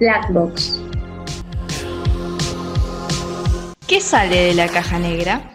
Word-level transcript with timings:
Blackbox. 0.00 0.80
¿Qué 3.86 4.00
sale 4.00 4.46
de 4.46 4.54
la 4.54 4.66
caja 4.68 4.98
negra? 4.98 5.52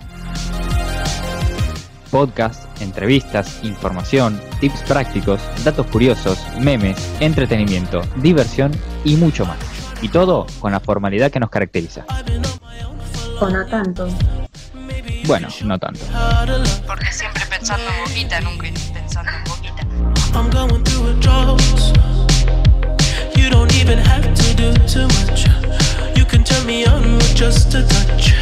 Podcast, 2.11 2.65
entrevistas, 2.81 3.59
información, 3.63 4.39
tips 4.59 4.81
prácticos, 4.83 5.41
datos 5.63 5.87
curiosos, 5.87 6.39
memes, 6.59 6.97
entretenimiento, 7.19 8.01
diversión 8.17 8.71
y 9.03 9.15
mucho 9.15 9.45
más. 9.45 9.57
Y 10.01 10.09
todo 10.09 10.45
con 10.59 10.71
la 10.71 10.79
formalidad 10.79 11.31
que 11.31 11.39
nos 11.39 11.49
caracteriza. 11.49 12.05
O 13.41 13.49
no 13.49 13.65
tanto. 13.65 14.07
Bueno, 15.25 15.47
no 15.63 15.77
tanto. 15.77 15.99
Porque 16.87 17.11
siempre 17.11 17.43
pensando 17.49 17.83
en 17.89 18.05
boquita, 18.05 18.39
nunca 18.41 18.67
pensando 18.93 19.31
en 19.31 19.43
boquita. 19.43 19.85
You 23.49 23.55
don't 23.55 23.73
even 23.81 23.97
have 23.97 24.31
to 24.31 24.53
do 24.53 24.71
too 24.85 25.07
much. 25.07 25.47
You 26.15 26.23
can 26.23 26.43
turn 26.43 26.67
me 26.67 26.85
on 26.85 27.15
with 27.15 27.33
just 27.33 27.73
a 27.73 27.81
touch, 27.81 28.35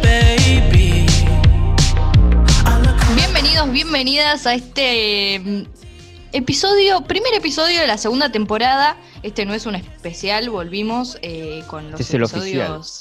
baby. 0.00 1.06
Bienvenidos, 3.14 3.70
bienvenidas 3.70 4.46
a 4.46 4.54
este 4.54 5.40
mm, 5.44 5.62
episodio, 6.32 7.02
primer 7.02 7.34
episodio 7.34 7.82
de 7.82 7.86
la 7.86 7.98
segunda 7.98 8.32
temporada. 8.32 8.96
Este 9.22 9.44
no 9.44 9.52
es 9.52 9.66
un 9.66 9.74
especial, 9.74 10.48
volvimos 10.48 11.18
eh, 11.20 11.62
con 11.66 11.90
los 11.90 12.00
Este 12.00 12.16
es 12.16 12.32
el 12.32 12.38
episodios. 12.38 13.00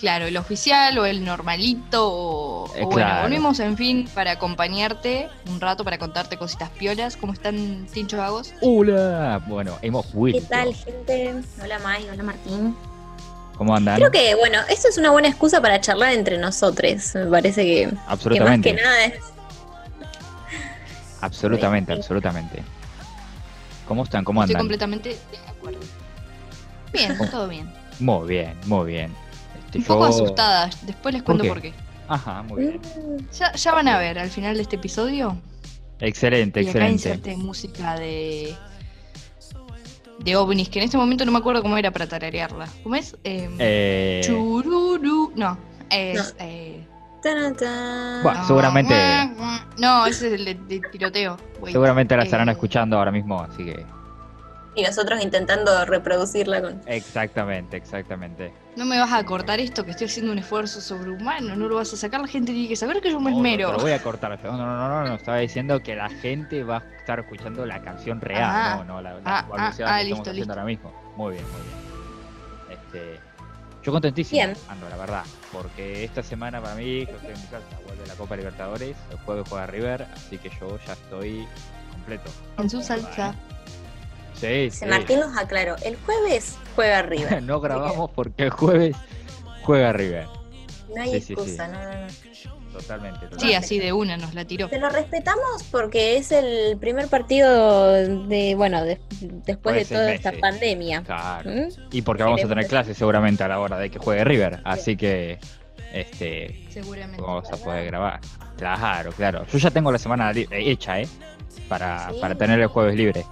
Claro, 0.00 0.24
el 0.26 0.36
oficial 0.38 0.96
o 0.98 1.04
el 1.04 1.22
normalito 1.24 2.08
o, 2.10 2.74
Eh, 2.74 2.82
o 2.82 2.86
bueno, 2.86 3.06
claro. 3.06 3.22
volvimos 3.24 3.60
en 3.60 3.76
fin 3.76 4.08
para 4.14 4.32
acompañarte 4.32 5.28
un 5.50 5.60
rato 5.60 5.84
para 5.84 5.98
contarte 5.98 6.38
cositas 6.38 6.70
piolas. 6.70 7.18
¿Cómo 7.18 7.34
están, 7.34 7.86
Tincho 7.92 8.16
Vagos? 8.16 8.54
Hola. 8.62 9.42
Bueno, 9.46 9.76
hemos 9.82 10.10
vuelto. 10.14 10.40
¿Qué 10.40 10.46
tal, 10.46 10.74
gente? 10.74 11.34
Hola, 11.62 11.78
May, 11.80 12.08
hola, 12.10 12.22
Martín. 12.22 12.74
¿Cómo 13.58 13.76
andan? 13.76 13.96
Creo 13.96 14.10
que, 14.10 14.34
bueno, 14.36 14.58
esto 14.70 14.88
es 14.88 14.96
una 14.96 15.10
buena 15.10 15.28
excusa 15.28 15.60
para 15.60 15.78
charlar 15.82 16.14
entre 16.14 16.38
nosotros. 16.38 17.14
Me 17.14 17.26
parece 17.26 17.62
que, 17.62 17.80
que 17.90 17.94
más 17.94 18.04
absolutamente. 18.08 18.74
que 18.74 18.82
nada 18.82 19.04
es. 19.04 19.14
Absolutamente, 21.20 21.92
Sí. 21.92 21.98
absolutamente. 22.00 22.62
¿Cómo 23.86 24.04
están? 24.04 24.24
¿Cómo 24.24 24.40
Estoy 24.42 24.54
andan? 24.54 24.62
completamente 24.62 25.08
de 25.10 25.38
acuerdo. 25.46 25.80
Bien, 26.90 27.18
todo 27.30 27.48
bien. 27.48 27.70
Muy 27.98 28.26
bien, 28.28 28.56
muy 28.64 28.90
bien. 28.90 29.14
Un 29.78 29.84
poco 29.84 30.08
yo- 30.08 30.14
asustada, 30.14 30.70
después 30.82 31.14
les 31.14 31.22
¿Por 31.22 31.36
cuento 31.38 31.42
qué? 31.44 31.48
por 31.48 31.60
qué. 31.62 31.72
Ajá, 32.08 32.42
muy 32.42 32.62
bien. 32.62 32.80
Ya, 33.38 33.52
ya 33.52 33.72
van 33.72 33.88
a 33.88 33.98
ver 33.98 34.18
al 34.18 34.30
final 34.30 34.56
de 34.56 34.62
este 34.62 34.76
episodio. 34.76 35.36
Excelente, 36.00 36.60
Y 36.62 36.68
acá 36.68 36.70
excelente. 36.88 36.92
inserté 37.08 37.36
música 37.36 37.94
de. 37.98 38.54
de 40.18 40.36
ovnis, 40.36 40.68
que 40.68 40.78
en 40.80 40.84
este 40.86 40.96
momento 40.96 41.24
no 41.24 41.32
me 41.32 41.38
acuerdo 41.38 41.62
cómo 41.62 41.76
era 41.78 41.90
para 41.90 42.06
tararearla. 42.06 42.68
¿Cómo 42.82 42.94
es? 42.94 43.16
Em, 43.24 43.54
Eh, 43.58 44.20
Chururu. 44.24 45.32
No, 45.34 45.56
es. 45.90 46.16
No. 46.16 46.44
eh, 46.44 46.86
tan, 47.22 47.54
tan. 47.56 48.22
Bueno, 48.22 48.40
no, 48.40 48.46
seguramente-. 48.46 49.30
No, 49.78 50.06
ese 50.06 50.26
es 50.28 50.32
el 50.34 50.44
de, 50.46 50.54
de 50.54 50.80
tiroteo. 50.90 51.36
seguramente 51.66 52.16
la 52.16 52.24
estarán 52.24 52.48
Eh, 52.48 52.52
escuchando 52.52 52.98
ahora 52.98 53.10
mismo, 53.12 53.40
así 53.40 53.64
que. 53.64 53.84
Y 54.76 54.82
nosotros 54.82 55.22
intentando 55.22 55.84
reproducirla 55.84 56.60
con. 56.62 56.80
Exactamente, 56.86 57.76
exactamente. 57.76 58.52
No 58.76 58.84
me 58.84 58.98
vas 58.98 59.12
a 59.12 59.24
cortar 59.24 59.58
esto, 59.60 59.84
que 59.84 59.90
estoy 59.90 60.06
haciendo 60.06 60.30
un 60.32 60.38
esfuerzo 60.38 60.80
sobrehumano. 60.80 61.56
No 61.56 61.68
lo 61.68 61.76
vas 61.76 61.92
a 61.92 61.96
sacar. 61.96 62.20
La 62.20 62.28
gente 62.28 62.52
tiene 62.52 62.68
que 62.68 62.76
saber 62.76 63.00
que 63.00 63.10
yo 63.10 63.18
me 63.20 63.30
No, 63.30 63.36
no, 63.38 63.44
esmero. 63.44 63.70
te 63.70 63.76
lo 63.76 63.82
voy 63.82 63.92
a 63.92 64.02
cortar. 64.02 64.38
No, 64.44 64.52
no, 64.56 64.64
no, 64.64 64.88
no, 64.88 65.04
no, 65.08 65.14
estaba 65.16 65.38
diciendo 65.38 65.82
que 65.82 65.96
la 65.96 66.08
gente 66.08 66.62
va 66.62 66.76
a 66.78 66.96
estar 66.98 67.18
escuchando 67.20 67.66
la 67.66 67.80
canción 67.82 68.20
real, 68.20 68.42
Ah. 68.52 68.74
no, 68.78 68.84
no 68.94 69.02
la, 69.02 69.14
la 69.14 69.20
Ah, 69.24 69.46
balbuceada 69.48 69.96
ah, 69.96 69.98
que 69.98 70.04
listo, 70.04 70.18
estamos 70.22 70.28
haciendo 70.28 70.32
listo. 70.34 70.52
ahora 70.52 70.64
mismo. 70.64 70.92
Muy 71.16 71.32
bien, 71.34 71.44
muy 71.50 71.60
bien. 71.62 72.78
Este, 72.78 73.20
yo 73.82 73.92
contentísimo, 73.92 74.40
Bien. 74.40 74.56
ando, 74.68 74.88
la 74.88 74.96
verdad, 74.96 75.24
porque 75.52 76.04
esta 76.04 76.22
semana 76.22 76.60
para 76.60 76.76
mí, 76.76 77.06
yo 77.06 77.12
estoy 77.16 77.34
en 77.34 77.40
mi 77.40 77.46
casa, 77.48 77.64
vuelve 77.86 78.06
la 78.06 78.14
Copa 78.14 78.36
Libertadores, 78.36 78.96
el 79.10 79.16
jueves 79.18 79.46
juega 79.48 79.66
River, 79.66 80.06
así 80.14 80.38
que 80.38 80.48
yo 80.60 80.78
ya 80.86 80.92
estoy 80.92 81.46
completo. 81.92 82.30
En 82.58 82.70
su 82.70 82.80
salsa. 82.82 83.34
Sí, 84.40 84.70
Se 84.70 84.70
sí. 84.70 84.86
Martín 84.86 85.20
nos 85.20 85.36
aclaró. 85.36 85.76
El 85.84 85.96
jueves 85.96 86.56
juega 86.74 87.02
River. 87.02 87.42
no 87.42 87.60
grabamos 87.60 88.10
porque 88.12 88.44
el 88.44 88.50
jueves 88.50 88.96
juega 89.62 89.92
River. 89.92 90.26
No 90.94 91.02
hay 91.02 91.20
Sí, 91.20 91.32
excusa, 91.34 91.66
sí. 91.66 91.72
no, 91.72 91.78
no, 91.82 92.00
no. 92.06 92.60
Totalmente, 92.72 93.18
totalmente. 93.26 93.46
Sí, 93.46 93.54
así 93.54 93.78
de 93.80 93.92
una 93.92 94.16
nos 94.16 94.32
la 94.32 94.44
tiró. 94.44 94.68
Te 94.68 94.78
lo 94.78 94.88
respetamos 94.90 95.64
porque 95.72 96.16
es 96.16 96.30
el 96.30 96.78
primer 96.78 97.08
partido 97.08 97.92
de, 97.92 98.54
bueno, 98.54 98.84
de- 98.84 99.00
después 99.20 99.74
de 99.74 99.84
seis 99.84 99.98
toda 99.98 100.12
esta 100.12 100.32
pandemia. 100.40 101.02
Claro. 101.02 101.50
¿Mm? 101.50 101.68
Y 101.90 102.02
porque 102.02 102.22
vamos 102.22 102.42
a 102.44 102.48
tener 102.48 102.66
clases 102.68 102.96
seguramente 102.96 103.42
a 103.42 103.48
la 103.48 103.58
hora 103.58 103.76
de 103.76 103.90
que 103.90 103.98
juegue 103.98 104.22
River, 104.24 104.60
así 104.64 104.96
que 104.96 105.40
este 105.92 106.64
Seguramente. 106.70 107.20
vamos 107.20 107.50
a 107.52 107.56
poder 107.56 107.86
grabar. 107.86 108.20
Claro, 108.56 109.10
claro. 109.12 109.44
Yo 109.52 109.58
ya 109.58 109.70
tengo 109.72 109.90
la 109.90 109.98
semana 109.98 110.32
hecha, 110.52 111.00
¿eh? 111.00 111.08
Para, 111.68 112.10
Sí. 112.10 112.18
para 112.20 112.36
tener 112.36 112.60
el 112.60 112.68
jueves 112.68 112.94
libre. 112.94 113.24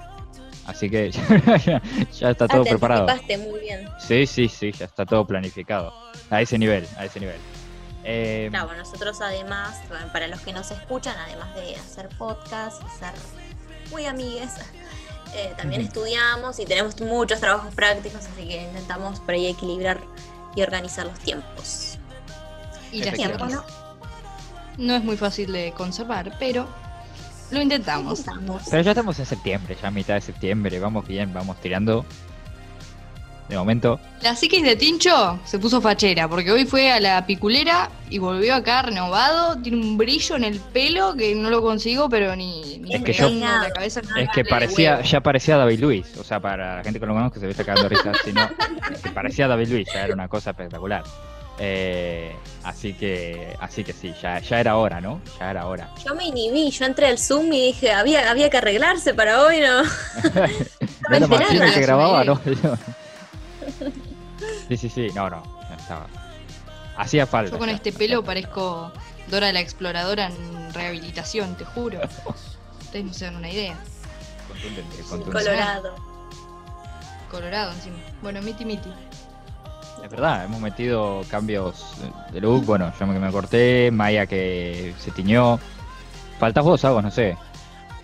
Así 0.68 0.90
que 0.90 1.10
ya, 1.64 1.82
ya 2.12 2.30
está 2.30 2.46
todo 2.46 2.60
ah, 2.60 2.64
te 2.64 2.70
preparado. 2.70 3.06
muy 3.38 3.60
bien. 3.60 3.88
Sí, 3.98 4.26
sí, 4.26 4.48
sí, 4.48 4.70
ya 4.70 4.84
está 4.84 5.06
todo 5.06 5.26
planificado. 5.26 5.94
A 6.28 6.42
ese 6.42 6.58
nivel, 6.58 6.86
a 6.98 7.06
ese 7.06 7.20
nivel. 7.20 7.38
Eh, 8.04 8.48
Claro, 8.50 8.76
nosotros 8.76 9.18
además, 9.22 9.80
para 10.12 10.28
los 10.28 10.40
que 10.42 10.52
nos 10.52 10.70
escuchan, 10.70 11.16
además 11.18 11.54
de 11.54 11.74
hacer 11.74 12.10
podcast 12.18 12.82
ser 12.98 13.14
muy 13.90 14.04
amigues, 14.04 14.50
eh, 15.34 15.54
también 15.56 15.80
estudiamos 15.80 16.58
y 16.60 16.66
tenemos 16.66 17.00
muchos 17.00 17.40
trabajos 17.40 17.74
prácticos, 17.74 18.26
así 18.26 18.46
que 18.46 18.64
intentamos 18.64 19.20
por 19.20 19.30
ahí 19.32 19.46
equilibrar 19.46 19.98
y 20.54 20.60
organizar 20.60 21.06
los 21.06 21.18
tiempos. 21.18 21.96
Y 22.92 22.98
las 22.98 23.14
Efectivamente. 23.14 23.46
Tiempo, 23.46 23.46
tierras. 23.46 24.78
¿no? 24.78 24.84
No 24.84 24.94
es 24.96 25.02
muy 25.02 25.16
fácil 25.16 25.50
de 25.50 25.72
conservar, 25.72 26.36
pero 26.38 26.68
lo 27.50 27.60
intentamos. 27.62 28.24
Pero 28.70 28.82
ya 28.82 28.90
estamos 28.90 29.18
en 29.18 29.26
septiembre, 29.26 29.76
ya 29.80 29.88
a 29.88 29.90
mitad 29.90 30.14
de 30.14 30.20
septiembre. 30.20 30.78
Vamos 30.78 31.06
bien, 31.06 31.32
vamos 31.32 31.60
tirando. 31.60 32.04
De 33.48 33.56
momento, 33.56 33.98
La 34.20 34.36
psiquis 34.36 34.62
de 34.62 34.76
Tincho 34.76 35.38
se 35.46 35.58
puso 35.58 35.80
fachera, 35.80 36.28
porque 36.28 36.52
hoy 36.52 36.66
fue 36.66 36.92
a 36.92 37.00
la 37.00 37.24
piculera 37.24 37.88
y 38.10 38.18
volvió 38.18 38.54
acá 38.54 38.82
renovado. 38.82 39.56
Tiene 39.62 39.78
un 39.78 39.96
brillo 39.96 40.36
en 40.36 40.44
el 40.44 40.60
pelo 40.60 41.14
que 41.16 41.34
no 41.34 41.48
lo 41.48 41.62
consigo, 41.62 42.10
pero 42.10 42.36
ni, 42.36 42.76
ni 42.76 42.94
Es 42.94 43.02
que 43.02 43.14
yo- 43.14 43.30
la 43.30 43.70
cabeza 43.74 44.02
Es 44.18 44.28
que 44.34 44.44
parecía, 44.44 45.00
ya 45.00 45.22
parecía 45.22 45.56
David 45.56 45.80
Luis, 45.80 46.14
o 46.18 46.24
sea, 46.24 46.40
para 46.40 46.76
la 46.76 46.84
gente 46.84 47.00
que 47.00 47.06
lo 47.06 47.14
conoce 47.14 47.40
se 47.40 47.46
ve 47.46 47.54
cagando 47.54 47.88
risa, 47.88 48.12
sino 48.22 48.42
es 48.92 49.00
que 49.00 49.10
parecía 49.12 49.48
David 49.48 49.68
Luis, 49.68 49.88
ya 49.94 50.04
era 50.04 50.12
una 50.12 50.28
cosa 50.28 50.50
espectacular. 50.50 51.04
Eh, 51.60 52.36
así 52.62 52.94
que, 52.94 53.56
así 53.60 53.82
que 53.82 53.92
sí, 53.92 54.14
ya, 54.22 54.38
ya 54.38 54.60
era 54.60 54.76
hora, 54.76 55.00
¿no? 55.00 55.20
Ya 55.38 55.50
era 55.50 55.66
hora. 55.66 55.92
Yo 56.04 56.14
me 56.14 56.26
inhibí, 56.26 56.70
yo 56.70 56.84
entré 56.84 57.06
al 57.06 57.18
Zoom 57.18 57.52
y 57.52 57.66
dije, 57.66 57.92
había, 57.92 58.30
había 58.30 58.48
que 58.48 58.58
arreglarse 58.58 59.12
para 59.14 59.42
hoy, 59.42 59.60
¿no? 59.60 59.82
¿No 61.10 61.16
el 61.16 61.28
nada. 61.28 61.74
que 61.74 61.80
grababa, 61.80 62.24
no? 62.24 62.40
Sí, 64.68 64.76
sí, 64.76 64.88
sí, 64.88 65.08
no, 65.14 65.28
no, 65.30 65.42
ya 65.68 65.76
estaba. 65.76 66.06
Hacía 66.96 67.26
falta. 67.26 67.52
Yo 67.52 67.58
con 67.58 67.68
ya, 67.68 67.74
este 67.74 67.92
pelo 67.92 68.22
parezco 68.22 68.92
Dora 69.28 69.52
la 69.52 69.60
exploradora 69.60 70.26
en 70.26 70.72
rehabilitación, 70.72 71.54
te 71.56 71.64
juro. 71.64 72.00
Ustedes 72.80 73.04
no 73.04 73.12
se 73.12 73.26
dan 73.26 73.36
una 73.36 73.50
idea. 73.50 73.78
Contundente, 74.48 74.96
contundente. 75.02 75.32
Colorado. 75.32 75.94
Colorado 77.30 77.72
encima. 77.72 77.96
Bueno, 78.22 78.40
miti 78.40 78.64
miti. 78.64 78.90
Es 80.02 80.10
verdad, 80.10 80.44
hemos 80.44 80.60
metido 80.60 81.22
cambios 81.30 81.94
de 82.32 82.40
look. 82.40 82.64
Bueno, 82.64 82.92
yo 82.98 83.06
me, 83.06 83.18
me 83.18 83.30
corté, 83.30 83.90
Maya 83.90 84.26
que 84.26 84.94
se 84.98 85.10
tiñó. 85.10 85.58
Faltas 86.38 86.64
vos, 86.64 86.84
algo, 86.84 87.02
no 87.02 87.10
sé. 87.10 87.36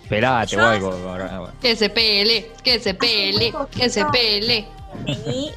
Pelate 0.09 0.55
o 0.57 0.65
algo. 0.65 1.49
Que 1.61 1.75
se 1.75 1.89
pele, 1.89 2.51
que 2.63 2.79
se 2.79 2.93
pele, 2.93 3.53
que 3.71 3.89
se 3.89 4.05
pele. 4.05 4.67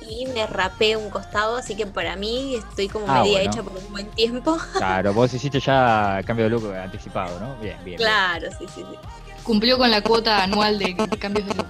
Y 0.08 0.26
me 0.34 0.46
rapé 0.46 0.96
un 0.96 1.10
costado, 1.10 1.56
así 1.56 1.76
que 1.76 1.86
para 1.86 2.16
mí 2.16 2.54
estoy 2.56 2.88
como 2.88 3.06
Ah, 3.08 3.22
media 3.22 3.38
bueno. 3.38 3.50
hecha 3.52 3.62
por 3.62 3.76
un 3.76 3.92
buen 3.92 4.06
tiempo. 4.12 4.56
Claro, 4.76 5.12
vos 5.12 5.32
hiciste 5.34 5.60
ya 5.60 6.20
cambio 6.24 6.44
de 6.46 6.50
look 6.50 6.74
anticipado, 6.74 7.38
¿no? 7.38 7.54
Bien, 7.56 7.76
bien. 7.84 7.84
bien. 7.84 7.98
Claro, 7.98 8.48
sí, 8.58 8.64
sí, 8.74 8.80
sí. 8.90 8.98
Cumplió 9.44 9.78
con 9.78 9.90
la 9.90 10.00
cuota 10.02 10.42
anual 10.42 10.78
de 10.78 10.96
cambios 11.20 11.46
de 11.46 11.54
look. 11.54 11.66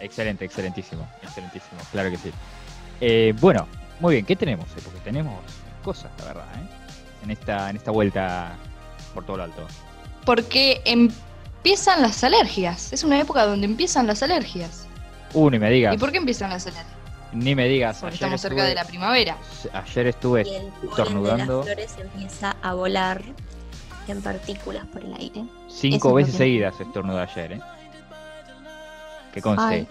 Excelente, 0.00 0.44
excelentísimo, 0.44 1.06
excelentísimo, 1.22 1.80
claro 1.92 2.10
que 2.10 2.16
sí. 2.16 2.30
Eh, 3.00 3.34
bueno, 3.40 3.66
muy 4.00 4.14
bien, 4.14 4.26
¿qué 4.26 4.36
tenemos? 4.36 4.66
eh? 4.76 4.80
Porque 4.84 5.00
tenemos 5.00 5.40
cosas, 5.82 6.10
la 6.18 6.24
verdad, 6.26 6.44
¿eh? 6.56 6.68
En 7.22 7.30
esta, 7.30 7.70
en 7.70 7.76
esta 7.76 7.90
vuelta 7.90 8.56
por 9.14 9.24
todo 9.24 9.38
lo 9.38 9.44
alto. 9.44 9.66
Porque 10.24 10.80
empiezan 10.84 12.02
las 12.02 12.22
alergias. 12.24 12.92
Es 12.92 13.02
una 13.04 13.20
época 13.20 13.44
donde 13.46 13.66
empiezan 13.66 14.06
las 14.06 14.22
alergias. 14.22 14.86
Uh, 15.32 15.50
ni 15.50 15.58
me 15.58 15.70
digas, 15.70 15.94
¿Y 15.94 15.98
por 15.98 16.12
qué 16.12 16.18
empiezan 16.18 16.50
las 16.50 16.66
alergias? 16.66 16.94
ni 17.32 17.54
me 17.54 17.68
digas. 17.68 17.98
Porque 17.98 18.14
ayer 18.14 18.24
estamos 18.24 18.40
cerca 18.40 18.64
de 18.64 18.74
la 18.74 18.84
primavera. 18.84 19.36
Ayer 19.72 20.06
estuve 20.06 20.42
Y 20.42 20.54
el 20.54 20.62
polen 20.62 20.80
de 20.80 20.86
estornudando 20.88 21.56
las 21.58 21.66
flores 21.66 21.94
empieza 21.98 22.56
a 22.62 22.74
volar 22.74 23.22
en 24.08 24.22
partículas 24.22 24.86
por 24.86 25.02
el 25.04 25.12
aire. 25.14 25.44
cinco 25.68 26.08
Eso 26.08 26.14
veces 26.14 26.34
seguidas 26.36 26.80
estornudé 26.80 27.20
ayer, 27.20 27.52
¿eh? 27.52 27.60
Que 29.34 29.42
conste. 29.42 29.64
Ay, 29.64 29.88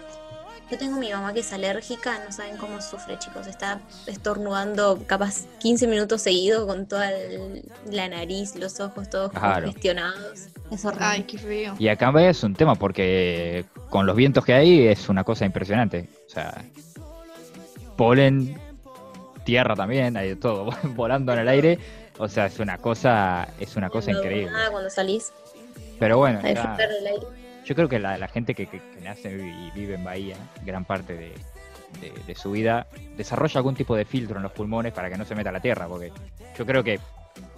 Yo 0.70 0.76
tengo 0.78 0.98
mi 0.98 1.12
mamá 1.12 1.32
que 1.32 1.40
es 1.40 1.52
alérgica, 1.52 2.18
no 2.24 2.32
saben 2.32 2.56
cómo 2.56 2.80
sufre, 2.80 3.16
chicos. 3.20 3.46
Está 3.46 3.80
estornudando 4.06 5.00
capaz 5.06 5.44
15 5.60 5.86
minutos 5.86 6.22
seguidos 6.22 6.66
con 6.66 6.86
toda 6.86 7.10
el- 7.12 7.62
la 7.90 8.08
nariz, 8.08 8.56
los 8.56 8.80
ojos 8.80 9.08
todos 9.08 9.30
Claro. 9.30 9.66
congestionados. 9.66 10.48
Es 10.72 10.84
horrible. 10.84 11.06
Ay, 11.06 11.22
qué 11.22 11.38
feo. 11.38 11.76
Y 11.78 11.86
acá 11.86 12.12
es 12.28 12.42
un 12.42 12.54
tema 12.54 12.74
porque 12.74 13.64
con 13.90 14.06
los 14.06 14.16
vientos 14.16 14.44
que 14.44 14.54
hay 14.54 14.88
es 14.88 15.08
una 15.08 15.22
cosa 15.22 15.44
impresionante. 15.44 16.08
O 16.26 16.30
sea, 16.30 16.64
polen, 17.96 18.58
tierra 19.44 19.76
también, 19.76 20.16
hay 20.16 20.30
de 20.30 20.36
todo 20.36 20.70
volando 20.96 21.32
en 21.32 21.38
el 21.38 21.48
aire. 21.48 21.78
O 22.18 22.28
sea, 22.28 22.46
es 22.46 22.58
una 22.58 22.78
cosa, 22.78 23.46
es 23.60 23.76
una 23.76 23.88
cosa 23.90 24.10
increíble. 24.10 24.50
nada 24.50 24.70
cuando 24.70 24.90
salís 24.90 25.32
Pero 26.00 26.18
bueno, 26.18 26.40
a 26.42 26.50
ya- 26.52 26.76
del 26.76 27.06
aire. 27.06 27.26
Yo 27.66 27.74
creo 27.74 27.88
que 27.88 27.98
la, 27.98 28.16
la 28.16 28.28
gente 28.28 28.54
que, 28.54 28.66
que- 28.66 28.78
que 28.80 29.00
nace 29.02 29.30
y 29.32 29.70
vive 29.72 29.94
en 29.96 30.04
Bahía, 30.04 30.36
gran 30.64 30.84
parte 30.84 31.14
de, 31.14 31.34
de- 32.00 32.12
de 32.26 32.34
su 32.34 32.52
vida, 32.52 32.86
desarrolla 33.16 33.58
algún 33.58 33.74
tipo 33.74 33.94
de 33.96 34.04
filtro 34.04 34.36
en 34.38 34.44
los 34.44 34.52
pulmones 34.52 34.92
para 34.94 35.10
que 35.10 35.18
no 35.18 35.24
se 35.26 35.34
meta 35.34 35.52
la 35.52 35.60
tierra, 35.60 35.86
porque 35.88 36.12
yo 36.56 36.64
creo 36.64 36.82
que 36.82 36.98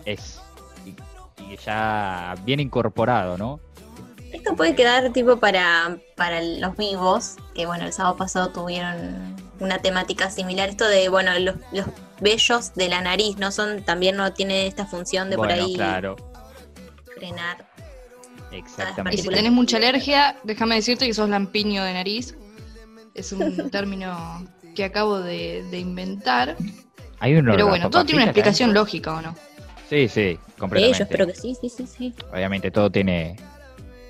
es 0.04 0.40
y, 0.84 1.42
y 1.42 1.56
ya 1.58 2.34
bien 2.44 2.58
incorporado, 2.60 3.38
¿no? 3.38 3.60
Esto 4.32 4.54
puede 4.56 4.74
quedar 4.74 5.10
tipo 5.12 5.38
para, 5.38 5.96
para 6.16 6.42
los 6.42 6.76
vivos, 6.76 7.36
que 7.54 7.64
bueno, 7.66 7.84
el 7.86 7.92
sábado 7.92 8.16
pasado 8.16 8.50
tuvieron 8.50 9.36
una 9.60 9.78
temática 9.78 10.30
similar. 10.30 10.68
Esto 10.68 10.86
de, 10.86 11.08
bueno, 11.08 11.38
los, 11.38 11.56
los 11.72 11.86
vellos 12.20 12.74
de 12.74 12.88
la 12.88 13.00
nariz, 13.00 13.38
¿no? 13.38 13.50
Son, 13.52 13.82
también 13.84 14.16
no 14.16 14.32
tienen 14.34 14.66
esta 14.66 14.84
función 14.84 15.30
de 15.30 15.36
bueno, 15.36 15.54
por 15.54 15.62
ahí 15.64 15.74
claro, 15.74 16.16
frenar. 17.16 17.67
Y 18.50 18.56
exactamente. 18.56 19.20
si 19.20 19.28
tenés 19.28 19.52
mucha 19.52 19.76
alergia, 19.76 20.36
déjame 20.44 20.76
decirte 20.76 21.06
que 21.06 21.14
sos 21.14 21.28
lampiño 21.28 21.84
de 21.84 21.92
nariz. 21.92 22.34
Es 23.14 23.32
un 23.32 23.70
término 23.70 24.44
que 24.74 24.84
acabo 24.84 25.20
de, 25.20 25.64
de 25.70 25.78
inventar. 25.78 26.56
Hay 27.20 27.34
uno 27.34 27.52
Pero 27.52 27.66
bueno, 27.68 27.90
todo 27.90 28.04
tiene 28.04 28.22
una 28.22 28.30
explicación 28.30 28.72
lógica, 28.72 29.14
¿o 29.14 29.20
no? 29.22 29.30
¿eh? 29.30 29.34
Sí, 29.88 30.08
sí, 30.08 30.20
De 30.20 30.38
completamente. 30.58 30.86
ellos, 30.96 31.00
espero 31.00 31.26
que 31.26 31.34
sí, 31.34 31.56
sí, 31.60 31.68
sí, 31.68 31.86
sí. 31.86 32.14
Obviamente 32.32 32.70
todo 32.70 32.90
tiene 32.90 33.36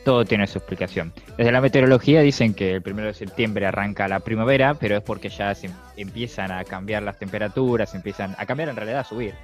todo 0.04 0.24
tiene 0.24 0.46
su 0.46 0.58
explicación. 0.58 1.12
Desde 1.36 1.52
la 1.52 1.60
meteorología 1.60 2.22
dicen 2.22 2.54
que 2.54 2.72
el 2.74 2.82
primero 2.82 3.08
de 3.08 3.14
septiembre 3.14 3.66
arranca 3.66 4.08
la 4.08 4.20
primavera, 4.20 4.74
pero 4.74 4.96
es 4.96 5.02
porque 5.02 5.28
ya 5.28 5.54
se 5.54 5.66
em- 5.66 5.72
empiezan 5.96 6.50
a 6.50 6.64
cambiar 6.64 7.02
las 7.02 7.18
temperaturas, 7.18 7.94
empiezan 7.94 8.34
a 8.38 8.46
cambiar 8.46 8.70
en 8.70 8.76
realidad 8.76 9.00
a 9.00 9.04
subir. 9.04 9.34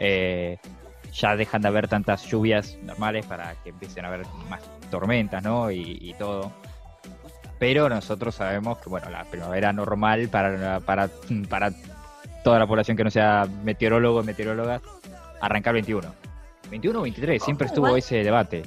Eh, 0.00 0.56
ya 1.14 1.36
dejan 1.36 1.62
de 1.62 1.68
haber 1.68 1.88
tantas 1.88 2.24
lluvias 2.26 2.76
normales 2.82 3.24
para 3.26 3.54
que 3.62 3.70
empiecen 3.70 4.04
a 4.04 4.08
haber 4.08 4.26
más 4.48 4.60
tormentas, 4.90 5.42
¿no? 5.42 5.70
Y, 5.70 5.98
y 6.00 6.14
todo. 6.14 6.52
Pero 7.58 7.88
nosotros 7.88 8.34
sabemos 8.34 8.78
que, 8.78 8.90
bueno, 8.90 9.08
la 9.10 9.24
primavera 9.24 9.72
normal 9.72 10.28
para, 10.28 10.80
para, 10.80 11.08
para 11.48 11.70
toda 12.42 12.58
la 12.58 12.66
población 12.66 12.96
que 12.96 13.04
no 13.04 13.10
sea 13.10 13.46
meteorólogo 13.62 14.20
o 14.20 14.22
meteoróloga, 14.22 14.82
arranca 15.40 15.70
el 15.70 15.74
21. 15.74 16.14
21 16.70 16.98
o 16.98 17.02
23, 17.02 17.42
siempre 17.42 17.66
Ojo, 17.66 17.72
estuvo 17.72 17.86
igual. 17.86 17.98
ese 17.98 18.16
debate. 18.16 18.62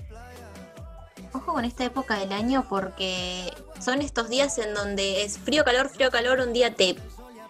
Ojo 1.34 1.54
con 1.54 1.66
esta 1.66 1.84
época 1.84 2.18
del 2.18 2.32
año 2.32 2.66
porque 2.70 3.54
son 3.80 4.02
estos 4.02 4.30
días 4.30 4.58
en 4.58 4.74
donde 4.74 5.24
es 5.24 5.38
frío, 5.38 5.64
calor, 5.64 5.90
frío, 5.90 6.10
calor. 6.10 6.40
Un 6.40 6.54
día 6.54 6.74
te 6.74 6.96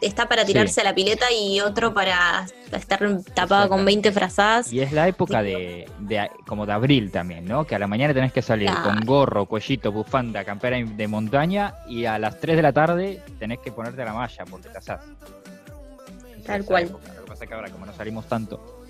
está 0.02 0.28
para 0.30 0.42
Sí. 0.46 0.48
tirarse 0.54 0.82
a 0.82 0.84
la 0.84 0.94
pileta 0.96 1.26
y 1.32 1.60
otro 1.62 1.94
para 1.94 2.46
estar 2.72 3.00
tapada 3.34 3.68
con 3.68 3.84
20 3.86 4.12
frazadas. 4.12 4.72
Y 4.72 4.80
es 4.82 4.92
la 4.92 5.08
época 5.08 5.42
de, 5.42 5.90
de- 6.00 6.30
como 6.46 6.66
de 6.66 6.74
abril 6.74 7.12
también, 7.12 7.46
¿no? 7.46 7.66
Que 7.66 7.76
a 7.76 7.80
la 7.80 7.88
mañana 7.88 8.14
tenés 8.14 8.32
que 8.34 8.42
salir 8.42 8.70
Claro. 8.70 8.84
con 8.84 9.00
gorro, 9.06 9.46
cuellito, 9.46 9.92
bufanda, 9.92 10.44
campera 10.44 10.78
de 10.78 11.08
montaña 11.08 11.76
y 11.88 12.06
a 12.06 12.20
las 12.20 12.40
3 12.40 12.56
de 12.56 12.62
la 12.62 12.74
tarde 12.74 13.22
tenés 13.40 13.60
que 13.60 13.72
ponerte 13.72 14.04
la 14.06 14.14
malla 14.14 14.46
porque 14.46 14.70
te 14.70 14.78
asás. 14.78 15.02
Tal 16.46 16.64
cual. 16.64 16.84
época. 16.84 17.14
Lo 17.14 17.22
que 17.24 17.28
pasa 17.28 17.44
es 17.44 17.50
que 17.50 17.56
ahora 17.56 17.70
como 17.70 17.86
no 17.86 17.94
salimos 17.94 18.26
tanto, 18.28 18.84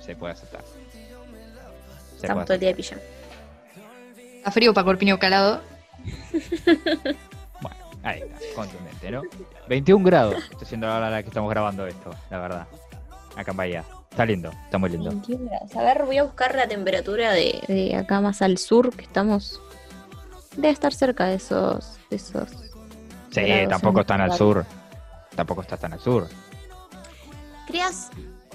se 0.00 0.14
puede 0.16 0.32
aceptar. 0.34 0.62
Se 2.18 2.26
Estamos 2.26 2.44
todo 2.44 2.54
el 2.54 2.60
día 2.60 2.68
de 2.70 2.74
pijama. 2.74 3.00
A 4.44 4.50
frío 4.50 4.74
para 4.74 4.84
corpiño 4.84 5.18
calado. 5.18 5.60
ahí 8.02 8.20
está, 8.22 8.38
contundente, 8.54 9.10
¿no? 9.10 9.22
21 9.68 10.04
grados, 10.04 10.36
está 10.50 10.64
siendo 10.64 10.86
la 10.86 10.96
hora 10.96 11.10
la 11.10 11.22
que 11.22 11.28
estamos 11.28 11.50
grabando 11.50 11.86
esto, 11.86 12.10
la 12.30 12.38
verdad. 12.38 12.66
Acá 13.36 13.50
en 13.52 13.56
Bahía. 13.56 13.84
Está 14.10 14.26
lindo, 14.26 14.50
está 14.64 14.76
muy 14.76 14.90
lindo. 14.90 15.08
21 15.10 15.46
grados. 15.48 15.74
A 15.76 15.82
ver, 15.82 16.04
voy 16.04 16.18
a 16.18 16.24
buscar 16.24 16.54
la 16.54 16.68
temperatura 16.68 17.32
de, 17.32 17.62
de 17.66 17.96
acá 17.96 18.20
más 18.20 18.42
al 18.42 18.58
sur, 18.58 18.94
que 18.94 19.04
estamos. 19.04 19.58
Debe 20.54 20.68
estar 20.70 20.92
cerca 20.92 21.24
de 21.24 21.36
esos. 21.36 21.96
De 22.10 22.16
esos. 22.16 22.50
Sí, 23.30 23.40
tampoco 23.70 24.00
están 24.00 24.20
al 24.20 24.32
sur. 24.34 24.66
Tampoco 25.34 25.62
está 25.62 25.78
tan 25.78 25.94
al 25.94 26.00
sur. 26.00 26.28
Creas, 27.66 28.10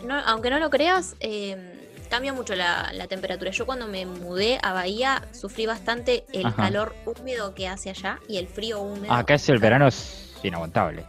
no- 0.05 0.19
aunque 0.27 0.51
no 0.51 0.59
lo 0.59 0.69
creas, 0.69 1.15
eh, 1.21 1.76
cambia 2.07 2.33
mucho 2.33 2.55
la, 2.55 2.91
la 2.93 3.07
temperatura. 3.07 3.51
Yo 3.51 3.65
cuando 3.65 3.87
me 3.87 4.05
mudé 4.05 4.59
a 4.63 4.73
Bahía 4.73 5.23
sufrí 5.31 5.65
bastante 5.65 6.25
el 6.33 6.45
Ajá. 6.47 6.55
calor 6.63 6.95
húmedo 7.05 7.53
que 7.55 7.67
hace 7.67 7.89
allá 7.89 8.19
y 8.27 8.37
el 8.37 8.47
frío 8.47 8.81
húmedo. 8.81 9.11
Acá 9.13 9.35
es 9.35 9.47
el 9.49 9.59
verano 9.59 9.87
es 9.87 10.33
inaguantable. 10.43 11.05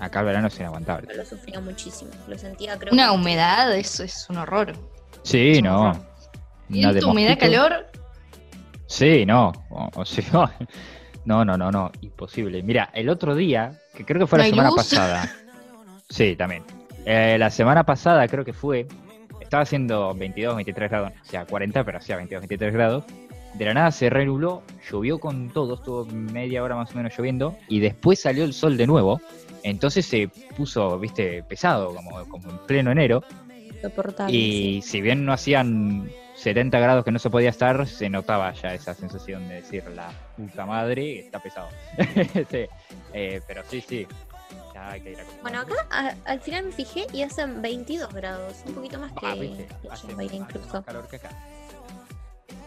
Acá 0.00 0.20
el 0.20 0.26
verano 0.26 0.48
es 0.48 0.58
inaguantable. 0.58 1.14
Lo 1.14 1.24
sufría 1.24 1.60
muchísimo. 1.60 2.10
Lo 2.28 2.36
sentía, 2.38 2.76
creo. 2.78 2.92
Una 2.92 3.08
que- 3.08 3.14
humedad, 3.14 3.74
eso 3.76 4.02
es 4.02 4.26
un 4.28 4.38
horror. 4.38 4.72
Sí, 5.22 5.52
Es 5.52 5.62
no. 5.62 5.90
horror. 5.90 6.06
Viento, 6.68 7.10
humedad, 7.10 7.38
calor. 7.38 7.86
Sí, 8.86 9.24
no. 9.26 9.52
O, 9.70 9.90
o 9.94 10.04
sea, 10.04 10.24
no, 11.24 11.44
no, 11.44 11.56
no, 11.56 11.70
no. 11.70 11.92
Imposible. 12.00 12.62
Mira, 12.62 12.90
el 12.92 13.08
otro 13.08 13.34
día, 13.34 13.80
que 13.94 14.04
creo 14.04 14.20
que 14.20 14.26
fue 14.26 14.38
¿No 14.38 14.44
la 14.44 14.50
semana 14.50 14.68
luz? 14.70 14.76
pasada. 14.76 15.32
Sí, 16.10 16.36
también. 16.36 16.62
Eh, 17.06 17.36
la 17.38 17.50
semana 17.50 17.84
pasada 17.84 18.28
creo 18.28 18.44
que 18.44 18.52
fue. 18.52 18.86
Estaba 19.54 19.62
haciendo 19.62 20.12
22, 20.14 20.56
23 20.56 20.90
grados. 20.90 21.12
O 21.22 21.24
sea, 21.26 21.46
40, 21.46 21.84
pero 21.84 21.98
hacía 21.98 22.16
22, 22.16 22.40
23 22.40 22.72
grados. 22.72 23.04
De 23.54 23.64
la 23.64 23.72
nada 23.74 23.92
se 23.92 24.10
renubló, 24.10 24.64
llovió 24.90 25.20
con 25.20 25.48
todo, 25.48 25.74
estuvo 25.74 26.04
media 26.06 26.60
hora 26.64 26.74
más 26.74 26.90
o 26.90 26.96
menos 26.96 27.16
lloviendo, 27.16 27.56
y 27.68 27.78
después 27.78 28.20
salió 28.20 28.42
el 28.42 28.52
sol 28.52 28.76
de 28.76 28.88
nuevo. 28.88 29.20
Entonces 29.62 30.06
se 30.06 30.28
puso, 30.56 30.98
viste, 30.98 31.44
pesado, 31.44 31.94
como, 31.94 32.24
como 32.24 32.50
en 32.50 32.58
pleno 32.66 32.90
enero. 32.90 33.22
Y 34.28 34.82
si 34.82 35.00
bien 35.00 35.24
no 35.24 35.32
hacían 35.32 36.10
70 36.34 36.76
grados 36.80 37.04
que 37.04 37.12
no 37.12 37.20
se 37.20 37.30
podía 37.30 37.50
estar, 37.50 37.86
se 37.86 38.10
notaba 38.10 38.52
ya 38.54 38.74
esa 38.74 38.92
sensación 38.92 39.48
de 39.48 39.54
decir 39.54 39.84
la 39.94 40.10
puta 40.36 40.66
madre, 40.66 41.20
está 41.20 41.38
pesado. 41.38 41.68
Sí, 42.50 42.66
eh, 43.12 43.40
pero 43.46 43.62
sí, 43.68 43.80
sí. 43.80 44.04
Bueno, 45.42 45.60
acá 45.60 45.74
a- 45.90 46.14
al 46.24 46.40
final 46.40 46.64
me 46.66 46.72
fijé 46.72 47.06
y 47.12 47.22
hacen 47.22 47.62
22 47.62 48.12
grados, 48.12 48.56
un 48.66 48.74
poquito 48.74 48.98
más 48.98 49.12
que, 49.12 49.26
Ah, 49.26 49.34
¿viste? 49.34 49.66
que 49.82 49.88
Hace, 49.88 50.06
incluso. 50.36 50.74
más 50.74 50.84
calor 50.84 51.08
que 51.08 51.16
acá. 51.16 51.30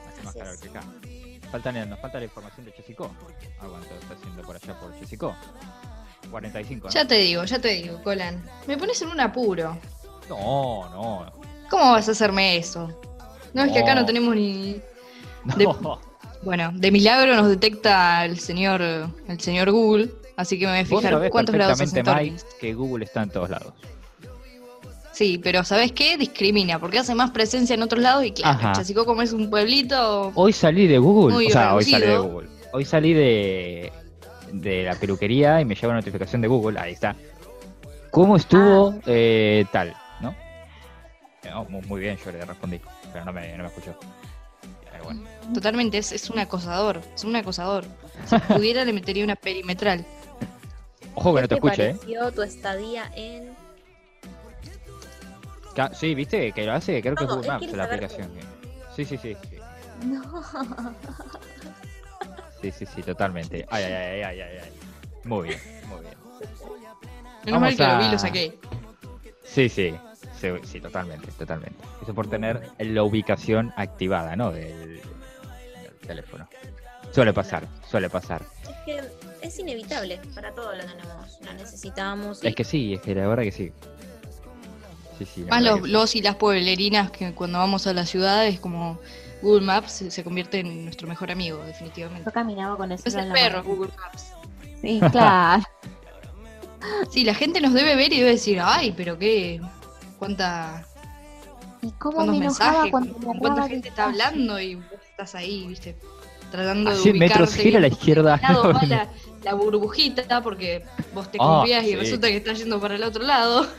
Hace 0.09 0.23
más 0.23 0.33
calor 0.33 0.53
es. 0.53 0.61
que 0.61 0.69
acá. 0.69 0.83
Faltan, 1.51 1.89
nos 1.89 1.99
falta 1.99 2.17
la 2.19 2.25
información 2.25 2.65
de 2.65 2.73
Chesicó. 2.73 3.11
Ah, 3.59 3.65
cuánto 3.69 3.93
está 3.93 4.13
haciendo 4.13 4.41
por 4.43 4.55
allá 4.55 4.79
por 4.79 4.97
Chesicó. 4.99 5.35
45, 6.31 6.87
¿no? 6.87 6.93
Ya 6.93 7.05
te 7.05 7.15
digo, 7.15 7.43
ya 7.45 7.59
te 7.59 7.67
digo, 7.69 8.01
Colan. 8.03 8.43
Me 8.67 8.77
pones 8.77 9.01
en 9.01 9.09
un 9.09 9.19
apuro. 9.19 9.77
No, 10.29 10.89
no. 10.89 11.31
¿Cómo 11.69 11.91
vas 11.91 12.07
a 12.07 12.11
hacerme 12.11 12.57
eso? 12.57 12.99
No, 13.53 13.63
es 13.63 13.71
que 13.71 13.79
acá 13.79 13.95
No. 13.95 14.01
no 14.01 14.05
tenemos 14.07 14.35
ni. 14.35 14.81
No. 15.45 15.55
De- 15.55 15.67
Bueno, 16.43 16.71
de 16.73 16.91
milagro 16.91 17.35
nos 17.35 17.47
detecta 17.47 18.23
el 18.25 18.39
señor 18.39 18.81
el 18.81 19.39
señor 19.39 19.71
Google, 19.71 20.11
así 20.37 20.57
que 20.57 20.65
me 20.65 20.71
voy 20.71 20.79
a 20.79 20.83
Vos 20.83 20.89
fijar 21.01 21.13
sabés 21.13 21.31
cuántos 21.31 21.53
grados 21.53 21.73
hace 21.73 21.83
perfectamente, 21.83 22.27
en 22.29 22.33
Mike, 22.35 22.45
que 22.61 22.73
Google 22.73 23.03
está 23.05 23.23
en 23.23 23.29
todos 23.31 23.49
lados. 23.49 23.73
Sí, 25.11 25.39
pero 25.43 25.63
¿sabes 25.63 25.91
qué? 25.93 26.15
Discrimina, 26.17 26.77
porque 26.79 26.99
hace 26.99 27.15
más 27.15 27.31
presencia 27.31 27.73
en 27.73 27.81
otros 27.81 28.01
lados 28.01 28.23
y 28.23 28.31
claro. 28.31 28.71
Chasicó 28.73 29.03
como 29.05 29.23
es 29.23 29.33
un 29.33 29.49
pueblito, 29.49 30.31
Hoy 30.35 30.53
salí 30.53 30.85
de 30.87 30.99
Google. 30.99 31.47
O 31.47 31.49
sea, 31.49 31.73
hoy 31.75 31.83
salí 31.83 32.05
de. 32.05 32.17
Google. 32.19 32.47
Hoy 32.71 32.85
salí 32.85 33.13
de, 33.13 33.91
de 34.51 34.83
la 34.83 34.93
peluquería 34.95 35.59
y 35.59 35.65
me 35.65 35.73
llega 35.73 35.87
una 35.87 35.97
notificación 35.97 36.41
de 36.41 36.47
Google. 36.47 36.79
Ahí 36.79 36.93
está. 36.93 37.15
¿Cómo 38.11 38.35
estuvo 38.35 38.91
Ah. 38.95 39.01
eh, 39.07 39.65
tal? 39.71 39.95
¿No? 40.21 40.35
Eh, 41.43 41.49
oh, 41.55 41.65
mu- 41.65 41.81
muy 41.83 41.99
bien, 42.01 42.17
yo 42.23 42.31
le 42.31 42.45
respondí. 42.45 42.79
Pero 43.11 43.25
no 43.25 43.33
me, 43.33 43.57
no 43.57 43.63
me 43.63 43.69
escuchó. 43.69 43.95
Pero 44.91 45.03
bueno. 45.03 45.21
totalmente 45.53 45.97
es, 45.97 46.11
es 46.11 46.29
un 46.29 46.37
acosador, 46.39 47.01
es 47.15 47.23
un 47.23 47.35
acosador. 47.35 47.85
Si 48.27 48.37
pudiera 48.53 48.85
le 48.85 48.93
metería 48.93 49.23
una 49.23 49.35
perimetral. 49.35 50.05
Ojo 51.19 51.33
que 51.33 51.41
no 51.41 51.47
te 51.47 51.55
¿Qué 51.55 51.67
escuche, 51.67 51.89
¿eh? 51.89 51.93
pareció 51.95 52.31
tu 52.31 52.41
estadía 52.43 53.11
en 53.15 53.55
Ca- 55.75 55.91
Sí, 55.93 56.13
viste 56.13 56.51
que 56.51 56.63
lo 56.63 56.73
hace. 56.73 57.01
Creo 57.01 57.15
que 57.15 57.23
es 57.23 57.29
Google 57.29 57.47
Maps 57.47 57.71
la 57.73 57.83
aplicación. 57.85 58.29
Sí, 58.95 59.03
sí, 59.03 59.17
sí. 59.17 59.35
sí. 59.49 59.57
No. 60.05 60.43
Sí, 62.61 62.71
sí, 62.71 62.85
sí, 62.85 63.01
totalmente. 63.03 63.65
Ay, 63.69 63.83
ay, 63.83 63.93
ay, 63.93 64.21
ay, 64.23 64.41
ay, 64.41 64.57
ay. 64.63 64.71
Muy 65.23 65.47
bien, 65.49 65.59
muy 65.87 66.01
bien. 66.01 66.13
Menos 67.45 67.61
mal 67.61 67.75
que 67.75 67.87
lo 67.87 67.97
vi 67.97 68.09
lo 68.09 68.19
saqué. 68.19 68.59
Sí, 69.43 69.69
sí, 69.69 69.95
sí, 70.39 70.49
sí, 70.63 70.79
totalmente, 70.81 71.31
totalmente. 71.31 71.77
Eso 72.03 72.13
por 72.13 72.27
tener 72.29 72.61
la 72.79 73.01
ubicación 73.03 73.73
activada, 73.75 74.35
¿no? 74.35 74.51
Del, 74.51 75.01
del 75.01 75.93
teléfono. 76.05 76.47
Suele 77.11 77.33
pasar, 77.33 77.67
suele 77.89 78.07
pasar. 78.09 78.43
Es 78.63 78.75
que 78.85 79.01
es 79.41 79.59
inevitable, 79.59 80.19
para 80.35 80.51
todo 80.53 80.73
lo 80.75 80.81
tenemos, 80.81 81.39
lo 81.41 81.53
necesitamos. 81.53 82.43
y- 82.43 82.47
Es 82.47 82.55
que 82.55 82.63
sí, 82.63 82.93
es 82.93 83.01
que 83.01 83.15
la 83.15 83.27
verdad 83.27 83.43
que 83.43 83.51
sí. 83.51 83.71
Sí, 85.17 85.25
sí. 85.25 85.43
la 85.43 85.49
Más 85.49 85.63
los, 85.63 85.81
que 85.81 85.87
los 85.87 86.15
y 86.15 86.21
las 86.21 86.35
pueblerinas 86.35 87.09
que 87.11 87.33
cuando 87.33 87.57
vamos 87.59 87.87
a 87.87 87.93
la 87.93 88.05
ciudad 88.05 88.45
es 88.45 88.59
como 88.59 88.99
Google 89.41 89.65
Maps 89.65 89.91
se, 89.91 90.11
se 90.11 90.23
convierte 90.23 90.59
en 90.59 90.83
nuestro 90.85 91.07
mejor 91.07 91.31
amigo, 91.31 91.57
definitivamente. 91.63 92.25
Yo 92.25 92.31
caminaba 92.31 92.77
con 92.77 92.91
eso 92.91 93.03
Es 93.05 93.15
el 93.15 93.31
perro 93.31 93.63
Google 93.63 93.91
Maps. 93.97 94.31
Sí, 94.81 94.99
claro. 95.11 95.63
Sí, 97.09 97.23
la 97.23 97.33
gente 97.33 97.59
nos 97.59 97.73
debe 97.73 97.95
ver 97.95 98.13
y 98.13 98.19
debe 98.19 98.31
decir, 98.31 98.59
ay, 98.61 98.93
pero 98.95 99.17
qué, 99.17 99.59
cuánta, 100.19 100.85
¿Y 101.81 101.91
cómo 101.91 102.25
me 102.25 102.37
enojaba 102.37 102.71
mensajes, 102.85 102.91
cuando 102.91 103.13
cuánta 103.39 103.67
gente 103.67 103.89
está 103.89 104.05
hablando 104.05 104.59
y 104.59 104.75
vos 104.75 104.85
estás 105.09 105.35
ahí, 105.35 105.67
viste, 105.67 105.95
tratando 106.51 106.89
A 106.89 106.93
de 106.93 106.99
100 106.99 107.17
metros 107.19 107.49
ubicarte 107.49 107.63
gira 107.63 107.77
a 107.77 107.81
la 107.81 107.87
izquierda. 107.87 108.39
lado 108.41 108.73
la, 108.87 109.07
la 109.43 109.53
burbujita 109.53 110.41
porque 110.41 110.83
vos 111.13 111.31
te 111.31 111.37
Ah, 111.41 111.59
confías 111.59 111.83
y 111.83 111.89
sí. 111.89 111.95
resulta 111.95 112.27
que 112.27 112.37
estás 112.37 112.57
yendo 112.59 112.79
para 112.79 112.95
el 112.95 113.03
otro 113.03 113.23
lado. 113.23 113.65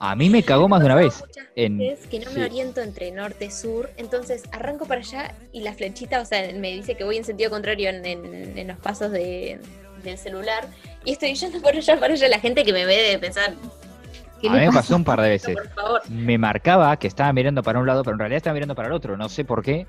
A 0.00 0.14
mí 0.14 0.30
me 0.30 0.44
cagó 0.44 0.68
más 0.68 0.78
de 0.78 0.86
una 0.86 0.94
vez. 0.94 1.24
En- 1.56 1.78
veces 1.78 2.06
que 2.06 2.20
no 2.20 2.30
sí. 2.30 2.38
me 2.38 2.44
oriento 2.44 2.80
entre 2.80 3.10
norte 3.10 3.46
y 3.46 3.50
sur, 3.50 3.90
entonces 3.96 4.44
arranco 4.52 4.86
para 4.86 5.00
allá 5.00 5.34
y 5.52 5.62
la 5.62 5.72
flechita, 5.72 6.20
o 6.20 6.24
sea, 6.24 6.52
me 6.54 6.70
dice 6.72 6.94
que 6.94 7.02
voy 7.02 7.16
en 7.16 7.24
sentido 7.24 7.50
contrario 7.50 7.88
en, 7.90 8.06
en- 8.06 8.56
en 8.56 8.68
los 8.68 8.78
pasos 8.78 9.10
de- 9.10 9.58
del 10.04 10.16
celular 10.16 10.68
y 11.04 11.10
estoy 11.12 11.34
yendo 11.34 11.60
por 11.60 11.74
allá, 11.74 11.98
para 11.98 12.14
allá. 12.14 12.28
La 12.28 12.38
gente 12.38 12.62
que 12.62 12.72
me 12.72 12.86
ve 12.86 12.94
debe 12.96 13.18
pensar, 13.18 13.54
¿qué 14.40 14.48
A 14.48 14.52
mí 14.52 14.60
me 14.60 14.70
pasó 14.70 14.94
un 14.94 15.02
par 15.02 15.20
de 15.20 15.30
veces. 15.30 15.56
Por 15.56 15.68
favor. 15.70 16.08
Me 16.08 16.38
marcaba 16.38 16.96
que 16.96 17.08
estaba 17.08 17.32
mirando 17.32 17.64
para 17.64 17.80
un 17.80 17.86
lado, 17.88 18.04
pero 18.04 18.14
en 18.14 18.20
realidad 18.20 18.36
estaba 18.36 18.54
mirando 18.54 18.76
para 18.76 18.86
el 18.86 18.94
otro. 18.94 19.16
No 19.16 19.28
sé 19.28 19.44
por 19.44 19.64
qué, 19.64 19.88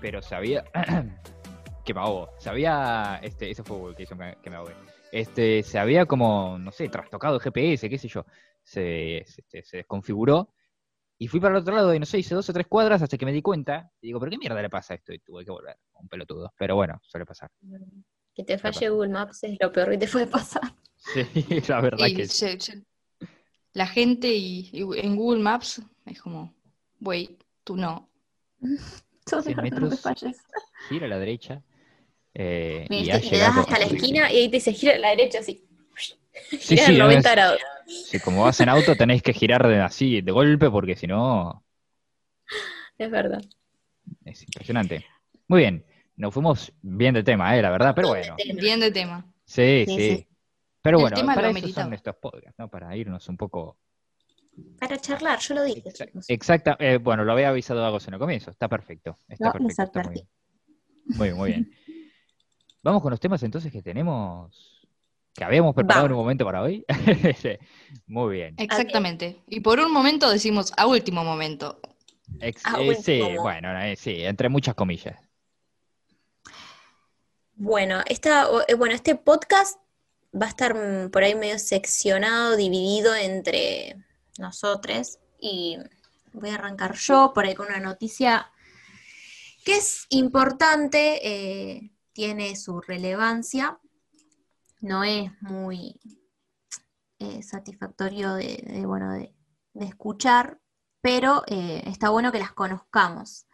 pero 0.00 0.22
sabía. 0.22 0.64
que 1.84 1.94
me 1.94 2.00
ahogo. 2.00 2.30
Sabía. 2.38 3.20
Este, 3.22 3.50
eso 3.50 3.64
fue 3.64 3.76
Google 3.76 3.96
que 3.96 4.02
hizo 4.04 4.16
que 4.42 4.50
me 4.50 4.56
ahogué. 4.56 4.74
Este, 5.12 5.62
se 5.62 5.78
había 5.78 6.06
como, 6.06 6.58
no 6.58 6.70
sé, 6.72 6.88
trastocado 6.88 7.36
el 7.36 7.40
GPS, 7.40 7.88
qué 7.88 7.98
sé 7.98 8.08
yo. 8.08 8.24
Se, 8.62 9.24
se, 9.26 9.40
este, 9.40 9.62
se 9.64 9.76
desconfiguró. 9.78 10.54
Y 11.18 11.28
fui 11.28 11.38
para 11.40 11.54
el 11.56 11.60
otro 11.60 11.74
lado 11.74 11.94
y 11.94 11.98
no 11.98 12.06
sé, 12.06 12.18
hice 12.18 12.34
dos 12.34 12.48
o 12.48 12.52
tres 12.52 12.66
cuadras 12.66 13.02
hasta 13.02 13.18
que 13.18 13.26
me 13.26 13.32
di 13.32 13.42
cuenta. 13.42 13.90
Y 14.00 14.06
digo, 14.06 14.20
¿pero 14.20 14.30
qué 14.30 14.38
mierda 14.38 14.62
le 14.62 14.70
pasa 14.70 14.94
a 14.94 14.96
esto? 14.96 15.12
Y 15.12 15.18
tuve 15.18 15.44
que 15.44 15.50
volver. 15.50 15.76
Un 15.94 16.08
pelotudo. 16.08 16.52
Pero 16.56 16.76
bueno, 16.76 16.98
suele 17.02 17.26
pasar. 17.26 17.50
Que 18.34 18.44
te 18.44 18.56
falle? 18.56 18.88
Google 18.88 19.10
Maps 19.10 19.44
es 19.44 19.56
lo 19.60 19.70
peor 19.72 19.90
que 19.90 19.98
te 19.98 20.08
puede 20.08 20.26
pasar. 20.26 20.62
Sí, 21.02 21.24
la 21.66 21.80
verdad 21.80 22.06
Y 22.08 22.14
que 22.14 22.26
sí. 22.28 22.58
se- 22.60 22.84
la 23.72 23.86
gente 23.86 24.28
y, 24.28 24.68
y 24.70 24.82
en 25.00 25.16
Google 25.16 25.40
Maps 25.42 25.80
es 26.04 26.20
como, 26.20 26.54
wait, 27.00 27.42
tú 27.64 27.74
no. 27.76 28.10
Tú 29.38 29.42
Cien 29.44 29.56
no 29.56 29.62
me 29.62 29.70
metros. 29.70 30.00
falles. 30.00 30.42
gira 30.88 31.06
a 31.06 31.08
la 31.08 31.18
derecha. 31.18 31.62
eh, 32.34 32.86
y 32.90 32.94
ha 32.94 33.00
y 33.00 33.04
le 33.06 33.12
das 33.16 33.22
llegado 33.30 33.60
hasta 33.60 33.78
la 33.78 33.84
esquina 33.86 34.32
y 34.32 34.36
ahí 34.36 34.48
te 34.48 34.56
dice 34.58 34.72
gira 34.72 34.94
a 34.94 34.98
la 34.98 35.10
derecha 35.10 35.38
así. 35.40 35.64
Sí, 36.50 36.58
gira 36.58 36.86
sí, 36.86 36.92
en 36.92 36.98
no 36.98 37.04
90 37.04 37.28
es- 37.28 37.34
grados. 37.34 37.60
Sí, 37.86 38.20
como 38.20 38.42
vas 38.44 38.60
en 38.60 38.68
auto 38.68 38.96
tenés 38.96 39.22
que 39.22 39.32
girar 39.32 39.66
de- 39.66 39.80
así 39.80 40.20
de 40.20 40.30
golpe 40.32 40.70
porque 40.70 40.94
si 40.96 41.06
no 41.08 41.64
Es 42.98 43.10
verdad. 43.10 43.42
es 44.24 44.42
impresionante. 44.42 45.04
Muy 45.48 45.60
bien, 45.60 45.84
nos 46.16 46.32
fuimos 46.32 46.72
bien 46.82 47.14
del 47.14 47.24
tema, 47.24 47.56
eh, 47.56 47.62
la 47.62 47.70
verdad, 47.70 47.94
pero 47.94 48.08
bueno. 48.08 48.36
Bien 48.54 48.78
de 48.80 48.90
tema. 48.92 49.24
Sí, 49.44 49.84
Sí, 49.86 49.96
sí. 49.96 50.16
sí. 50.18 50.26
Pero 50.82 50.98
El 50.98 51.02
bueno, 51.02 51.16
tema 51.16 51.34
para 51.34 51.50
lo 51.50 51.58
eso 51.58 51.68
son 51.68 51.92
estos 51.92 52.14
podcasts, 52.16 52.58
¿no? 52.58 52.68
Para 52.68 52.96
irnos 52.96 53.28
un 53.28 53.36
poco... 53.36 53.76
Para 54.78 54.98
charlar, 54.98 55.38
yo 55.40 55.54
lo 55.54 55.62
dije. 55.64 55.82
Exacta, 56.28 56.76
eh, 56.80 56.98
bueno, 56.98 57.24
lo 57.24 57.32
había 57.32 57.50
avisado 57.50 57.84
Agos 57.84 58.06
en 58.08 58.14
el 58.14 58.20
comienzo, 58.20 58.50
está 58.50 58.68
perfecto. 58.68 59.16
Está 59.28 59.46
No, 59.46 59.52
perfecto, 59.52 59.82
está 59.82 60.02
muy 60.04 60.14
bien. 60.14 60.28
Muy 61.06 61.28
bien, 61.28 61.36
muy 61.36 61.50
bien. 61.50 61.74
Vamos 62.82 63.02
con 63.02 63.10
los 63.10 63.20
temas 63.20 63.42
entonces 63.42 63.70
que 63.70 63.82
tenemos, 63.82 64.86
que 65.34 65.44
habíamos 65.44 65.74
preparado 65.74 66.06
en 66.06 66.12
un 66.12 66.18
momento 66.18 66.44
para 66.44 66.62
hoy. 66.62 66.84
Muy 68.06 68.36
bien. 68.36 68.54
Exactamente. 68.56 69.42
Y 69.48 69.60
por 69.60 69.78
un 69.80 69.92
momento 69.92 70.30
decimos 70.30 70.72
a 70.78 70.86
último 70.86 71.22
momento. 71.22 71.78
Ex- 72.40 72.62
eh, 72.78 72.94
sí, 72.94 73.22
bueno, 73.38 73.78
eh, 73.82 73.96
sí, 73.96 74.22
entre 74.22 74.48
muchas 74.48 74.74
comillas. 74.74 75.18
Bueno, 77.54 78.00
esta, 78.06 78.48
bueno, 78.78 78.94
este 78.94 79.14
podcast 79.16 79.78
va 80.34 80.46
a 80.46 80.48
estar 80.48 80.74
mm, 80.74 81.10
por 81.10 81.22
ahí 81.22 81.34
medio 81.34 81.58
seccionado, 81.58 82.56
dividido 82.56 83.14
entre 83.14 83.96
nosotros. 84.40 85.18
Y 85.38 85.78
voy 86.32 86.50
a 86.50 86.54
arrancar 86.54 86.94
yo 86.94 87.32
por 87.34 87.44
ahí 87.44 87.54
con 87.54 87.66
una 87.66 87.80
noticia 87.80 88.50
que 89.64 89.76
es 89.76 90.06
importante, 90.08 91.20
eh, 91.26 91.92
tiene 92.12 92.56
su 92.56 92.80
relevancia, 92.80 93.78
no 94.80 95.04
es 95.04 95.30
muy 95.42 96.00
eh, 97.18 97.42
satisfactorio 97.42 98.34
de, 98.34 98.64
de, 98.66 98.86
bueno, 98.86 99.12
de, 99.12 99.34
de 99.74 99.84
escuchar, 99.86 100.58
pero 101.02 101.42
eh, 101.46 101.82
está 101.86 102.08
bueno 102.10 102.32
que 102.32 102.38
las 102.38 102.52
conozcamos. 102.52 103.46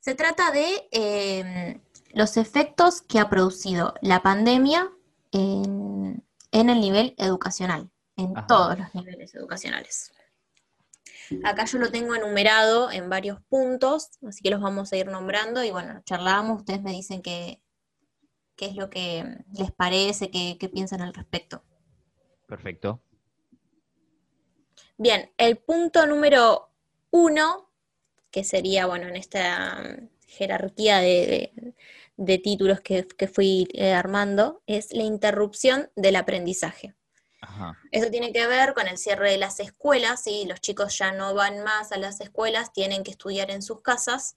Se 0.00 0.14
trata 0.14 0.50
de 0.50 1.80
los 2.14 2.36
efectos 2.36 3.02
que 3.02 3.20
ha 3.20 3.28
producido 3.28 3.94
la 4.00 4.22
pandemia 4.22 4.90
en, 5.30 6.26
en 6.50 6.70
el 6.70 6.80
nivel 6.80 7.14
educacional, 7.18 7.90
en 8.20 8.36
Ajá. 8.36 8.46
todos 8.46 8.78
los 8.78 8.94
niveles 8.94 9.34
educacionales. 9.34 10.12
Acá 11.44 11.64
yo 11.64 11.78
lo 11.78 11.90
tengo 11.90 12.14
enumerado 12.14 12.90
en 12.90 13.08
varios 13.08 13.40
puntos, 13.48 14.10
así 14.26 14.42
que 14.42 14.50
los 14.50 14.60
vamos 14.60 14.92
a 14.92 14.96
ir 14.96 15.06
nombrando 15.06 15.62
y 15.62 15.70
bueno, 15.70 16.02
charlamos, 16.04 16.58
ustedes 16.58 16.82
me 16.82 16.90
dicen 16.90 17.22
qué, 17.22 17.60
qué 18.56 18.66
es 18.66 18.76
lo 18.76 18.90
que 18.90 19.24
les 19.52 19.70
parece, 19.72 20.30
qué, 20.30 20.56
piensan 20.72 21.00
al 21.02 21.14
respecto. 21.14 21.62
Perfecto. 22.46 23.00
Bien, 24.98 25.32
el 25.38 25.56
punto 25.58 26.04
número 26.06 26.70
uno, 27.10 27.70
que 28.30 28.44
sería, 28.44 28.86
bueno, 28.86 29.06
en 29.08 29.16
esta 29.16 29.80
mm, 29.82 30.08
jerarquía 30.26 30.98
de, 30.98 31.52
de- 31.54 31.74
de 32.16 32.36
títulos 32.38 32.82
que, 32.82 33.06
que 33.06 33.28
fui 33.28 33.66
eh, 33.72 33.92
armando, 33.94 34.62
es 34.66 34.92
la 34.92 35.04
interrupción 35.04 35.90
del 35.96 36.16
aprendizaje. 36.16 36.94
Ajá. 37.40 37.78
Eso 37.90 38.10
tiene 38.10 38.32
que 38.32 38.46
ver 38.46 38.74
con 38.74 38.86
el 38.86 38.98
cierre 38.98 39.30
de 39.30 39.38
las 39.38 39.60
escuelas, 39.60 40.22
¿sí? 40.24 40.44
los 40.46 40.60
chicos 40.60 40.98
ya 40.98 41.12
no 41.12 41.34
van 41.34 41.62
más 41.62 41.92
a 41.92 41.96
las 41.96 42.20
escuelas, 42.20 42.72
tienen 42.72 43.02
que 43.02 43.10
estudiar 43.10 43.50
en 43.50 43.62
sus 43.62 43.80
casas 43.80 44.36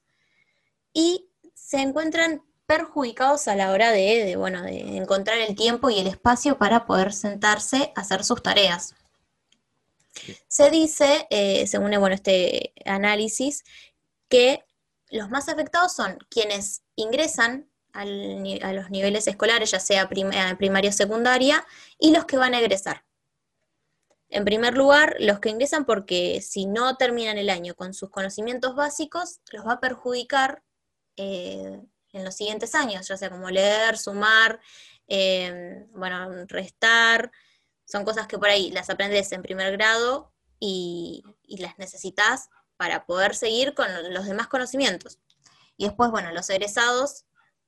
y 0.92 1.28
se 1.54 1.80
encuentran 1.80 2.42
perjudicados 2.66 3.46
a 3.48 3.56
la 3.56 3.72
hora 3.72 3.90
de, 3.90 4.24
de, 4.24 4.36
bueno, 4.36 4.62
de 4.62 4.96
encontrar 4.96 5.38
el 5.38 5.54
tiempo 5.54 5.90
y 5.90 5.98
el 5.98 6.06
espacio 6.06 6.56
para 6.56 6.86
poder 6.86 7.12
sentarse 7.12 7.92
a 7.94 8.00
hacer 8.00 8.24
sus 8.24 8.42
tareas. 8.42 8.94
Se 10.48 10.70
dice, 10.70 11.26
eh, 11.30 11.66
según 11.66 11.90
bueno, 11.98 12.14
este 12.14 12.72
análisis, 12.86 13.64
que 14.28 14.64
los 15.10 15.30
más 15.30 15.48
afectados 15.48 15.94
son 15.94 16.18
quienes 16.30 16.82
ingresan 16.96 17.68
a 17.94 18.72
los 18.72 18.90
niveles 18.90 19.26
escolares, 19.28 19.70
ya 19.70 19.80
sea 19.80 20.08
eh, 20.10 20.56
primaria 20.56 20.90
o 20.90 20.92
secundaria, 20.92 21.64
y 21.98 22.10
los 22.10 22.24
que 22.24 22.36
van 22.36 22.52
a 22.54 22.58
egresar. 22.58 23.04
En 24.28 24.44
primer 24.44 24.76
lugar, 24.76 25.16
los 25.20 25.38
que 25.38 25.50
ingresan 25.50 25.84
porque 25.84 26.40
si 26.40 26.66
no 26.66 26.96
terminan 26.96 27.38
el 27.38 27.50
año 27.50 27.74
con 27.74 27.94
sus 27.94 28.10
conocimientos 28.10 28.74
básicos, 28.74 29.40
los 29.52 29.64
va 29.64 29.74
a 29.74 29.80
perjudicar 29.80 30.64
eh, 31.16 31.80
en 32.12 32.24
los 32.24 32.34
siguientes 32.34 32.74
años, 32.74 33.06
ya 33.06 33.16
sea 33.16 33.30
como 33.30 33.48
leer, 33.50 33.96
sumar, 33.96 34.60
eh, 35.06 35.86
bueno, 35.92 36.46
restar, 36.46 37.30
son 37.84 38.04
cosas 38.04 38.26
que 38.26 38.38
por 38.38 38.48
ahí 38.48 38.70
las 38.72 38.90
aprendes 38.90 39.30
en 39.32 39.42
primer 39.42 39.72
grado 39.76 40.32
y, 40.58 41.22
y 41.42 41.58
las 41.58 41.78
necesitas 41.78 42.48
para 42.76 43.06
poder 43.06 43.36
seguir 43.36 43.74
con 43.74 43.92
lo- 43.92 44.10
los 44.10 44.26
demás 44.26 44.48
conocimientos. 44.48 45.20
Y 45.76 45.84
después, 45.84 46.10
bueno, 46.10 46.32
los 46.32 46.50
egresados, 46.50 47.24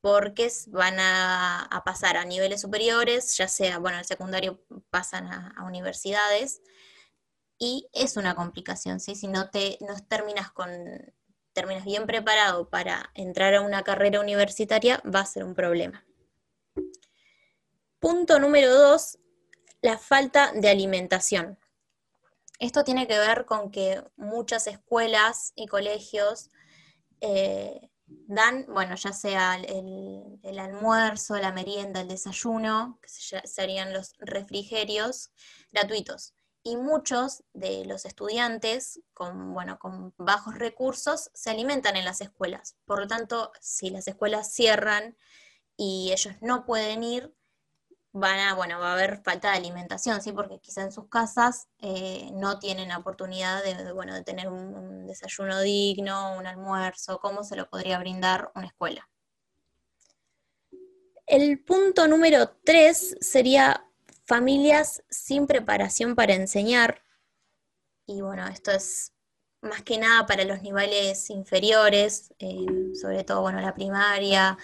porque 0.06 0.48
van 0.68 1.00
a, 1.00 1.82
pasar 1.84 2.16
a 2.16 2.24
niveles 2.24 2.60
superiores, 2.60 3.36
ya 3.36 3.48
sea, 3.48 3.80
bueno, 3.80 3.98
el 3.98 4.04
secundario 4.04 4.62
pasan 4.88 5.26
a, 5.26 5.52
a 5.56 5.64
universidades, 5.64 6.60
y 7.58 7.88
es 7.92 8.16
una 8.16 8.36
complicación, 8.36 9.00
¿sí? 9.00 9.16
Si 9.16 9.26
no 9.26 9.50
te 9.50 9.78
no 9.80 9.96
terminas 10.06 10.52
con 10.52 10.70
terminas 11.52 11.84
bien 11.84 12.06
preparado 12.06 12.70
para 12.70 13.10
entrar 13.14 13.52
a 13.54 13.62
una 13.62 13.82
carrera 13.82 14.20
universitaria, 14.20 15.02
va 15.12 15.20
a 15.20 15.26
ser 15.26 15.42
un 15.42 15.56
problema. 15.56 16.06
Punto 17.98 18.38
número 18.38 18.72
dos, 18.72 19.18
la 19.82 19.98
falta 19.98 20.52
de 20.52 20.68
alimentación. 20.68 21.58
Esto 22.60 22.84
tiene 22.84 23.08
que 23.08 23.18
ver 23.18 23.44
con 23.44 23.72
que 23.72 24.04
muchas 24.14 24.68
escuelas 24.68 25.52
y 25.56 25.66
colegios 25.66 26.50
eh, 27.20 27.90
dan, 28.06 28.66
bueno, 28.68 28.94
ya 28.96 29.12
sea 29.12 29.56
el, 29.56 30.38
el 30.42 30.58
almuerzo, 30.58 31.36
la 31.36 31.52
merienda, 31.52 32.00
el 32.00 32.08
desayuno, 32.08 32.98
que 33.02 33.08
se- 33.08 33.46
serían 33.46 33.92
los 33.92 34.14
refrigerios 34.18 35.30
gratuitos. 35.72 36.34
Y 36.62 36.76
muchos 36.76 37.44
de 37.52 37.84
los 37.86 38.04
estudiantes 38.04 39.00
con, 39.14 39.54
bueno, 39.54 39.78
con 39.78 40.12
bajos 40.18 40.58
recursos 40.58 41.30
se 41.32 41.50
alimentan 41.50 41.96
en 41.96 42.04
las 42.04 42.20
escuelas. 42.20 42.76
Por 42.86 43.00
lo 43.00 43.06
tanto, 43.06 43.52
si 43.60 43.90
las 43.90 44.08
escuelas 44.08 44.52
cierran 44.52 45.16
y 45.76 46.12
ellos 46.12 46.34
no 46.42 46.66
pueden 46.66 47.04
ir, 47.04 47.34
van 48.18 48.38
a, 48.40 48.54
bueno, 48.54 48.78
va 48.78 48.90
a 48.90 48.92
haber 48.94 49.22
falta 49.22 49.50
de 49.50 49.58
alimentación, 49.58 50.22
¿sí? 50.22 50.32
Porque 50.32 50.58
quizá 50.58 50.82
en 50.82 50.92
sus 50.92 51.08
casas 51.08 51.68
eh, 51.78 52.30
no 52.32 52.58
tienen 52.58 52.88
la 52.88 52.98
oportunidad 52.98 53.62
de, 53.62 53.92
bueno, 53.92 54.14
de 54.14 54.24
tener 54.24 54.48
un, 54.48 54.74
un 54.74 55.06
desayuno 55.06 55.60
digno, 55.60 56.36
un 56.36 56.46
almuerzo, 56.46 57.18
¿cómo 57.20 57.44
se 57.44 57.56
lo 57.56 57.68
podría 57.68 57.98
brindar 57.98 58.50
una 58.54 58.66
escuela? 58.66 59.08
El 61.26 61.62
punto 61.62 62.08
número 62.08 62.56
tres 62.64 63.16
sería 63.20 63.84
familias 64.24 65.02
sin 65.10 65.46
preparación 65.46 66.14
para 66.14 66.34
enseñar. 66.34 67.02
Y 68.06 68.22
bueno, 68.22 68.46
esto 68.46 68.70
es 68.70 69.12
más 69.60 69.82
que 69.82 69.98
nada 69.98 70.26
para 70.26 70.44
los 70.44 70.62
niveles 70.62 71.28
inferiores, 71.30 72.32
eh, 72.38 72.94
sobre 73.00 73.24
todo, 73.24 73.42
bueno, 73.42 73.60
la 73.60 73.74
primaria, 73.74 74.56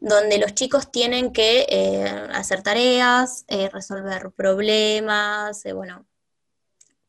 donde 0.00 0.38
los 0.38 0.54
chicos 0.54 0.90
tienen 0.92 1.32
que 1.32 1.66
eh, 1.68 2.06
hacer 2.34 2.62
tareas, 2.62 3.44
eh, 3.48 3.68
resolver 3.70 4.32
problemas, 4.32 5.64
eh, 5.66 5.72
bueno, 5.72 6.06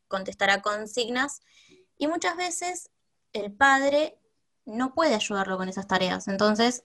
contestar 0.07 0.49
a 0.49 0.61
consignas, 0.61 1.41
y 1.97 2.07
muchas 2.07 2.37
veces 2.37 2.89
el 3.33 3.51
padre 3.51 4.17
no 4.65 4.93
puede 4.93 5.15
ayudarlo 5.15 5.57
con 5.57 5.69
esas 5.69 5.87
tareas. 5.87 6.27
Entonces, 6.27 6.83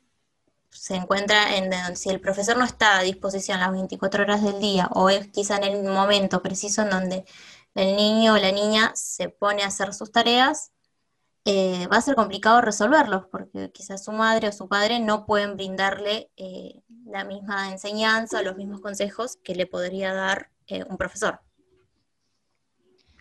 se 0.70 0.96
encuentra 0.96 1.56
en 1.56 1.72
en- 1.72 1.96
si 1.96 2.10
el 2.10 2.20
profesor 2.20 2.56
no 2.58 2.64
está 2.66 2.98
a 2.98 3.02
disposición 3.04 3.60
las 3.60 3.72
24 3.72 4.24
horas 4.24 4.42
del 4.44 4.60
día, 4.60 4.88
o 4.94 5.10
es 5.10 5.28
quizá 5.28 5.56
en 5.58 5.64
el 5.64 5.84
momento 5.84 6.42
preciso 6.42 6.82
en 6.82 6.90
donde 6.90 7.26
el 7.74 7.96
niño 7.96 8.34
o 8.34 8.38
la 8.38 8.52
niña 8.52 8.92
se 8.96 9.30
pone 9.30 9.64
a 9.64 9.68
hacer 9.68 9.94
sus 9.94 10.12
tareas, 10.12 10.71
eh, 11.44 11.88
va 11.92 11.96
a 11.96 12.02
ser 12.02 12.14
complicado 12.14 12.60
resolverlos, 12.60 13.26
porque 13.30 13.70
quizás 13.72 14.04
su 14.04 14.12
madre 14.12 14.48
o 14.48 14.52
su 14.52 14.68
padre 14.68 15.00
no 15.00 15.26
pueden 15.26 15.56
brindarle 15.56 16.30
eh, 16.36 16.82
la 17.06 17.24
misma 17.24 17.70
enseñanza 17.70 18.40
o 18.40 18.42
los 18.42 18.56
mismos 18.56 18.80
consejos 18.80 19.38
que 19.42 19.54
le 19.54 19.66
podría 19.66 20.12
dar 20.12 20.50
eh, 20.68 20.84
un 20.88 20.96
profesor. 20.96 21.40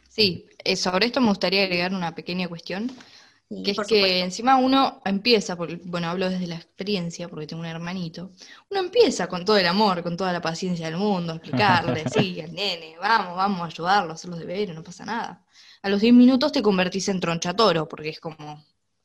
Sí, 0.08 0.46
eh, 0.64 0.76
sobre 0.76 1.08
esto 1.08 1.22
me 1.22 1.30
gustaría 1.30 1.64
agregar 1.64 1.94
una 1.94 2.14
pequeña 2.14 2.48
cuestión, 2.48 2.92
que 3.50 3.72
es 3.72 3.78
que 3.78 3.84
supuesto, 3.84 4.08
encima 4.08 4.58
uno 4.58 5.02
empieza, 5.04 5.56
porque, 5.56 5.80
bueno, 5.84 6.10
hablo 6.10 6.30
desde 6.30 6.48
la 6.48 6.56
experiencia, 6.56 7.28
porque 7.28 7.48
tengo 7.48 7.62
un 7.62 7.68
hermanito, 7.68 8.32
uno 8.70 8.82
empieza 8.82 9.28
con 9.28 9.46
todo 9.46 9.58
el 9.58 9.68
amor, 9.68 10.04
con 10.04 10.16
toda 10.16 10.32
la 10.32 10.42
paciencia 10.42 10.86
del 10.86 10.98
mundo, 10.98 11.34
a 11.34 11.36
explicarle, 11.38 12.04
sí, 12.14 12.40
al 12.40 12.54
nene, 12.54 12.96
vamos, 13.00 13.36
vamos 13.36 13.62
a 13.62 13.66
ayudarlo 13.66 14.12
a 14.12 14.14
hacer 14.14 14.30
los 14.30 14.40
deberes, 14.40 14.76
no 14.76 14.84
pasa 14.84 15.06
nada. 15.06 15.41
A 15.84 15.90
los 15.90 16.02
10 16.02 16.14
minutos 16.14 16.52
te 16.52 16.62
convertís 16.62 17.08
en 17.10 17.20
tronchatoro, 17.20 17.88
porque 17.88 18.10
es 18.10 18.20
como, 18.20 18.64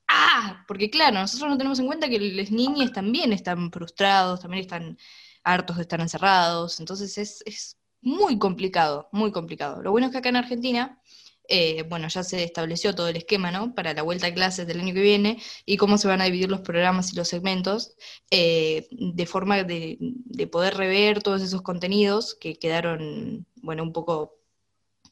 ¡ah! 0.08 0.64
Porque 0.68 0.90
claro, 0.90 1.18
nosotros 1.18 1.50
no 1.50 1.58
tenemos 1.58 1.78
en 1.78 1.86
cuenta 1.86 2.08
que 2.08 2.18
los 2.18 2.50
niños 2.50 2.92
también 2.92 3.32
están 3.32 3.70
frustrados, 3.72 4.40
también 4.40 4.62
están 4.62 4.98
hartos 5.44 5.76
de 5.76 5.82
estar 5.82 6.00
encerrados, 6.00 6.80
entonces 6.80 7.16
es, 7.18 7.42
es 7.46 7.78
muy 8.02 8.38
complicado, 8.38 9.08
muy 9.12 9.32
complicado. 9.32 9.82
Lo 9.82 9.90
bueno 9.92 10.06
es 10.06 10.12
que 10.12 10.18
acá 10.18 10.28
en 10.28 10.36
Argentina 10.36 11.00
eh, 11.48 11.84
bueno, 11.84 12.08
ya 12.08 12.22
se 12.24 12.42
estableció 12.42 12.94
todo 12.94 13.08
el 13.08 13.16
esquema, 13.16 13.50
¿no? 13.50 13.74
Para 13.74 13.94
la 13.94 14.02
vuelta 14.02 14.26
a 14.28 14.34
clases 14.34 14.66
del 14.66 14.80
año 14.80 14.94
que 14.94 15.00
viene 15.00 15.40
y 15.64 15.76
cómo 15.76 15.98
se 15.98 16.08
van 16.08 16.20
a 16.20 16.24
dividir 16.24 16.50
los 16.50 16.60
programas 16.60 17.12
y 17.12 17.16
los 17.16 17.28
segmentos, 17.28 17.96
eh, 18.30 18.88
de 18.90 19.26
forma 19.26 19.62
de, 19.62 19.96
de 20.00 20.46
poder 20.46 20.74
rever 20.76 21.22
todos 21.22 21.42
esos 21.42 21.62
contenidos 21.62 22.34
que 22.34 22.58
quedaron, 22.58 23.46
bueno, 23.56 23.82
un 23.84 23.92
poco 23.92 24.35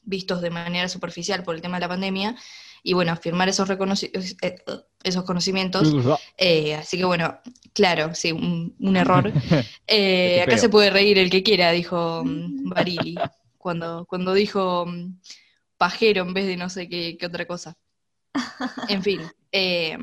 vistos 0.04 0.40
de 0.40 0.50
manera 0.50 0.88
superficial 0.88 1.42
por 1.42 1.54
el 1.54 1.62
tema 1.62 1.76
de 1.76 1.82
la 1.82 1.88
pandemia, 1.88 2.36
y 2.82 2.92
bueno, 2.92 3.12
afirmar 3.12 3.48
esos, 3.48 3.68
eh, 3.70 4.56
esos 5.02 5.24
conocimientos. 5.24 5.92
Eh, 6.36 6.74
así 6.74 6.98
que 6.98 7.04
bueno, 7.04 7.40
claro, 7.72 8.14
sí, 8.14 8.30
un, 8.32 8.74
un 8.78 8.96
error. 8.96 9.32
Eh, 9.86 10.40
acá 10.40 10.56
se 10.56 10.70
puede 10.70 10.88
reír 10.88 11.18
el 11.18 11.28
que 11.28 11.42
quiera, 11.42 11.70
dijo 11.70 12.22
mm, 12.24 12.70
Barili, 12.70 13.16
cuando, 13.58 14.06
cuando 14.06 14.32
dijo 14.32 14.86
mm, 14.86 15.18
pajero 15.76 16.22
en 16.22 16.32
vez 16.32 16.46
de 16.46 16.56
no 16.56 16.70
sé 16.70 16.88
qué, 16.88 17.18
qué 17.18 17.26
otra 17.26 17.46
cosa. 17.46 17.76
En 18.88 19.02
fin, 19.02 19.20
eh, 19.52 19.96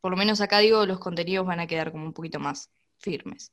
por 0.00 0.10
lo 0.10 0.16
menos 0.16 0.40
acá 0.40 0.58
digo, 0.58 0.84
los 0.86 0.98
contenidos 0.98 1.46
van 1.46 1.60
a 1.60 1.66
quedar 1.66 1.92
como 1.92 2.04
un 2.04 2.12
poquito 2.12 2.40
más 2.40 2.70
firmes. 2.98 3.52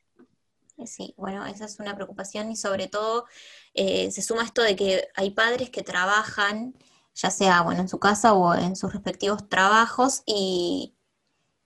Sí, 0.86 1.14
bueno, 1.16 1.46
esa 1.46 1.64
es 1.64 1.78
una 1.80 1.94
preocupación 1.94 2.50
y 2.50 2.56
sobre 2.56 2.88
todo 2.88 3.26
eh, 3.74 4.10
se 4.10 4.22
suma 4.22 4.44
esto 4.44 4.62
de 4.62 4.76
que 4.76 5.08
hay 5.14 5.30
padres 5.30 5.70
que 5.70 5.82
trabajan, 5.82 6.74
ya 7.14 7.30
sea 7.30 7.62
bueno, 7.62 7.82
en 7.82 7.88
su 7.88 7.98
casa 7.98 8.32
o 8.34 8.54
en 8.54 8.76
sus 8.76 8.92
respectivos 8.92 9.48
trabajos 9.48 10.22
y, 10.26 10.94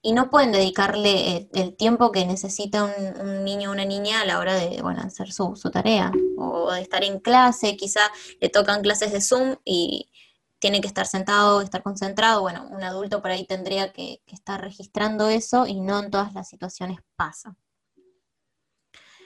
y 0.02 0.12
no 0.12 0.30
pueden 0.30 0.52
dedicarle 0.52 1.48
el, 1.54 1.76
tiempo 1.76 2.12
que 2.12 2.26
necesita 2.26 2.84
un, 2.84 3.44
niño 3.44 3.70
o 3.70 3.72
una 3.72 3.84
niña 3.84 4.20
a 4.20 4.24
la 4.26 4.38
hora 4.38 4.54
de 4.54 4.82
bueno, 4.82 5.00
hacer 5.02 5.32
su, 5.32 5.56
su 5.56 5.70
tarea 5.70 6.12
o 6.36 6.72
de 6.72 6.82
estar 6.82 7.02
en 7.04 7.20
clase, 7.20 7.76
quizá 7.76 8.00
le 8.40 8.48
tocan 8.50 8.82
clases 8.82 9.12
de 9.12 9.20
Zoom 9.20 9.56
y 9.64 10.10
tiene 10.58 10.80
que 10.80 10.88
estar 10.88 11.06
sentado, 11.06 11.60
estar 11.60 11.82
concentrado. 11.82 12.40
Bueno, 12.40 12.66
un 12.70 12.82
adulto 12.82 13.20
por 13.20 13.30
ahí 13.30 13.46
tendría 13.46 13.92
que 13.92 14.22
estar 14.26 14.60
registrando 14.60 15.28
eso 15.28 15.66
y 15.66 15.80
no 15.80 16.02
en 16.02 16.10
todas 16.10 16.32
las 16.32 16.48
situaciones 16.48 17.00
pasa. 17.16 17.56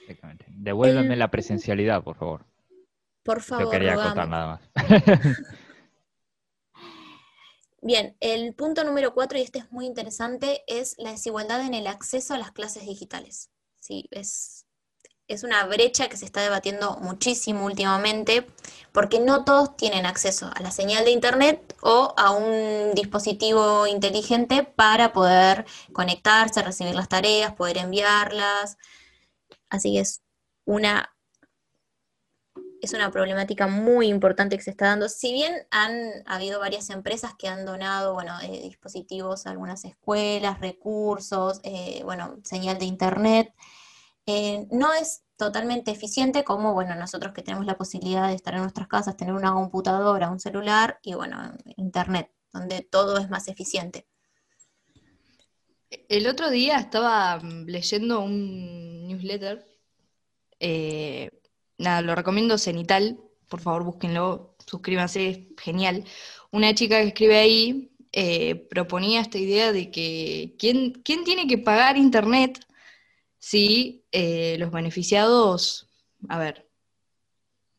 Exactamente. 0.09 0.47
Devuélvanme 0.49 1.14
El- 1.14 1.18
la 1.21 1.31
presencialidad, 1.31 2.03
por 2.03 2.16
favor. 2.16 2.44
Por 3.23 3.38
Yo 3.38 3.44
favor, 3.44 3.71
quería 3.71 3.92
rogamos. 3.92 4.07
acotar 4.07 4.29
nada 4.29 4.47
más. 4.47 4.71
Bien, 7.81 8.16
el 8.21 8.55
punto 8.55 8.83
número 8.85 9.14
cuatro, 9.14 9.38
y 9.38 9.42
este 9.42 9.61
es 9.61 9.71
muy 9.71 9.87
interesante, 9.87 10.64
es 10.66 10.97
la 10.99 11.12
desigualdad 11.12 11.61
en 11.64 11.75
el 11.75 11.87
acceso 11.87 12.35
a 12.35 12.38
las 12.38 12.51
clases 12.51 12.85
digitales. 12.87 13.51
Sí, 13.79 14.09
es, 14.11 14.66
es 15.29 15.44
una 15.44 15.64
brecha 15.66 16.09
que 16.09 16.16
se 16.16 16.25
está 16.25 16.40
debatiendo 16.42 16.97
muchísimo 17.01 17.64
últimamente, 17.66 18.47
porque 18.92 19.21
no 19.21 19.44
todos 19.44 19.77
tienen 19.77 20.07
acceso 20.07 20.51
a 20.53 20.61
la 20.61 20.73
señal 20.73 21.05
de 21.05 21.12
internet 21.12 21.77
o 21.81 22.14
a 22.16 22.33
un 22.33 22.94
dispositivo 22.94 23.87
inteligente 23.87 24.64
para 24.64 25.12
poder 25.12 25.64
conectarse, 25.92 26.62
recibir 26.62 26.97
las 26.97 27.09
tareas, 27.09 27.55
poder 27.55 27.79
enviarlas. 27.79 28.77
Así 29.70 29.94
que 29.94 30.00
es 30.00 30.22
una 30.64 31.11
es 32.81 32.92
una 32.92 33.11
problemática 33.11 33.66
muy 33.66 34.09
importante 34.09 34.57
que 34.57 34.62
se 34.62 34.70
está 34.70 34.87
dando. 34.87 35.09
Si 35.09 35.33
bien 35.33 35.52
han 35.70 35.92
habido 36.26 36.61
varias 36.61 36.90
empresas 36.90 37.35
que 37.37 37.48
han 37.48 37.64
donado, 37.64 38.14
bueno, 38.14 38.35
eh, 38.42 38.61
dispositivos 38.62 39.46
a 39.46 39.50
algunas 39.50 39.85
escuelas, 39.85 40.61
recursos, 40.61 41.61
eh, 41.64 42.02
bueno, 42.04 42.38
señal 42.44 42.78
de 42.78 42.85
internet, 42.85 43.52
eh, 44.26 44.66
no 44.70 44.92
es 44.94 45.24
totalmente 45.37 45.90
eficiente 45.90 46.44
como, 46.44 46.74
bueno, 46.74 46.94
nosotros 46.94 47.33
que 47.33 47.42
tenemos 47.42 47.66
la 47.66 47.78
posibilidad 47.78 48.28
de 48.28 48.35
estar 48.35 48.54
en 48.54 48.62
nuestras 48.62 48.88
casas, 48.88 49.16
tener 49.16 49.35
una 49.35 49.52
computadora, 49.52 50.31
un 50.31 50.40
celular 50.40 50.98
y, 51.02 51.14
bueno, 51.14 51.38
internet, 51.76 52.33
donde 52.52 52.83
todo 52.83 53.18
es 53.18 53.31
más 53.31 53.48
eficiente. 53.48 54.07
El 55.90 56.27
otro 56.27 56.51
día 56.51 56.79
estaba 56.79 57.38
mm, 57.40 57.66
leyendo 57.66 58.20
un 58.20 59.07
newsletter. 59.09 59.66
eh, 60.61 61.31
nada, 61.79 62.03
lo 62.03 62.14
recomiendo 62.14 62.59
Cenital. 62.59 63.20
Por 63.48 63.61
favor, 63.61 63.85
búsquenlo, 63.85 64.57
suscríbanse, 64.66 65.29
es 65.31 65.38
genial. 65.59 66.05
Una 66.51 66.74
chica 66.74 67.01
que 67.01 67.09
escribe 67.09 67.38
ahí 67.38 67.92
eh, 68.12 68.57
proponía 68.70 69.20
esta 69.20 69.38
idea 69.38 69.72
de 69.72 69.90
que 69.90 70.57
¿quién, 70.59 70.92
quién 71.05 71.24
tiene 71.24 71.46
que 71.46 71.59
pagar 71.59 71.96
internet 71.96 72.59
si 73.38 74.05
eh, 74.12 74.57
los 74.59 74.70
beneficiados, 74.72 75.88
a 76.29 76.38
ver, 76.38 76.68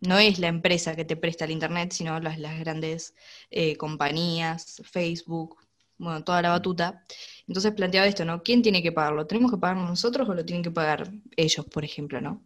no 0.01 0.17
es 0.17 0.39
la 0.39 0.47
empresa 0.47 0.95
que 0.95 1.05
te 1.05 1.17
presta 1.17 1.45
el 1.45 1.51
internet, 1.51 1.91
sino 1.91 2.19
las, 2.19 2.39
las 2.39 2.59
grandes 2.59 3.15
eh, 3.51 3.75
compañías, 3.77 4.81
Facebook, 4.85 5.57
bueno, 5.99 6.23
toda 6.23 6.41
la 6.41 6.49
batuta. 6.49 7.05
Entonces 7.47 7.73
planteaba 7.73 8.07
esto, 8.07 8.25
¿no? 8.25 8.41
¿Quién 8.41 8.61
tiene 8.63 8.81
que 8.81 8.91
pagarlo? 8.91 9.27
¿Tenemos 9.27 9.51
que 9.51 9.57
pagarlo 9.57 9.83
nosotros 9.83 10.27
o 10.27 10.33
lo 10.33 10.43
tienen 10.45 10.63
que 10.63 10.71
pagar 10.71 11.11
ellos, 11.35 11.65
por 11.65 11.85
ejemplo, 11.85 12.21
¿no? 12.21 12.43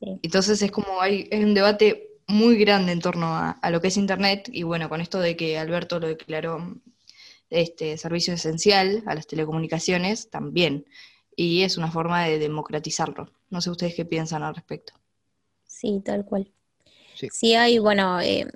Sí. 0.00 0.18
Entonces 0.22 0.62
es 0.62 0.70
como 0.70 1.00
hay, 1.00 1.28
hay 1.30 1.44
un 1.44 1.54
debate 1.54 2.10
muy 2.26 2.56
grande 2.56 2.92
en 2.92 3.00
torno 3.00 3.26
a, 3.26 3.50
a 3.50 3.70
lo 3.70 3.80
que 3.80 3.88
es 3.88 3.96
Internet 3.96 4.48
y 4.52 4.62
bueno, 4.62 4.88
con 4.88 5.00
esto 5.00 5.20
de 5.20 5.36
que 5.36 5.58
Alberto 5.58 6.00
lo 6.00 6.08
declaró 6.08 6.80
este 7.50 7.96
servicio 7.96 8.34
esencial 8.34 9.02
a 9.06 9.14
las 9.14 9.26
telecomunicaciones, 9.26 10.30
también. 10.30 10.86
Y 11.34 11.62
es 11.62 11.76
una 11.76 11.90
forma 11.90 12.24
de 12.24 12.38
democratizarlo. 12.38 13.30
No 13.50 13.60
sé 13.60 13.70
ustedes 13.70 13.94
qué 13.94 14.04
piensan 14.04 14.42
al 14.42 14.54
respecto. 14.54 14.94
Sí, 15.66 16.00
tal 16.04 16.24
cual. 16.24 16.50
Sí. 17.14 17.28
Sí 17.32 17.54
hay, 17.54 17.78
bueno, 17.78 18.20
eh, 18.20 18.46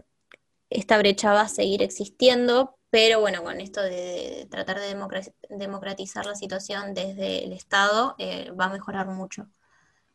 esta 0.70 0.98
brecha 0.98 1.32
va 1.32 1.42
a 1.42 1.48
seguir 1.48 1.82
existiendo, 1.82 2.78
pero 2.90 3.20
bueno, 3.20 3.42
con 3.44 3.60
esto 3.60 3.82
de, 3.82 4.46
tratar 4.50 4.78
de 4.80 4.88
democra- 4.94 5.22
democratizar 5.50 6.26
la 6.26 6.34
situación 6.34 6.94
desde 6.94 7.44
el 7.44 7.52
Estado, 7.52 8.14
eh, 8.18 8.50
va 8.52 8.66
a 8.66 8.70
mejorar 8.70 9.06
mucho. 9.08 9.48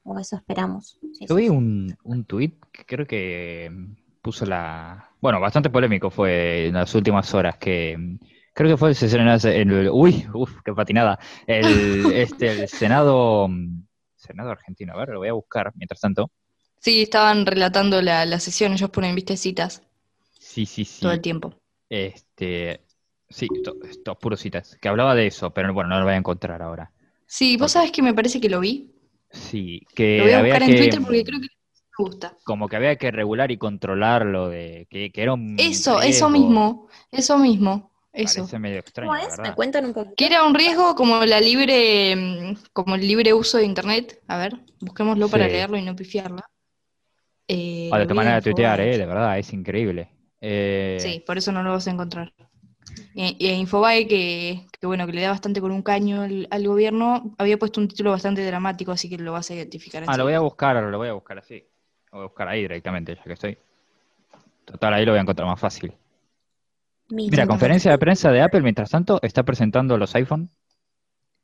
O 0.03 0.19
eso 0.19 0.37
esperamos. 0.37 0.99
Sí, 1.13 1.27
Yo 1.27 1.35
sí, 1.35 1.35
vi 1.35 1.49
sí. 1.49 1.49
un, 1.49 1.97
un 2.03 2.25
tuit 2.25 2.55
que 2.71 2.85
creo 2.85 3.05
que 3.07 3.69
mm, 3.71 3.93
puso 4.21 4.45
la... 4.45 5.11
Bueno, 5.21 5.39
bastante 5.39 5.69
polémico 5.69 6.09
fue 6.11 6.67
en 6.67 6.73
las 6.75 6.93
últimas 6.95 7.33
horas, 7.33 7.57
que 7.57 7.97
mm, 7.97 8.19
creo 8.53 8.69
que 8.71 8.77
fue 8.77 8.89
el, 8.89 8.95
Senado- 8.95 9.49
en 9.49 9.71
el- 9.71 9.89
uy, 9.91 10.27
uf, 10.33 10.61
qué 10.63 10.73
patinada, 10.73 11.17
el, 11.47 12.11
este, 12.11 12.51
el 12.51 12.67
Senado, 12.67 13.47
mm, 13.47 13.83
Senado 14.15 14.51
argentino, 14.51 14.93
a 14.93 14.97
ver, 14.97 15.09
lo 15.09 15.19
voy 15.19 15.29
a 15.29 15.33
buscar 15.33 15.71
mientras 15.75 15.99
tanto. 16.01 16.31
Sí, 16.79 17.01
estaban 17.01 17.45
relatando 17.45 18.01
la, 18.01 18.25
la 18.25 18.39
sesión, 18.39 18.71
ellos 18.71 18.89
ponen 18.89 19.13
vistecitas 19.13 19.81
Sí, 20.39 20.65
sí, 20.65 20.85
sí. 20.85 20.95
todo 20.99 21.13
el 21.13 21.21
tiempo. 21.21 21.53
Este, 21.89 22.81
sí, 23.29 23.47
to- 23.49 23.77
esto, 23.83 24.17
puros 24.19 24.39
citas. 24.41 24.77
Que 24.81 24.89
hablaba 24.89 25.15
de 25.15 25.27
eso, 25.27 25.51
pero 25.53 25.73
bueno, 25.73 25.89
no 25.89 25.99
lo 25.99 26.05
voy 26.05 26.13
a 26.13 26.17
encontrar 26.17 26.61
ahora. 26.61 26.91
Sí, 27.27 27.55
vos 27.57 27.73
sabés 27.73 27.91
que 27.91 28.01
me 28.01 28.13
parece 28.15 28.41
que 28.41 28.49
lo 28.49 28.59
vi. 28.59 28.91
Sí, 29.31 29.81
que 29.93 30.15
Lo 30.15 30.23
voy 30.23 30.33
a 30.33 30.39
había 30.39 30.39
buscar 30.39 30.63
en 30.63 30.73
que, 30.73 30.75
Twitter 30.75 30.99
porque 31.01 31.23
creo 31.23 31.39
que 31.41 31.47
me 31.47 32.05
gusta. 32.05 32.35
como 32.43 32.69
que 32.69 32.75
había 32.77 32.95
que 32.97 33.11
regular 33.11 33.51
y 33.51 33.57
controlar 33.57 34.25
lo 34.25 34.49
de 34.49 34.87
que, 34.89 35.11
que 35.11 35.21
era 35.23 35.33
un 35.33 35.45
Eso, 35.57 36.01
eso 36.01 36.29
mismo, 36.29 36.87
eso 37.11 37.37
mismo, 37.37 37.91
eso. 38.13 38.41
Parece 38.41 38.59
medio 38.59 38.79
extraño, 38.79 39.11
¿Cómo 39.11 39.15
es? 39.15 39.27
verdad. 39.29 39.49
¿Me 39.49 39.55
cuentan 39.55 39.85
un 39.85 39.93
poquito? 39.93 40.15
Que 40.15 40.25
era 40.27 40.43
un 40.43 40.53
riesgo 40.55 40.95
como 40.95 41.23
la 41.25 41.39
libre, 41.39 42.15
mm, 42.15 42.55
como 42.73 42.95
el 42.95 43.07
libre 43.07 43.33
uso 43.33 43.57
de 43.57 43.65
internet. 43.65 44.21
A 44.27 44.37
ver, 44.37 44.59
busquémoslo 44.79 45.29
para 45.29 45.47
leerlo 45.47 45.77
y 45.77 45.81
no 45.83 45.95
pifiarla. 45.95 46.43
Eh, 47.47 48.05
en 48.09 48.15
manera 48.15 48.35
de 48.37 48.41
tuitear, 48.43 48.79
eh, 48.81 48.97
de 48.97 49.05
verdad, 49.05 49.37
es 49.39 49.53
increíble. 49.53 50.09
Eh, 50.41 50.99
Sí, 51.01 51.23
por 51.25 51.37
eso 51.37 51.51
no 51.51 51.63
lo 51.63 51.71
vas 51.71 51.87
a 51.87 51.91
encontrar. 51.91 52.33
Y, 53.13 53.35
y 53.39 53.49
en 53.49 53.59
Infobae, 53.61 54.07
que, 54.07 54.65
que 54.79 54.87
bueno, 54.87 55.05
que 55.05 55.13
le 55.13 55.21
da 55.21 55.29
bastante 55.31 55.61
con 55.61 55.71
un 55.71 55.81
caño 55.81 56.21
al, 56.21 56.47
al 56.51 56.67
gobierno, 56.67 57.33
había 57.37 57.57
puesto 57.57 57.79
un 57.81 57.87
título 57.87 58.11
bastante 58.11 58.45
dramático, 58.45 58.91
así 58.91 59.09
que 59.09 59.17
lo 59.17 59.31
vas 59.33 59.49
a 59.51 59.55
identificar. 59.55 60.03
Ah, 60.07 60.17
lo 60.17 60.25
voy 60.25 60.33
a 60.33 60.39
buscar, 60.39 60.75
lo 60.83 60.97
voy 60.97 61.09
a 61.09 61.13
buscar 61.13 61.37
así. 61.39 61.63
Lo 62.11 62.19
voy 62.19 62.25
a 62.25 62.27
buscar 62.27 62.47
ahí 62.47 62.61
directamente, 62.61 63.15
ya 63.15 63.23
que 63.23 63.33
estoy. 63.33 63.57
Total, 64.65 64.93
ahí 64.93 65.05
lo 65.05 65.11
voy 65.11 65.19
a 65.19 65.21
encontrar 65.21 65.47
más 65.47 65.59
fácil. 65.59 65.93
Mi- 67.09 67.29
Mira, 67.29 67.45
conferencia 67.47 67.91
de 67.91 67.97
prensa 67.97 68.31
de 68.31 68.41
Apple, 68.41 68.61
mientras 68.61 68.89
tanto, 68.89 69.19
está 69.21 69.43
presentando 69.43 69.97
los 69.97 70.15
iPhone. 70.15 70.49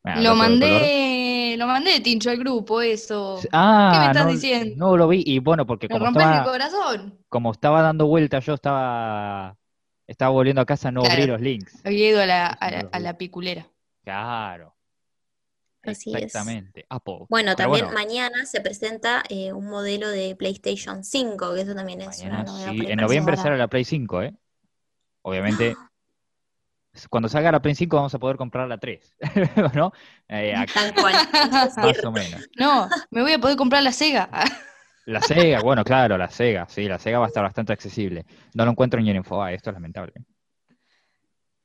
Ah, 0.03 0.21
Lo 0.21 0.35
mandé, 0.35 0.67
lo 1.61 1.67
mandé 1.67 1.91
de 1.91 1.99
Tincho 2.01 2.29
al 2.29 2.37
grupo, 2.37 2.81
eso. 2.81 3.39
Ah, 3.51 3.89
¿Qué 3.93 3.99
me 3.99 4.05
estás 4.07 4.25
no, 4.25 4.31
diciendo? 4.31 4.75
no 4.77 4.97
lo 4.97 5.07
vi. 5.07 5.23
Y 5.25 5.39
bueno, 5.39 5.65
porque 5.65 5.87
como 5.87 6.05
el 6.05 6.11
estaba, 6.11 6.43
corazón. 6.43 7.19
como 7.29 7.51
estaba 7.51 7.81
dando 7.81 8.07
vuelta, 8.07 8.39
yo 8.39 8.53
estaba, 8.53 9.57
estaba 10.07 10.31
volviendo 10.31 10.61
a 10.61 10.65
casa, 10.65 10.91
no 10.91 11.01
abrí 11.01 11.15
Claro. 11.15 11.33
los 11.33 11.41
links. 11.41 11.81
Había 11.85 12.09
ido 12.09 12.21
a 12.21 12.25
la, 12.25 12.47
a 12.47 12.99
la, 12.99 13.09
a 13.09 13.17
piculera. 13.17 13.67
Claro. 14.03 14.75
Así 15.83 16.13
es. 16.13 16.23
Exactamente. 16.23 16.85
Apple. 16.89 17.25
Bueno, 17.29 17.53
Pero 17.55 17.69
también 17.69 17.85
bueno, 17.85 17.99
mañana 17.99 18.45
se 18.45 18.61
presenta 18.61 19.23
eh, 19.29 19.51
un 19.51 19.65
modelo 19.67 20.09
de 20.09 20.35
PlayStation 20.35 21.03
5, 21.03 21.55
que 21.55 21.61
eso 21.61 21.73
también 21.73 22.01
es 22.01 22.07
mañana 22.19 22.41
una 22.41 22.51
novedad 22.51 22.71
sí. 22.71 22.85
En 22.87 22.97
noviembre 22.99 23.37
sale 23.37 23.57
la 23.57 23.67
Play 23.67 23.83
5, 23.83 24.21
¿eh? 24.21 24.33
Obviamente. 25.23 25.75
Cuando 27.09 27.29
salga 27.29 27.51
la 27.51 27.61
Play 27.61 27.73
5 27.75 27.95
vamos 27.95 28.13
a 28.13 28.19
poder 28.19 28.35
comprar 28.37 28.67
la 28.67 28.77
3, 28.77 29.15
¿no? 29.75 29.93
Eh, 30.27 30.53
Tal 30.73 30.93
cual. 30.93 31.13
Más 31.77 32.03
o 32.05 32.11
menos. 32.11 32.47
No, 32.59 32.89
me 33.11 33.21
voy 33.21 33.33
a 33.33 33.39
poder 33.39 33.55
comprar 33.57 33.81
la 33.83 33.91
Sega. 33.93 34.29
La 35.05 35.21
Sega, 35.21 35.61
bueno, 35.61 35.83
claro, 35.83 36.17
la 36.17 36.29
Sega, 36.29 36.67
sí, 36.67 36.87
la 36.87 36.99
Sega 36.99 37.19
va 37.19 37.25
a 37.25 37.27
estar 37.29 37.43
bastante 37.43 37.71
accesible. 37.73 38.25
No 38.53 38.65
lo 38.65 38.71
encuentro 38.71 38.99
ni 39.01 39.09
en 39.09 39.15
Infobae, 39.17 39.55
esto 39.55 39.69
es 39.69 39.73
lamentable. 39.73 40.13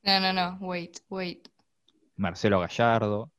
No, 0.03 0.21
no, 0.21 0.33
no, 0.33 0.57
wait, 0.61 0.99
wait. 1.09 1.49
Marcelo 2.17 2.61
Gallardo, 2.61 3.31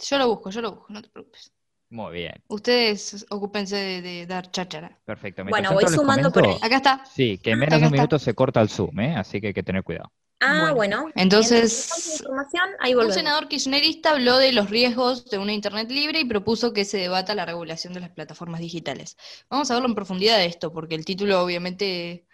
Yo 0.00 0.18
lo 0.18 0.28
busco, 0.28 0.50
yo 0.50 0.60
lo 0.60 0.72
busco, 0.72 0.86
no 0.92 1.00
te 1.00 1.08
preocupes. 1.08 1.52
muy 1.88 2.12
bien, 2.14 2.34
Ustedes 2.48 3.24
ocúpense 3.30 3.76
de, 3.76 4.02
de 4.02 4.26
dar 4.26 4.50
cháchara. 4.50 4.98
perfecto. 5.04 5.44
Bueno, 5.44 5.72
voy 5.72 5.86
sumando 5.86 6.30
por 6.32 6.44
ahí. 6.46 6.56
Acá 6.60 6.76
está. 6.76 7.04
Sí, 7.06 7.38
que 7.38 7.52
en 7.52 7.60
menos 7.60 7.74
de 7.80 7.86
un 7.86 7.94
está. 7.94 7.96
minuto 7.96 8.18
se 8.18 8.34
corta 8.34 8.60
el 8.60 8.68
Zoom, 8.68 8.98
¿eh? 9.00 9.14
Así 9.16 9.40
que 9.40 9.46
hay 9.48 9.54
que 9.54 9.62
tener 9.62 9.82
cuidado. 9.84 10.12
Ah, 10.40 10.72
Bueno. 10.72 10.74
bueno. 10.74 11.12
Entonces- 11.14 12.22
Un 12.26 13.12
senador 13.12 13.48
kirchnerista 13.48 14.10
habló 14.10 14.36
de 14.36 14.52
los 14.52 14.68
riesgos 14.68 15.24
de 15.30 15.38
una 15.38 15.52
Internet 15.52 15.90
libre 15.90 16.20
y 16.20 16.24
propuso 16.26 16.72
que 16.72 16.84
se 16.84 16.98
debata 16.98 17.34
la 17.34 17.46
regulación 17.46 17.94
de 17.94 18.00
las 18.00 18.10
plataformas 18.10 18.60
digitales. 18.60 19.16
Vamos 19.48 19.70
a 19.70 19.74
verlo 19.74 19.88
en 19.88 19.94
profundidad 19.94 20.36
de 20.36 20.46
esto, 20.46 20.72
porque 20.72 20.94
el 20.94 21.04
título 21.06 21.42
obviamente 21.42 22.26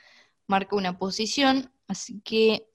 marca 0.49 0.75
una 0.75 0.99
posición, 0.99 1.71
así 1.87 2.21
que 2.23 2.67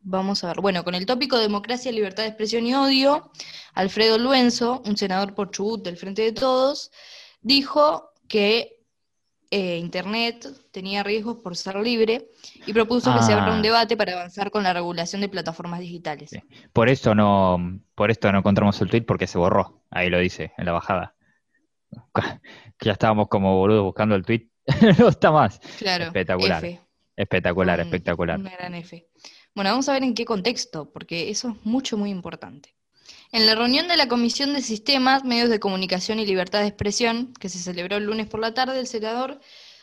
vamos 0.00 0.42
a 0.42 0.48
ver. 0.48 0.60
Bueno, 0.60 0.84
con 0.84 0.94
el 0.94 1.06
tópico 1.06 1.38
democracia, 1.38 1.92
libertad 1.92 2.24
de 2.24 2.30
expresión 2.30 2.66
y 2.66 2.74
odio, 2.74 3.30
Alfredo 3.74 4.18
Luenzo, 4.18 4.82
un 4.86 4.96
senador 4.96 5.34
por 5.34 5.50
Chubut 5.50 5.84
del 5.84 5.96
Frente 5.96 6.22
de 6.22 6.32
Todos, 6.32 6.90
dijo 7.42 8.10
que 8.26 8.77
eh, 9.50 9.78
Internet 9.78 10.46
tenía 10.70 11.02
riesgos 11.02 11.36
por 11.38 11.56
ser 11.56 11.76
libre 11.76 12.28
y 12.66 12.72
propuso 12.72 13.14
que 13.14 13.22
se 13.22 13.32
abra 13.32 13.52
Ah. 13.52 13.56
un 13.56 13.62
debate 13.62 13.96
para 13.96 14.12
avanzar 14.12 14.50
con 14.50 14.62
la 14.62 14.72
regulación 14.72 15.20
de 15.22 15.28
plataformas 15.28 15.80
digitales. 15.80 16.30
Sí. 16.30 16.40
Por 16.72 16.88
esto 16.88 17.14
no, 17.14 17.80
por 17.94 18.10
esto 18.10 18.30
no 18.32 18.38
encontramos 18.38 18.80
el 18.82 18.90
tweet 18.90 19.02
porque 19.02 19.26
se 19.26 19.38
borró. 19.38 19.82
Ahí 19.90 20.10
lo 20.10 20.18
dice, 20.18 20.52
en 20.58 20.66
la 20.66 20.72
bajada. 20.72 21.14
Ya 22.80 22.92
estábamos 22.92 23.28
como 23.28 23.56
boludos 23.56 23.82
buscando 23.82 24.14
el 24.14 24.24
tweet. 24.24 24.48
no 24.98 25.08
está 25.08 25.32
más. 25.32 25.58
Claro, 25.78 26.04
Espectacular. 26.04 26.64
F, 26.64 26.80
Espectacular, 27.16 27.80
un- 27.80 27.84
espectacular. 27.86 28.38
Una 28.38 28.50
gran 28.50 28.74
F. 28.76 29.08
Bueno, 29.54 29.70
vamos 29.70 29.88
a 29.88 29.92
ver 29.94 30.04
en 30.04 30.14
qué 30.14 30.24
contexto, 30.24 30.92
porque 30.92 31.30
eso 31.30 31.48
es 31.48 31.66
mucho, 31.66 31.96
muy 31.96 32.10
importante. 32.10 32.76
En 33.30 33.44
la 33.44 33.54
reunión 33.54 33.88
de 33.88 33.98
la 33.98 34.08
Comisión 34.08 34.54
de 34.54 34.62
Sistemas, 34.62 35.22
Medios 35.22 35.50
de 35.50 35.60
Comunicación 35.60 36.18
y 36.18 36.24
Libertad 36.24 36.60
de 36.60 36.68
Expresión, 36.68 37.34
que 37.34 37.50
se 37.50 37.58
celebró 37.58 37.96
el 37.96 38.04
lunes 38.04 38.26
por 38.26 38.40
la 38.40 38.54
tarde, 38.54 38.80
el 38.80 38.86
senador 38.86 39.38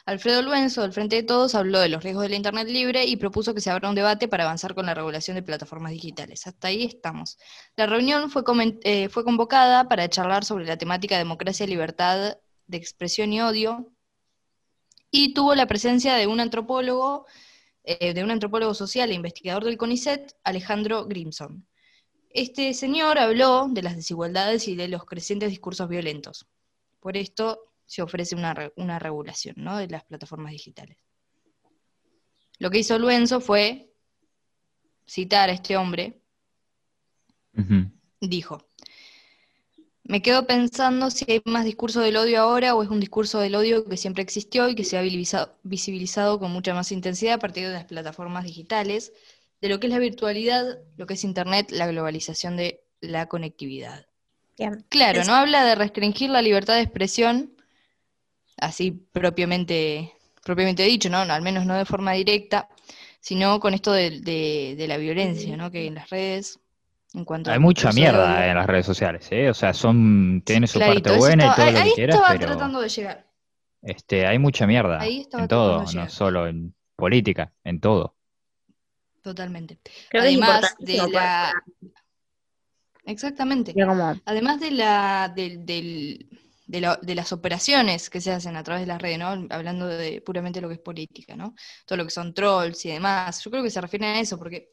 Alfredo 0.08 0.42
Luenzo, 0.42 0.82
del 0.82 0.94
Frente 0.94 1.18
de 1.18 1.24
Todos, 1.24 1.54
habló 1.54 1.80
de 1.80 1.90
los 1.90 2.04
riesgos 2.04 2.24
de 2.24 2.30
la 2.30 2.38
Internet 2.38 2.68
libre 2.68 3.06
y 3.06 3.18
propuso 3.18 3.54
que 3.54 3.62
se 3.62 3.70
abra 3.70 3.88
un 3.88 3.94
debate 3.94 4.28
para 4.28 4.46
avanzar 4.46 4.74
con 4.74 4.88
la 4.88 4.96
regulación 4.96 5.36
de 5.36 5.44
plataformas 5.44 5.92
digitales. 5.92 6.48
Hasta 6.48 6.70
ahí 6.70 6.86
estamos. 6.86 7.38
La 7.76 7.86
reunión 7.86 8.32
fue, 8.32 8.44
eh, 8.84 9.10
convocada 9.10 9.88
para 9.88 10.10
charlar 10.10 10.44
sobre 10.44 10.66
la 10.66 10.78
temática 10.78 11.16
democracia, 11.16 11.68
libertad 11.68 12.38
de 12.66 12.78
expresión 12.78 13.32
y 13.32 13.42
odio, 13.42 13.92
y 15.12 15.36
tuvo 15.36 15.54
la 15.54 15.68
presencia 15.68 16.16
de 16.16 16.26
un 16.26 16.40
antropólogo, 16.40 17.28
eh, 17.84 18.16
de 18.16 18.24
un 18.24 18.32
antropólogo 18.32 18.74
social 18.74 19.12
e 19.12 19.14
investigador 19.14 19.64
del 19.66 19.78
CONICET, 19.78 20.34
Alejandro 20.44 21.06
Grimson. 21.06 21.68
Este 22.38 22.74
señor 22.74 23.18
habló 23.18 23.68
de 23.70 23.82
las 23.82 23.96
desigualdades 23.96 24.68
y 24.68 24.76
de 24.76 24.90
los 24.90 25.06
crecientes 25.06 25.50
discursos 25.50 25.88
violentos. 25.88 26.46
Por 27.00 27.16
esto 27.16 27.72
se 27.86 28.02
ofrece 28.02 28.36
una, 28.36 28.54
re- 28.54 28.74
una 28.76 29.00
regulación 29.00 29.56
¿no? 29.58 29.78
de 29.78 29.88
las 29.88 30.04
plataformas 30.04 30.52
digitales. 30.52 30.98
Lo 32.60 32.70
que 32.70 32.80
hizo 32.80 33.00
Luenzo 33.00 33.40
fue 33.40 33.90
citar 35.08 35.50
a 35.50 35.54
este 35.54 35.78
hombre, 35.78 36.20
dijo, 38.20 38.68
me 40.04 40.22
quedo 40.22 40.46
pensando 40.46 41.10
si 41.12 41.26
hay 41.32 41.42
más 41.46 41.64
discurso 41.64 42.02
del 42.02 42.18
odio 42.18 42.42
ahora 42.42 42.76
o 42.76 42.84
es 42.84 42.90
un 42.90 43.00
discurso 43.00 43.40
del 43.40 43.56
odio 43.56 43.86
que 43.86 43.96
siempre 43.96 44.24
existió 44.24 44.68
y 44.68 44.76
que 44.76 44.84
se 44.84 44.98
ha 44.98 45.02
visibilizado, 45.02 45.58
visibilizado 45.64 46.38
con 46.38 46.52
mucha 46.52 46.74
más 46.74 46.92
intensidad 46.92 47.36
a 47.36 47.40
partir 47.40 47.66
de 47.68 47.74
las 47.74 47.86
plataformas 47.86 48.44
digitales, 48.44 49.14
de 49.66 49.70
lo 49.74 49.80
que 49.80 49.88
es 49.88 49.94
la 49.94 50.00
virtualidad, 50.00 50.78
lo 50.96 51.08
que 51.08 51.16
es 51.16 51.24
Internet, 51.24 51.72
la 51.72 51.88
globalización 51.88 52.56
de 52.56 52.84
la 53.02 53.26
conectividad. 53.26 54.06
Bien. 54.58 54.86
Claro, 54.90 55.22
Es- 55.22 55.28
no 55.28 55.34
habla 55.34 55.64
de 55.66 55.74
restringir 55.76 56.30
la 56.30 56.42
libertad 56.44 56.76
de 56.76 56.82
expresión, 56.82 57.56
así 58.58 58.92
propiamente, 58.92 60.14
propiamente 60.44 60.84
dicho, 60.84 61.10
¿no? 61.10 61.18
Al 61.20 61.42
menos 61.42 61.66
no 61.66 61.76
de 61.76 61.86
forma 61.86 62.14
directa, 62.14 62.70
sino 63.20 63.60
con 63.60 63.74
esto 63.74 63.92
de, 63.92 64.20
de- 64.22 64.76
de 64.78 64.88
la 64.88 64.98
violencia, 64.98 65.58
¿no? 65.58 65.72
Que 65.72 65.88
en 65.88 65.96
las 65.96 66.10
redes, 66.10 66.60
en 67.14 67.26
cuanto 67.26 67.52
Hay 67.52 67.60
mucha 67.60 67.90
de 67.90 67.96
mierda 67.96 68.48
en 68.48 68.56
las 68.56 68.68
redes 68.68 68.86
sociales, 68.86 69.28
¿eh? 69.32 69.50
O 69.50 69.54
sea, 69.54 69.74
son, 69.74 70.44
tiene 70.46 70.68
su 70.68 70.80
Clarito, 70.80 71.10
parte 71.10 71.18
buena 71.18 71.46
y 71.48 71.56
todo 71.56 71.72
lo 71.72 71.80
ahí 71.80 71.90
que 71.90 71.96
quieras, 71.96 72.16
estaba 72.18 72.38
pero 72.38 72.52
tratando 72.52 72.82
de 72.82 72.90
llegar. 72.90 73.26
este, 73.82 74.26
hay 74.28 74.40
mucha 74.40 74.68
mierda 74.68 75.02
Ahí 75.02 75.22
estaba 75.22 75.44
en 75.44 75.50
todo, 75.50 75.92
no 75.92 76.10
solo 76.10 76.48
en 76.48 76.76
política, 76.96 77.52
en 77.64 77.80
todo. 77.80 78.15
Totalmente. 79.26 79.80
Creo 80.10 80.22
que 80.22 80.30
es 80.30 80.36
Además 80.36 80.76
de 80.78 80.98
la... 81.10 81.52
Exactamente. 83.06 83.74
Como, 83.74 84.22
Además 84.26 84.60
de 84.60 84.70
la, 84.70 85.34
del- 85.36 85.66
del- 85.66 86.30
de, 86.68 86.80
la- 86.82 87.00
de 87.02 87.16
las 87.16 87.32
operaciones 87.32 88.12
que 88.12 88.22
se 88.22 88.32
hacen 88.32 88.56
a 88.56 88.64
través 88.64 88.82
de 88.84 88.88
las 88.88 89.02
redes, 89.02 89.18
¿no? 89.18 89.48
Hablando 89.50 89.88
de 89.88 90.22
puramente 90.22 90.62
lo 90.62 90.68
que 90.68 90.76
es 90.76 90.80
política, 90.80 91.36
¿no? 91.36 91.56
Todo 91.88 91.98
lo 91.98 92.04
que 92.06 92.12
son 92.12 92.36
trolls 92.36 92.86
y 92.86 92.90
demás. 92.92 93.44
Yo 93.44 93.50
creo 93.50 93.64
que 93.64 93.72
se 93.72 93.82
refieren 93.82 94.10
a 94.10 94.20
eso, 94.20 94.38
porque 94.38 94.70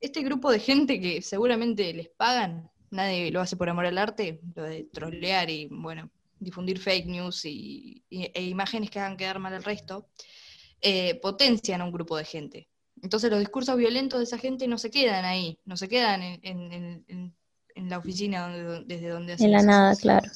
este 0.00 0.22
grupo 0.22 0.52
de 0.52 0.60
gente 0.60 1.00
que 1.00 1.20
seguramente 1.20 1.92
les 1.92 2.08
pagan, 2.08 2.70
nadie 2.92 3.32
lo 3.32 3.40
hace 3.40 3.56
por 3.56 3.68
amor 3.68 3.86
al 3.86 3.98
arte, 3.98 4.40
lo 4.54 4.62
de 4.62 4.84
trollear 4.92 5.50
y, 5.50 5.66
bueno, 5.72 6.08
difundir 6.38 6.78
fake 6.78 7.06
news 7.06 7.44
y, 7.46 8.04
y- 8.08 8.30
e 8.32 8.42
imágenes 8.44 8.90
que 8.90 9.00
hagan 9.00 9.16
quedar 9.16 9.40
mal 9.40 9.54
al 9.54 9.64
resto, 9.64 10.08
eh, 10.80 11.16
potencian 11.20 11.80
a 11.80 11.84
un 11.84 11.90
grupo 11.90 12.16
de 12.16 12.24
gente. 12.24 12.68
Entonces 13.02 13.30
los 13.30 13.40
discursos 13.40 13.76
violentos 13.76 14.18
de 14.20 14.24
esa 14.24 14.38
gente 14.38 14.66
no 14.68 14.78
se 14.78 14.90
quedan 14.90 15.24
ahí, 15.24 15.58
no 15.64 15.76
se 15.76 15.88
quedan 15.88 16.22
en, 16.22 16.40
en- 16.42 16.72
en- 16.72 17.04
en- 17.08 17.34
en 17.74 17.88
la 17.90 17.98
oficina 17.98 18.48
donde- 18.48 18.84
desde 18.86 19.08
donde 19.08 19.32
hacen 19.34 19.46
en 19.46 19.52
la 19.52 19.62
nada, 19.62 19.96
claro. 19.96 20.26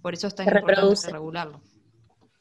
Por 0.00 0.14
eso 0.14 0.26
es 0.26 0.34
tan 0.34 0.46
Se 0.46 0.58
importante 0.58 1.10
regularlo. 1.12 1.62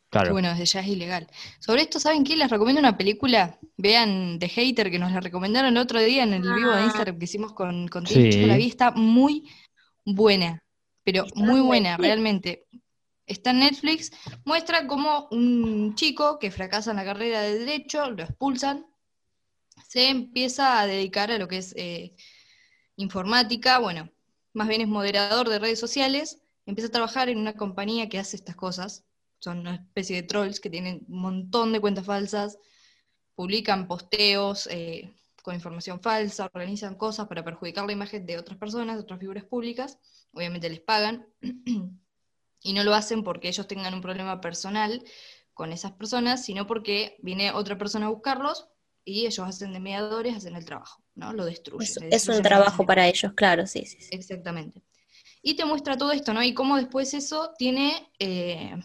Claro. 0.10 0.28
Que 0.28 0.32
bueno, 0.34 0.50
desde 0.50 0.65
ya 0.65 0.80
es 0.82 0.88
ilegal. 0.88 1.28
Sobre 1.60 1.84
esto, 1.84 2.00
¿saben 2.00 2.24
qué? 2.26 2.36
Les 2.36 2.50
recomiendo 2.50 2.80
una 2.80 2.97
película. 2.97 3.58
Vean 3.78 4.39
The 4.39 4.50
Hater, 4.50 4.91
que 4.91 5.00
nos 5.00 5.12
la 5.12 5.21
recomendaron 5.21 5.71
el 5.71 5.78
otro 5.82 6.02
día 6.02 6.24
en 6.24 6.34
el 6.34 6.41
vivo 6.41 6.71
de 6.71 6.82
Ah. 6.82 6.86
Instagram 6.86 7.17
que 7.17 7.26
hicimos 7.26 7.54
con, 7.54 7.88
con 7.88 8.06
Sí. 8.08 8.30
Yo 8.32 8.47
la 8.47 8.58
vi, 8.58 8.67
está 8.67 8.91
muy 8.91 9.47
buena. 10.04 10.60
Pero 11.04 11.26
Está 11.26 11.39
muy 11.39 11.60
en 11.62 11.65
buena, 11.65 11.89
Netflix. 11.91 12.06
realmente. 12.08 12.65
está 13.28 13.52
en 13.52 13.60
Netflix, 13.60 14.12
muestra 14.43 14.86
cómo 14.88 15.30
un 15.32 15.95
chico 15.95 16.38
que 16.38 16.52
fracasa 16.52 16.91
en 16.91 16.97
la 16.97 17.06
carrera 17.06 17.41
de 17.41 17.60
Derecho, 17.60 18.12
lo 18.12 18.24
expulsan, 18.24 18.86
se 19.91 20.08
empieza 20.08 20.80
a 20.80 20.88
dedicar 20.88 21.32
a 21.32 21.38
lo 21.38 21.49
que 21.49 21.58
es 21.58 21.73
eh, 21.75 22.15
informática, 22.95 23.77
bueno, 23.77 24.10
más 24.54 24.69
bien 24.69 24.80
es 24.80 24.88
moderador 24.88 25.49
de 25.49 25.60
redes 25.60 25.82
sociales, 25.82 26.41
empieza 26.65 26.88
a 26.88 26.93
trabajar 26.93 27.27
en 27.27 27.38
una 27.38 27.58
compañía 27.58 28.08
que 28.08 28.17
hace 28.17 28.38
estas 28.38 28.56
cosas, 28.56 29.04
son 29.39 29.60
una 29.60 29.75
especie 29.75 30.15
de 30.15 30.23
trolls 30.23 30.62
que 30.62 30.69
tienen 30.69 31.04
un 31.10 31.19
montón 31.19 31.73
de 31.73 31.82
cuentas 31.82 32.06
falsas, 32.06 32.58
publican 33.36 33.89
posteos 33.89 34.69
eh, 34.71 35.13
con 35.43 35.56
información 35.56 35.99
falsa, 35.99 36.45
organizan 36.54 36.95
cosas 36.95 37.27
para 37.27 37.43
perjudicar 37.43 37.86
la 37.86 37.91
imagen 37.91 38.25
de 38.25 38.38
otras 38.38 38.58
personas, 38.58 38.95
de 38.95 39.01
otras 39.01 39.19
figuras 39.19 39.43
públicas, 39.43 39.99
obviamente 40.32 40.69
les 40.69 40.80
pagan, 40.80 41.27
y 42.63 42.71
no 42.71 42.86
lo 42.86 42.93
hacen 42.93 43.25
porque 43.25 43.49
ellos 43.49 43.67
tengan 43.67 43.93
un 43.93 44.01
problema 44.01 44.39
personal 44.39 45.04
con 45.54 45.73
esas 45.73 45.91
personas, 45.91 46.45
sino 46.45 46.65
porque 46.65 47.17
viene 47.21 47.51
otra 47.51 47.77
persona 47.77 48.06
a 48.06 48.10
buscarlos 48.10 48.70
y 49.04 49.26
ellos 49.26 49.48
hacen 49.48 49.74
de 49.74 49.80
mediadores, 49.80 50.36
hacen 50.36 50.56
el 50.56 50.66
trabajo, 50.66 51.02
¿no? 51.16 51.34
Lo 51.34 51.46
destruyen. 51.46 52.08
Es, 52.12 52.28
un 52.28 52.42
trabajo 52.42 52.86
para 52.86 53.08
ellos, 53.08 53.34
claro, 53.34 53.66
sí, 53.68 53.86
sí. 53.86 53.98
sí. 54.00 54.10
Exactamente. 54.12 54.84
Y 55.42 55.56
te 55.56 55.66
muestra 55.66 55.98
todo 55.98 56.12
esto, 56.12 56.34
¿no? 56.34 56.44
Y 56.44 56.54
cómo 56.54 56.78
después 56.78 57.14
eso 57.14 57.52
tiene 57.58 58.12
eh, 58.20 58.76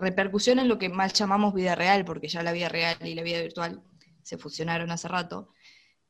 repercusión 0.00 0.58
en 0.58 0.68
lo 0.68 0.78
que 0.78 0.88
mal 0.88 1.12
llamamos 1.12 1.54
vida 1.54 1.74
real, 1.74 2.04
porque 2.04 2.28
ya 2.28 2.42
la 2.42 2.52
vida 2.52 2.68
real 2.68 2.96
y 3.04 3.14
la 3.14 3.22
vida 3.22 3.40
virtual 3.40 3.82
se 4.22 4.38
fusionaron 4.38 4.90
hace 4.90 5.08
rato. 5.08 5.50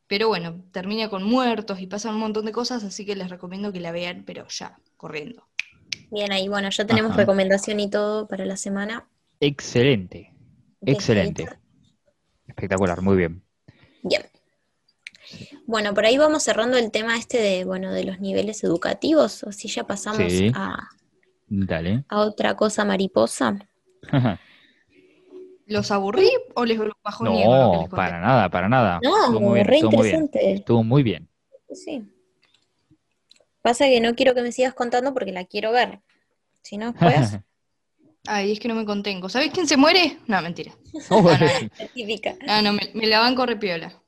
Pero 0.06 0.28
bueno, 0.28 0.64
termina 0.72 1.08
con 1.08 1.24
muertos 1.24 1.80
y 1.80 1.86
pasan 1.86 2.14
un 2.14 2.20
montón 2.20 2.44
de 2.44 2.52
cosas, 2.52 2.84
así 2.84 3.04
que 3.04 3.16
les 3.16 3.30
recomiendo 3.30 3.72
que 3.72 3.80
la 3.80 3.92
vean, 3.92 4.24
pero 4.24 4.46
ya, 4.48 4.78
corriendo. 4.96 5.48
Bien 6.10 6.30
ahí, 6.32 6.48
bueno, 6.48 6.68
ya 6.70 6.86
tenemos 6.86 7.12
Ajá. 7.12 7.20
recomendación 7.20 7.80
y 7.80 7.88
todo 7.88 8.28
para 8.28 8.44
la 8.44 8.56
semana. 8.56 9.08
Excelente, 9.40 10.34
excelente. 10.82 11.42
Definita. 11.42 11.61
Espectacular, 12.56 13.00
muy 13.02 13.16
bien. 13.16 13.42
Bien. 14.02 14.22
Bueno, 15.66 15.94
por 15.94 16.04
ahí 16.04 16.18
vamos 16.18 16.42
cerrando 16.42 16.76
el 16.76 16.90
tema 16.90 17.16
este 17.16 17.38
de, 17.38 17.64
bueno, 17.64 17.92
de 17.92 18.04
los 18.04 18.20
niveles 18.20 18.62
educativos, 18.64 19.42
o 19.44 19.52
si 19.52 19.68
ya 19.68 19.84
pasamos 19.84 20.30
Sí. 20.30 20.52
a, 20.54 20.88
Dale. 21.48 22.04
a 22.08 22.20
otra 22.20 22.54
cosa 22.56 22.84
mariposa. 22.84 23.58
¿Los 25.66 25.90
aburrí 25.90 26.28
o 26.54 26.64
les 26.66 26.78
bajó 27.02 27.24
no, 27.24 27.88
para 27.88 28.20
nada, 28.20 28.50
para 28.50 28.68
nada. 28.68 29.00
estuvo 29.02 29.40
muy 29.40 29.48
No, 29.48 29.52
bien, 29.54 29.66
re 29.66 29.76
estuvo 29.76 29.90
muy 29.92 30.02
bien. 30.08 30.20
interesante. 30.22 30.52
Estuvo 30.52 30.84
muy 30.84 31.02
bien. 31.02 31.28
Sí. 31.72 32.04
Pasa 33.62 33.86
que 33.86 34.00
no 34.00 34.14
quiero 34.14 34.34
que 34.34 34.42
me 34.42 34.52
sigas 34.52 34.74
contando 34.74 35.14
porque 35.14 35.32
la 35.32 35.44
quiero 35.46 35.72
ver. 35.72 36.00
Si 36.62 36.76
no, 36.76 36.92
después, 36.92 37.38
Ay, 38.26 38.52
es 38.52 38.60
que 38.60 38.68
no 38.68 38.74
me 38.74 38.84
contengo. 38.84 39.28
¿Sabés 39.28 39.50
quién 39.52 39.66
se 39.66 39.76
muere? 39.76 40.18
No, 40.26 40.40
mentira. 40.42 40.72
No, 41.10 41.20
no, 41.22 41.30
la 41.30 41.88
típica. 41.94 42.36
no, 42.46 42.62
no, 42.62 42.72
me, 42.72 42.90
me 42.94 43.06
la 43.06 43.18
banco 43.20 43.46
repiola. 43.46 44.00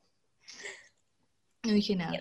No 1.63 1.71
dije 1.73 1.95
nada. 1.95 2.19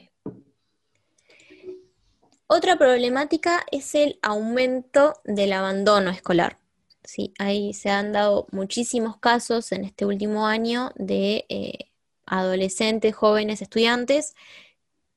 Otra 2.46 2.76
problemática 2.76 3.64
es 3.70 3.94
el 3.94 4.18
aumento 4.22 5.14
del 5.24 5.52
abandono 5.52 6.10
escolar. 6.10 6.58
Sí, 7.02 7.32
ahí 7.38 7.74
se 7.74 7.90
han 7.90 8.12
dado 8.12 8.46
muchísimos 8.50 9.18
casos 9.18 9.72
en 9.72 9.84
este 9.84 10.04
último 10.06 10.46
año 10.46 10.90
de 10.96 11.44
eh, 11.48 11.90
adolescentes, 12.26 13.14
jóvenes, 13.14 13.60
estudiantes 13.62 14.34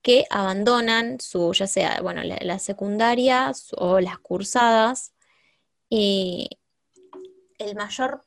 que 0.01 0.25
abandonan 0.29 1.19
su, 1.19 1.53
ya 1.53 1.67
sea, 1.67 2.01
bueno, 2.01 2.23
la, 2.23 2.37
la 2.41 2.59
secundaria 2.59 3.53
su- 3.53 3.75
o 3.77 3.99
las 3.99 4.19
cursadas. 4.19 5.13
Y 5.89 6.49
el 7.57 7.75
mayor 7.75 8.23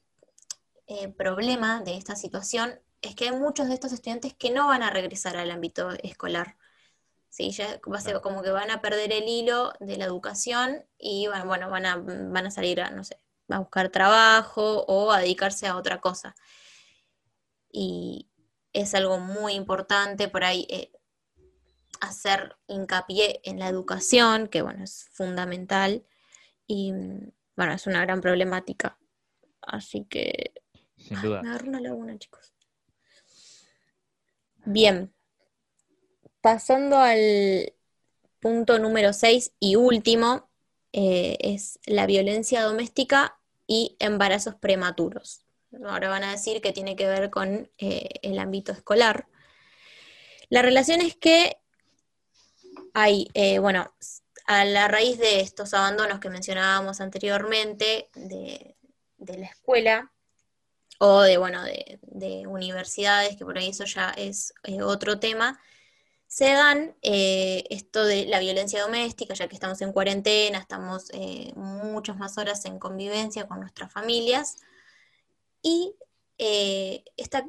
eh, 0.87 1.09
problema 1.09 1.81
de 1.83 1.97
esta 1.97 2.17
situación 2.17 2.81
es 3.03 3.15
que 3.15 3.27
hay 3.27 3.33
muchos 3.33 3.69
de 3.69 3.75
estos 3.75 3.93
estudiantes 3.93 4.35
que 4.35 4.51
no 4.51 4.67
van 4.69 4.83
a 4.83 4.91
regresar 4.91 5.37
al 5.37 5.51
ámbito 5.51 5.91
escolar. 6.03 6.57
Sí, 7.29 7.51
ya 7.53 7.81
va 7.91 7.99
a 7.99 8.01
ser 8.01 8.21
como 8.21 8.43
que 8.43 8.51
van 8.51 8.71
a 8.71 8.83
perder 8.83 9.13
el 9.13 9.29
hilo 9.29 9.73
de 9.79 9.97
la 9.97 10.05
educación 10.05 10.85
y 10.99 11.29
bueno, 11.29 11.47
bueno, 11.47 11.71
van 11.71 11.87
a, 11.87 11.97
van 11.97 12.47
a 12.47 12.51
salir 12.51 12.81
a, 12.81 12.91
no 12.91 13.05
sé, 13.05 13.19
a 13.49 13.59
buscar 13.61 13.91
trabajo 13.91 14.85
o 14.89 15.13
a 15.13 15.21
dedicarse 15.21 15.67
a 15.67 15.77
otra 15.77 16.01
cosa. 16.01 16.35
Y 17.73 18.29
es 18.73 18.95
algo 18.95 19.19
muy 19.19 19.55
importante 19.55 20.29
por 20.29 20.45
ahí 20.45 20.67
eh, 20.71 20.93
hacer 22.01 22.57
hincapié 22.67 23.41
en 23.45 23.59
la 23.59 23.69
educación, 23.69 24.49
que 24.49 24.63
bueno, 24.63 24.85
es 24.85 25.09
fundamental 25.13 26.05
y 26.67 26.93
mm, 26.93 27.33
bueno, 27.57 27.73
es 27.75 27.87
una 27.87 28.01
gran 28.01 28.21
problemática. 28.21 28.99
Así 29.63 30.05
que 30.05 30.53
Sin 30.97 31.17
Ay, 31.17 31.23
duda. 31.25 31.43
me 31.43 31.49
agarró 31.51 31.69
una 31.69 31.81
laguna, 31.81 32.19
chicos. 32.19 32.53
Bien. 34.65 35.13
Pasando 36.41 36.99
al 36.99 37.73
punto 38.41 38.79
número 38.79 39.13
6 39.13 39.53
y 39.61 39.77
último, 39.77 40.51
eh, 40.93 41.37
es 41.41 41.79
la 41.87 42.07
violencia 42.07 42.63
doméstica 42.63 43.39
y 43.67 43.97
embarazos 44.01 44.55
prematuros. 44.57 45.45
Ahora 45.87 46.09
van 46.09 46.25
a 46.25 46.33
decir 46.33 46.61
que 46.61 46.73
tiene 46.73 46.97
que 46.97 47.07
ver 47.07 47.31
con 47.31 47.71
eh, 47.79 48.09
el 48.23 48.39
ámbito 48.39 48.73
escolar. 48.73 49.29
La 50.49 50.63
relación 50.63 51.01
es 51.01 51.15
que 51.15 51.59
hay, 52.93 53.29
eh, 53.35 53.61
bueno, 53.61 53.93
a 54.47 54.65
la 54.65 54.89
raíz 54.89 55.19
de 55.19 55.41
estos 55.41 55.75
abandonos 55.75 56.19
que 56.19 56.29
mencionábamos 56.29 57.01
anteriormente 57.01 58.11
de, 58.17 58.77
de 59.21 59.39
la 59.39 59.47
escuela, 59.47 60.13
o 60.99 61.23
de, 61.23 61.39
bueno, 61.39 61.63
de, 61.63 61.99
de 62.03 62.47
universidades, 62.47 63.37
que 63.37 63.45
por 63.45 63.57
ahí 63.57 63.69
eso 63.69 63.85
ya 63.85 64.11
es 64.11 64.53
eh, 64.65 64.83
otro 64.83 65.19
tema, 65.19 65.59
se 66.27 66.53
dan 66.53 66.95
eh, 67.01 67.65
esto 67.71 68.05
de 68.05 68.27
la 68.27 68.39
violencia 68.39 68.83
doméstica, 68.83 69.33
ya 69.33 69.49
que 69.49 69.55
estamos 69.55 69.81
en 69.81 69.93
cuarentena, 69.93 70.59
estamos 70.59 71.09
eh, 71.15 71.53
muchas 71.57 72.19
más 72.19 72.37
horas 72.37 72.67
en 72.67 72.79
convivencia 72.79 73.49
con 73.49 73.61
nuestras 73.61 73.91
familias, 73.91 74.59
y 75.63 75.95
esta, 77.17 77.47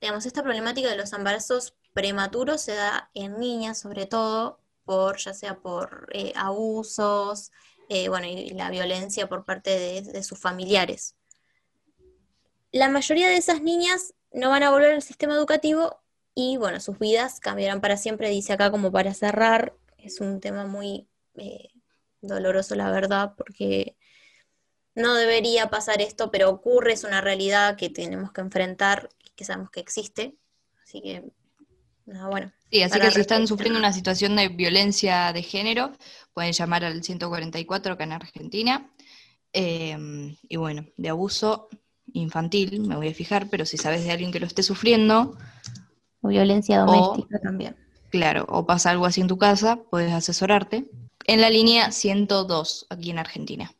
digamos, 0.00 0.26
esta 0.26 0.42
problemática 0.42 0.88
de 0.88 0.96
los 0.96 1.12
embarazos 1.12 1.74
prematuros 1.92 2.60
se 2.60 2.74
da 2.74 3.10
en 3.14 3.38
niñas, 3.38 3.78
sobre 3.78 4.06
todo, 4.06 4.58
por, 4.84 5.18
ya 5.18 5.32
sea 5.32 5.60
por 5.60 6.08
abusos, 6.34 7.52
eh, 7.94 8.08
bueno, 8.08 8.26
y 8.26 8.48
la 8.50 8.70
violencia 8.70 9.28
por 9.28 9.44
parte 9.44 9.70
de- 10.02 10.22
sus 10.22 10.38
familiares. 10.38 11.14
La 12.70 12.88
mayoría 12.88 13.28
de 13.28 13.36
esas 13.36 13.60
niñas 13.60 14.14
no 14.32 14.48
van 14.48 14.62
a 14.62 14.70
volver 14.70 14.92
al 14.94 15.02
sistema 15.02 15.34
educativo 15.34 16.00
y 16.34 16.56
bueno, 16.56 16.80
sus 16.80 16.98
vidas 16.98 17.38
cambiarán 17.38 17.82
para 17.82 17.98
siempre, 17.98 18.30
dice 18.30 18.54
acá 18.54 18.70
como 18.70 18.90
para 18.90 19.12
cerrar, 19.12 19.76
es 19.98 20.22
un 20.22 20.40
tema 20.40 20.64
muy 20.64 21.06
eh, 21.34 21.68
doloroso 22.22 22.74
la 22.76 22.90
verdad, 22.90 23.34
porque 23.36 23.98
no 24.94 25.14
debería 25.14 25.68
pasar 25.68 26.00
esto, 26.00 26.30
pero 26.30 26.48
ocurre, 26.48 26.94
es 26.94 27.04
una 27.04 27.20
realidad 27.20 27.76
que 27.76 27.90
tenemos 27.90 28.32
que 28.32 28.40
enfrentar, 28.40 29.10
que 29.36 29.44
sabemos 29.44 29.70
que 29.70 29.80
existe, 29.80 30.34
así 30.82 31.02
que, 31.02 31.30
bueno. 32.28 32.52
Sí, 32.70 32.82
así 32.82 33.00
que 33.00 33.10
si 33.10 33.20
están 33.20 33.46
sufriendo 33.46 33.78
una 33.78 33.92
situación 33.92 34.34
de 34.36 34.48
violencia 34.48 35.32
de 35.32 35.42
género, 35.42 35.92
pueden 36.32 36.52
llamar 36.52 36.84
al 36.84 37.02
144 37.02 37.94
acá 37.94 38.04
en 38.04 38.12
Argentina. 38.12 38.90
Eh, 39.52 39.96
y 40.48 40.56
bueno, 40.56 40.86
de 40.96 41.08
abuso 41.10 41.68
infantil, 42.14 42.80
me 42.80 42.96
voy 42.96 43.08
a 43.08 43.14
fijar, 43.14 43.48
pero 43.50 43.66
si 43.66 43.76
sabes 43.76 44.04
de 44.04 44.10
alguien 44.12 44.32
que 44.32 44.40
lo 44.40 44.46
esté 44.46 44.62
sufriendo, 44.62 45.36
O 46.22 46.28
violencia 46.28 46.80
O- 46.80 46.86
doméstica 46.86 47.38
también. 47.40 47.76
claro, 48.10 48.46
o 48.48 48.64
pasa 48.64 48.90
algo 48.90 49.06
así 49.06 49.20
en 49.20 49.28
tu 49.28 49.38
casa, 49.38 49.76
puedes 49.90 50.12
asesorarte. 50.12 50.86
En 51.26 51.40
la 51.40 51.50
línea 51.50 51.90
102, 51.92 52.86
aquí 52.90 53.10
en 53.10 53.18
Argentina. 53.18 53.74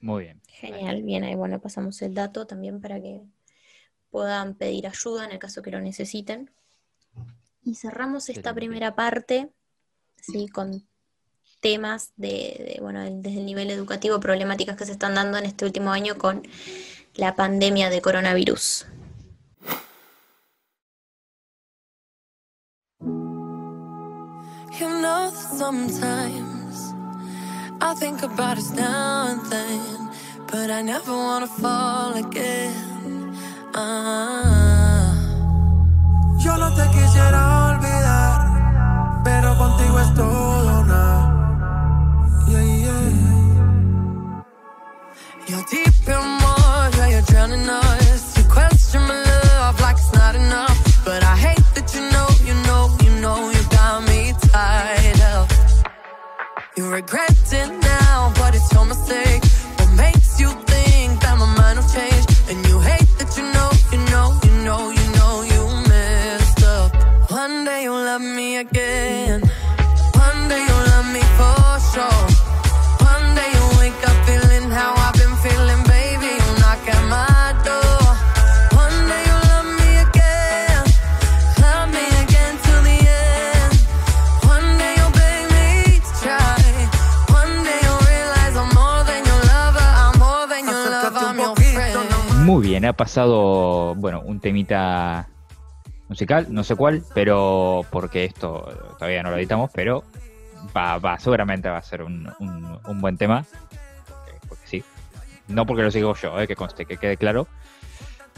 Muy 0.00 0.24
bien. 0.24 0.40
Genial, 0.48 1.02
bien, 1.02 1.24
ahí 1.24 1.34
bueno, 1.34 1.60
pasamos 1.60 2.00
el 2.02 2.14
dato 2.14 2.46
también 2.46 2.80
para 2.80 3.00
que 3.00 3.22
puedan 4.10 4.54
pedir 4.54 4.86
ayuda 4.86 5.24
en 5.26 5.32
el 5.32 5.38
caso 5.38 5.62
que 5.62 5.70
lo 5.70 5.80
necesiten. 5.80 6.50
Y 7.66 7.74
cerramos 7.74 8.28
esta 8.28 8.54
primera 8.54 8.94
parte, 8.94 9.50
sí, 10.22 10.46
con 10.46 10.86
temas 11.58 12.12
de, 12.14 12.28
de, 12.28 12.78
bueno, 12.80 13.00
desde 13.02 13.40
el 13.40 13.44
nivel 13.44 13.72
educativo, 13.72 14.20
problemáticas 14.20 14.76
que 14.76 14.86
se 14.86 14.92
están 14.92 15.16
dando 15.16 15.36
en 15.36 15.46
este 15.46 15.64
último 15.64 15.90
año 15.90 16.16
con 16.16 16.46
la 17.14 17.34
pandemia 17.34 17.90
de 17.90 18.00
coronavirus. 18.00 18.86
You 23.00 24.88
know 25.00 25.32
that 25.32 25.56
sometimes 25.58 26.94
I 27.80 27.94
think 27.98 28.22
about 28.22 28.58
us 28.58 28.70
now 28.70 29.26
and 29.26 29.50
then, 29.50 30.10
but 30.46 30.70
I 30.70 30.82
never 30.82 31.10
wanna 31.10 31.48
fall 31.48 32.14
again. 32.14 33.34
Ah. 33.74 34.95
Yo 36.38 36.56
no 36.56 36.74
te 36.74 36.88
quisiera 36.90 37.70
olvidar, 37.70 39.22
pero 39.24 39.56
contigo 39.56 40.00
es 40.00 40.14
todo 40.14 40.84
nada. 40.84 41.32
Yeah, 42.48 42.62
yeah. 42.62 44.44
You're 45.48 45.64
deep 45.70 46.08
in 46.08 46.38
water, 46.42 47.08
you're 47.08 47.22
drowning 47.22 47.68
us. 47.68 48.36
You 48.36 48.44
question 48.44 49.02
my 49.02 49.22
love 49.24 49.80
like 49.80 49.96
it's 49.96 50.12
not 50.12 50.34
enough, 50.34 51.04
but 51.04 51.22
I 51.22 51.36
hate 51.36 51.64
that 51.74 51.94
you 51.94 52.02
know, 52.12 52.28
you 52.44 52.54
know, 52.66 52.96
you 53.04 53.20
know, 53.20 53.50
you 53.50 53.62
got 53.70 54.02
me 54.08 54.32
tied 54.52 55.20
up. 55.34 55.50
You 56.76 56.90
regret 56.90 57.35
pasado, 93.20 93.94
bueno, 93.94 94.20
un 94.26 94.40
temita 94.40 95.26
musical, 96.10 96.48
no 96.50 96.62
sé 96.62 96.76
cuál, 96.76 97.02
pero 97.14 97.80
porque 97.90 98.24
esto 98.26 98.92
todavía 98.98 99.22
no 99.22 99.30
lo 99.30 99.38
editamos, 99.38 99.70
pero 99.74 100.04
va, 100.76 100.98
va, 100.98 101.18
seguramente 101.18 101.70
va 101.70 101.78
a 101.78 101.82
ser 101.82 102.02
un, 102.02 102.30
un- 102.40 102.78
un 102.86 103.00
buen 103.00 103.16
tema. 103.16 103.46
eh, 104.28 104.38
Porque 104.46 104.66
sí. 104.66 104.84
No 105.48 105.64
porque 105.64 105.82
lo 105.82 105.90
sigo 105.90 106.14
yo, 106.14 106.38
eh, 106.38 106.46
que 106.46 106.54
conste, 106.56 106.84
que 106.84 106.98
quede 106.98 107.16
claro. 107.16 107.46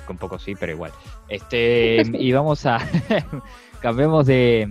Un 0.08 0.16
poco 0.16 0.38
sí, 0.38 0.54
pero 0.54 0.70
igual. 0.70 0.92
Este, 1.28 2.02
y 2.14 2.30
vamos 2.32 2.64
a. 2.64 2.78
cambiemos 3.82 4.26
de, 4.26 4.68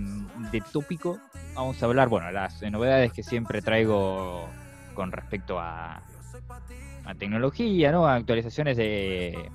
de 0.50 0.62
tópico. 0.72 1.18
Vamos 1.54 1.82
a 1.82 1.86
hablar, 1.86 2.08
bueno, 2.08 2.30
las 2.32 2.62
novedades 2.62 3.12
que 3.12 3.22
siempre 3.22 3.60
traigo 3.60 4.48
con 4.94 5.12
respecto 5.12 5.60
a, 5.60 6.00
a 7.04 7.14
tecnología, 7.14 7.92
¿no? 7.92 8.06
A 8.08 8.14
actualizaciones 8.14 8.76
de, 8.78 9.50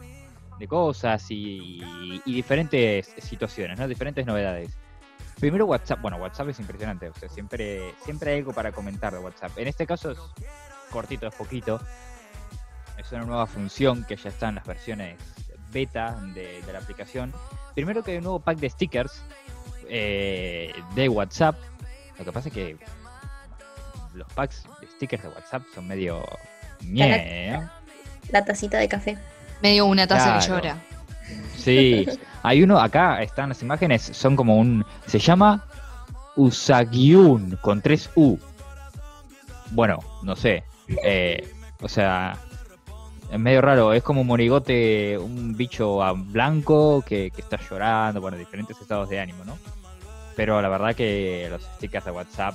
de 0.59 0.67
cosas 0.67 1.25
y, 1.29 1.81
y 2.25 2.33
diferentes 2.33 3.13
situaciones, 3.17 3.79
¿no? 3.79 3.87
Diferentes 3.87 4.25
novedades. 4.25 4.77
Primero 5.39 5.65
WhatsApp, 5.65 6.01
bueno, 6.01 6.17
WhatsApp 6.17 6.49
es 6.49 6.59
impresionante, 6.59 7.09
o 7.09 7.13
sea, 7.15 7.27
siempre, 7.27 7.93
siempre 8.05 8.31
hay 8.31 8.39
algo 8.39 8.53
para 8.53 8.71
comentar 8.71 9.11
de 9.13 9.19
WhatsApp. 9.19 9.57
En 9.57 9.67
este 9.67 9.85
caso 9.85 10.11
es 10.11 10.19
cortito, 10.89 11.27
es 11.27 11.35
poquito. 11.35 11.81
Es 12.97 13.11
una 13.11 13.25
nueva 13.25 13.47
función 13.47 14.05
que 14.05 14.15
ya 14.15 14.29
está 14.29 14.49
en 14.49 14.55
las 14.55 14.65
versiones 14.65 15.17
beta 15.71 16.15
de, 16.33 16.61
de 16.61 16.73
la 16.73 16.79
aplicación. 16.79 17.33
Primero 17.73 18.03
que 18.03 18.11
hay 18.11 18.17
un 18.17 18.23
nuevo 18.23 18.39
pack 18.39 18.59
de 18.59 18.69
stickers 18.69 19.23
eh, 19.89 20.71
de 20.93 21.09
WhatsApp. 21.09 21.55
Lo 22.19 22.25
que 22.25 22.31
pasa 22.31 22.49
es 22.49 22.53
que 22.53 22.77
los 24.13 24.31
packs 24.33 24.67
de 24.79 24.87
stickers 24.87 25.23
de 25.23 25.29
WhatsApp 25.29 25.63
son 25.73 25.87
medio... 25.87 26.23
ñe, 26.81 27.51
¿no? 27.51 27.69
La 28.29 28.45
tacita 28.45 28.77
de 28.77 28.87
café. 28.87 29.17
Medio 29.63 29.85
una 29.85 30.05
taza 30.05 30.39
que 30.39 30.45
llora. 30.45 30.77
Sí, 31.55 32.05
hay 32.41 32.61
uno, 32.63 32.77
acá 32.81 33.21
están 33.23 33.47
las 33.47 33.61
imágenes, 33.61 34.01
son 34.01 34.35
como 34.35 34.57
un, 34.57 34.85
se 35.07 35.19
llama 35.19 35.63
Usagiun 36.35 37.57
con 37.61 37.81
tres 37.81 38.09
U. 38.15 38.37
Bueno, 39.71 39.99
no 40.21 40.35
sé, 40.35 40.65
eh, 41.05 41.49
o 41.81 41.87
sea, 41.87 42.37
es 43.31 43.39
medio 43.39 43.61
raro, 43.61 43.93
es 43.93 44.03
como 44.03 44.19
un 44.19 44.27
monigote, 44.27 45.17
un 45.17 45.55
bicho 45.55 45.97
blanco 46.25 47.01
que, 47.07 47.31
que 47.31 47.41
está 47.41 47.57
llorando, 47.69 48.19
bueno, 48.19 48.37
diferentes 48.37 48.77
estados 48.81 49.07
de 49.07 49.21
ánimo, 49.21 49.45
¿no? 49.45 49.57
Pero 50.35 50.61
la 50.61 50.67
verdad 50.67 50.93
que 50.93 51.47
los 51.49 51.63
stickers 51.77 52.03
de 52.03 52.11
WhatsApp 52.11 52.53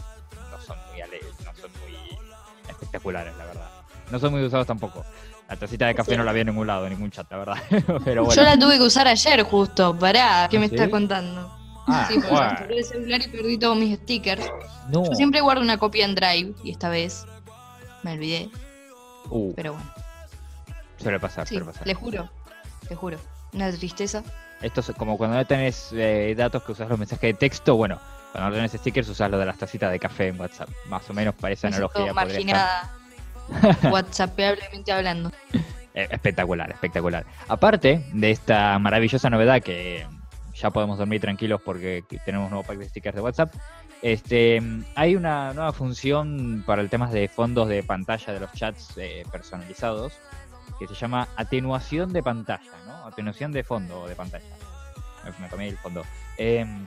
no 0.50 0.60
son 0.60 0.76
muy 0.90 1.00
alegres, 1.00 1.32
no 1.42 1.54
son 1.54 1.70
muy 1.80 2.18
espectaculares, 2.68 3.34
la 3.38 3.46
verdad. 3.46 3.70
No 4.10 4.18
son 4.18 4.32
muy 4.32 4.42
usados 4.42 4.66
tampoco. 4.66 5.04
La 5.48 5.56
tacita 5.56 5.86
de 5.86 5.94
café 5.94 6.10
Sí. 6.12 6.16
no 6.18 6.24
la 6.24 6.32
vi 6.32 6.40
en 6.40 6.48
ningún 6.48 6.66
lado, 6.66 6.86
en 6.86 6.92
ningún 6.92 7.10
chat, 7.10 7.30
la 7.30 7.38
verdad. 7.38 7.56
Pero 8.04 8.24
bueno. 8.24 8.34
Yo 8.40 8.42
la 8.42 8.58
tuve 8.58 8.76
que 8.76 8.84
usar 8.84 9.08
ayer 9.08 9.42
justo. 9.44 9.98
Pará, 9.98 10.46
¿qué 10.50 10.58
¿Ah, 10.58 10.60
me 10.60 10.68
sí? 10.68 10.74
estás 10.74 10.90
contando? 10.90 11.54
Ah, 11.86 12.06
sí, 12.06 12.18
porque 12.20 12.66
me 12.68 12.76
el 12.76 12.84
celular 12.84 13.20
y 13.22 13.28
perdí 13.28 13.58
todos 13.58 13.76
mis 13.78 13.96
stickers. 13.98 14.44
No. 14.90 15.04
Yo 15.06 15.14
siempre 15.14 15.40
guardo 15.40 15.62
una 15.62 15.78
copia 15.78 16.04
en 16.04 16.14
Drive 16.14 16.54
y 16.62 16.70
esta 16.70 16.90
vez 16.90 17.24
me 18.02 18.12
olvidé. 18.12 18.50
Uh, 19.30 19.54
Pero 19.54 19.72
bueno, 19.72 19.90
suele 20.98 21.18
pasar, 21.18 21.46
sí, 21.48 21.54
suele 21.54 21.70
pasar. 21.70 21.86
le 21.86 21.94
juro, 21.94 22.28
le 22.90 22.96
juro. 22.96 23.18
Una 23.54 23.72
tristeza. 23.72 24.22
Esto 24.60 24.80
es 24.82 24.90
como 24.98 25.16
cuando 25.16 25.36
no 25.36 25.46
tenés 25.46 25.88
eh, 25.92 26.34
datos 26.36 26.62
que 26.62 26.72
usas 26.72 26.88
los 26.90 26.98
mensajes 26.98 27.22
de 27.32 27.34
texto, 27.34 27.74
bueno, 27.76 27.98
cuando 28.32 28.50
no 28.50 28.56
tenés 28.56 28.72
stickers 28.72 29.08
usas 29.08 29.30
lo 29.30 29.38
de 29.38 29.46
las 29.46 29.56
tacitas 29.56 29.90
de 29.90 29.98
café 29.98 30.28
en 30.28 30.38
WhatsApp. 30.38 30.68
Más 30.88 31.08
o 31.08 31.14
menos 31.14 31.34
para 31.36 31.54
esa 31.54 31.68
analogía. 31.68 32.12
podría 32.12 32.38
estar. 32.40 32.90
WhatsAppablemente 33.90 34.92
hablando. 34.92 35.30
Eh, 35.94 36.08
espectacular, 36.10 36.70
espectacular. 36.70 37.24
Aparte 37.48 38.04
de 38.12 38.30
esta 38.30 38.78
maravillosa 38.78 39.30
novedad 39.30 39.62
que 39.62 40.06
ya 40.54 40.70
podemos 40.70 40.98
dormir 40.98 41.20
tranquilos 41.20 41.60
porque 41.64 42.04
tenemos 42.24 42.46
un 42.46 42.50
nuevo 42.50 42.66
pack 42.66 42.78
de 42.78 42.88
stickers 42.88 43.16
de 43.16 43.22
WhatsApp, 43.22 43.54
este, 44.02 44.62
hay 44.94 45.16
una 45.16 45.52
nueva 45.54 45.72
función 45.72 46.62
para 46.66 46.82
el 46.82 46.88
tema 46.88 47.10
de 47.10 47.28
fondos 47.28 47.68
de 47.68 47.82
pantalla 47.82 48.32
de 48.32 48.40
los 48.40 48.52
chats 48.52 48.94
eh, 48.96 49.24
personalizados 49.30 50.12
que 50.78 50.86
se 50.86 50.94
llama 50.94 51.26
atenuación 51.36 52.12
de 52.12 52.22
pantalla, 52.22 52.70
¿no? 52.86 53.06
Atenuación 53.06 53.50
de 53.50 53.64
fondo 53.64 54.06
de 54.06 54.14
pantalla. 54.14 54.44
Me, 55.24 55.44
me 55.44 55.48
comí 55.48 55.66
el 55.66 55.78
fondo. 55.78 56.04
Em, 56.36 56.86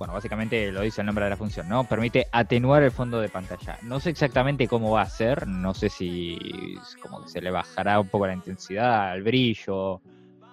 bueno, 0.00 0.14
básicamente 0.14 0.72
lo 0.72 0.80
dice 0.80 1.02
el 1.02 1.06
nombre 1.06 1.24
de 1.26 1.30
la 1.30 1.36
función, 1.36 1.68
¿no? 1.68 1.84
Permite 1.84 2.26
atenuar 2.32 2.82
el 2.82 2.90
fondo 2.90 3.20
de 3.20 3.28
pantalla. 3.28 3.78
No 3.82 4.00
sé 4.00 4.08
exactamente 4.08 4.66
cómo 4.66 4.92
va 4.92 5.02
a 5.02 5.06
ser, 5.06 5.46
no 5.46 5.74
sé 5.74 5.90
si 5.90 6.38
como 7.02 7.20
que 7.20 7.28
se 7.28 7.42
le 7.42 7.50
bajará 7.50 8.00
un 8.00 8.08
poco 8.08 8.26
la 8.26 8.32
intensidad, 8.32 9.14
el 9.14 9.22
brillo, 9.22 10.00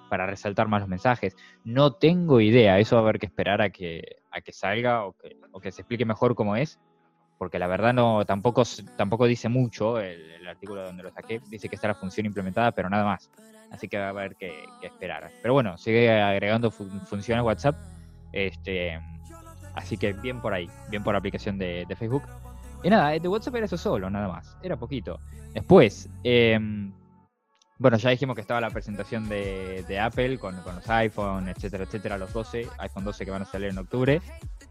para 0.10 0.26
resaltar 0.26 0.68
más 0.68 0.82
los 0.82 0.90
mensajes. 0.90 1.34
No 1.64 1.94
tengo 1.94 2.42
idea, 2.42 2.78
eso 2.78 2.98
va 2.98 3.04
a 3.04 3.04
haber 3.04 3.20
que 3.20 3.28
esperar 3.28 3.62
a 3.62 3.70
que, 3.70 4.18
a 4.32 4.42
que 4.42 4.52
salga 4.52 5.06
o 5.06 5.14
que, 5.14 5.38
o 5.54 5.62
que 5.62 5.72
se 5.72 5.84
explique 5.84 6.04
mejor 6.04 6.36
cómo 6.36 6.58
es, 6.58 6.78
porque 7.38 7.58
la 7.58 7.68
verdad 7.68 7.94
no 7.94 8.26
tampoco, 8.26 8.64
tampoco 8.98 9.28
dice 9.28 9.48
mucho 9.48 9.98
el, 10.02 10.46
artículo 10.46 10.84
donde 10.84 11.04
lo 11.04 11.12
saqué, 11.12 11.40
dice 11.50 11.70
que 11.70 11.76
está 11.76 11.88
la 11.88 11.96
función 11.96 12.26
implementada, 12.26 12.74
pero 12.74 12.90
nada 12.90 13.06
más. 13.06 13.30
Así 13.72 13.88
que 13.88 13.98
va 13.98 14.08
a 14.08 14.10
haber 14.10 14.36
que, 14.36 14.66
que 14.82 14.88
esperar. 14.88 15.30
Pero 15.42 15.54
bueno, 15.54 15.78
sigue 15.78 16.10
agregando 16.22 16.70
fun- 16.70 17.02
funciones 17.06 17.46
WhatsApp. 17.46 17.76
Este, 18.34 19.00
así 19.78 19.96
que 19.98 20.14
bien 20.14 20.42
por 20.42 20.54
ahí, 20.54 20.70
bien 20.90 21.04
por 21.04 21.14
la 21.14 21.20
aplicación 21.20 21.58
de, 21.58 21.86
Facebook. 21.98 22.24
Y 22.84 22.90
nada, 22.90 23.12
de 23.12 23.28
WhatsApp 23.28 23.56
era 23.56 23.66
eso 23.66 23.78
solo, 23.78 24.10
nada 24.10 24.28
más. 24.28 24.58
Era 24.62 24.76
poquito. 24.76 25.20
Después, 25.54 26.10
em, 26.24 26.92
bueno, 27.78 27.98
ya 27.98 28.10
dijimos 28.10 28.36
que 28.36 28.42
estaba 28.42 28.60
la 28.60 28.72
presentación 28.72 29.30
de, 29.30 30.00
Apple 30.02 30.40
con, 30.40 30.56
los 30.56 30.90
iPhone, 30.90 31.48
etcétera, 31.48 31.84
etcétera, 31.84 32.18
los 32.18 32.34
12, 32.34 32.68
iPhone 32.80 33.04
12 33.04 33.26
que 33.26 33.32
van 33.32 33.44
a 33.44 33.46
salir 33.46 33.70
en 33.70 33.78
octubre, 33.78 34.22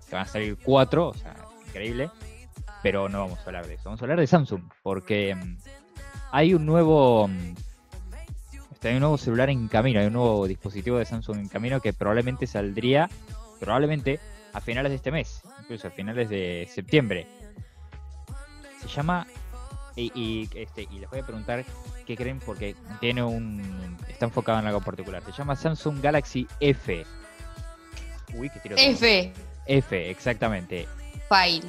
que 0.09 0.15
van 0.15 0.25
a 0.25 0.29
salir 0.29 0.59
4, 0.63 1.09
o 1.09 1.15
sea, 1.15 1.37
increíble. 1.67 2.11
Pero 2.83 3.09
no 3.09 3.21
vamos 3.21 3.39
a 3.39 3.45
hablar 3.45 3.67
de 3.67 3.75
eso, 3.75 3.85
vamos 3.87 4.01
a 4.01 4.05
hablar 4.05 4.19
de 4.19 4.27
Samsung, 4.27 4.63
porque 4.83 5.31
em, 5.31 5.57
hay 6.33 6.53
un 6.53 6.67
nuevo. 6.67 7.31
este, 8.73 8.89
hay 8.89 8.95
un 8.95 9.01
nuevo 9.01 9.19
celular 9.19 9.51
en 9.51 9.69
camino, 9.69 10.01
hay 10.01 10.07
un 10.07 10.15
nuevo 10.15 10.47
dispositivo 10.47 10.99
de 10.99 11.05
Samsung 11.05 11.39
en 11.39 11.49
camino 11.49 11.81
que 11.81 11.93
probablemente 11.93 12.47
saldría, 12.47 13.09
probablemente 13.61 14.21
a 14.57 14.61
finales 14.63 14.91
de 14.91 14.97
este 14.97 15.11
mes, 15.11 15.43
incluso 15.61 15.89
a 15.89 15.91
finales 15.91 16.31
de 16.31 16.67
septiembre. 16.73 17.27
Se 18.81 18.89
llama 18.89 19.27
y, 19.95 20.11
y, 20.15 20.49
este, 20.55 20.83
y 20.91 20.99
les 20.99 21.11
voy 21.11 21.21
a 21.21 21.27
preguntar 21.27 21.63
qué 22.07 22.17
creen 22.17 22.39
porque 22.41 22.75
tiene 23.01 23.23
un 23.23 23.97
está 24.09 24.25
enfocado 24.27 24.59
en 24.61 24.67
algo 24.67 24.81
particular. 24.81 25.23
Se 25.25 25.33
llama 25.33 25.57
Samsung 25.57 26.01
Galaxy 26.01 26.47
F. 26.61 27.05
Uy, 28.35 28.49
que 28.51 28.61
tiro. 28.61 28.77
F, 28.79 29.33
F, 29.67 30.11
exactamente. 30.11 30.89
file. 31.29 31.67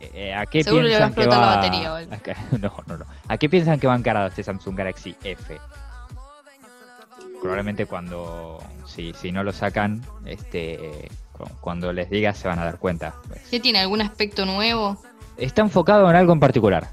Eh, 0.00 0.10
eh, 0.14 0.34
¿A 0.34 0.46
qué 0.46 0.62
Seguro 0.62 0.84
va 0.84 0.88
piensan 0.90 1.14
que 1.14 1.20
explotar 1.22 1.40
la 1.40 1.46
va? 1.46 1.56
batería 1.56 1.92
o 1.92 1.96
algo. 1.96 2.14
¿A 2.14 2.18
qué- 2.18 2.36
No, 2.60 2.72
no, 2.86 2.98
no. 2.98 3.04
¿A 3.26 3.36
qué 3.36 3.48
piensan 3.48 3.80
que 3.80 3.88
va 3.88 3.96
encarado 3.96 4.28
este 4.28 4.44
Samsung 4.44 4.76
Galaxy 4.76 5.16
F? 5.24 5.58
Probablemente 7.40 7.86
cuando 7.86 8.62
si, 8.86 9.12
si 9.14 9.30
no 9.32 9.42
lo 9.44 9.52
sacan, 9.52 10.04
este 10.26 11.08
cuando 11.60 11.92
les 11.92 12.10
diga 12.10 12.32
se 12.34 12.48
van 12.48 12.58
a 12.58 12.64
dar 12.64 12.78
cuenta. 12.78 13.14
pues. 13.28 13.42
¿Qué 13.50 13.60
tiene? 13.60 13.80
¿Algún 13.80 14.00
aspecto 14.00 14.44
nuevo? 14.46 15.00
Está 15.36 15.62
enfocado 15.62 16.08
en 16.10 16.16
algo 16.16 16.32
en 16.32 16.40
particular. 16.40 16.88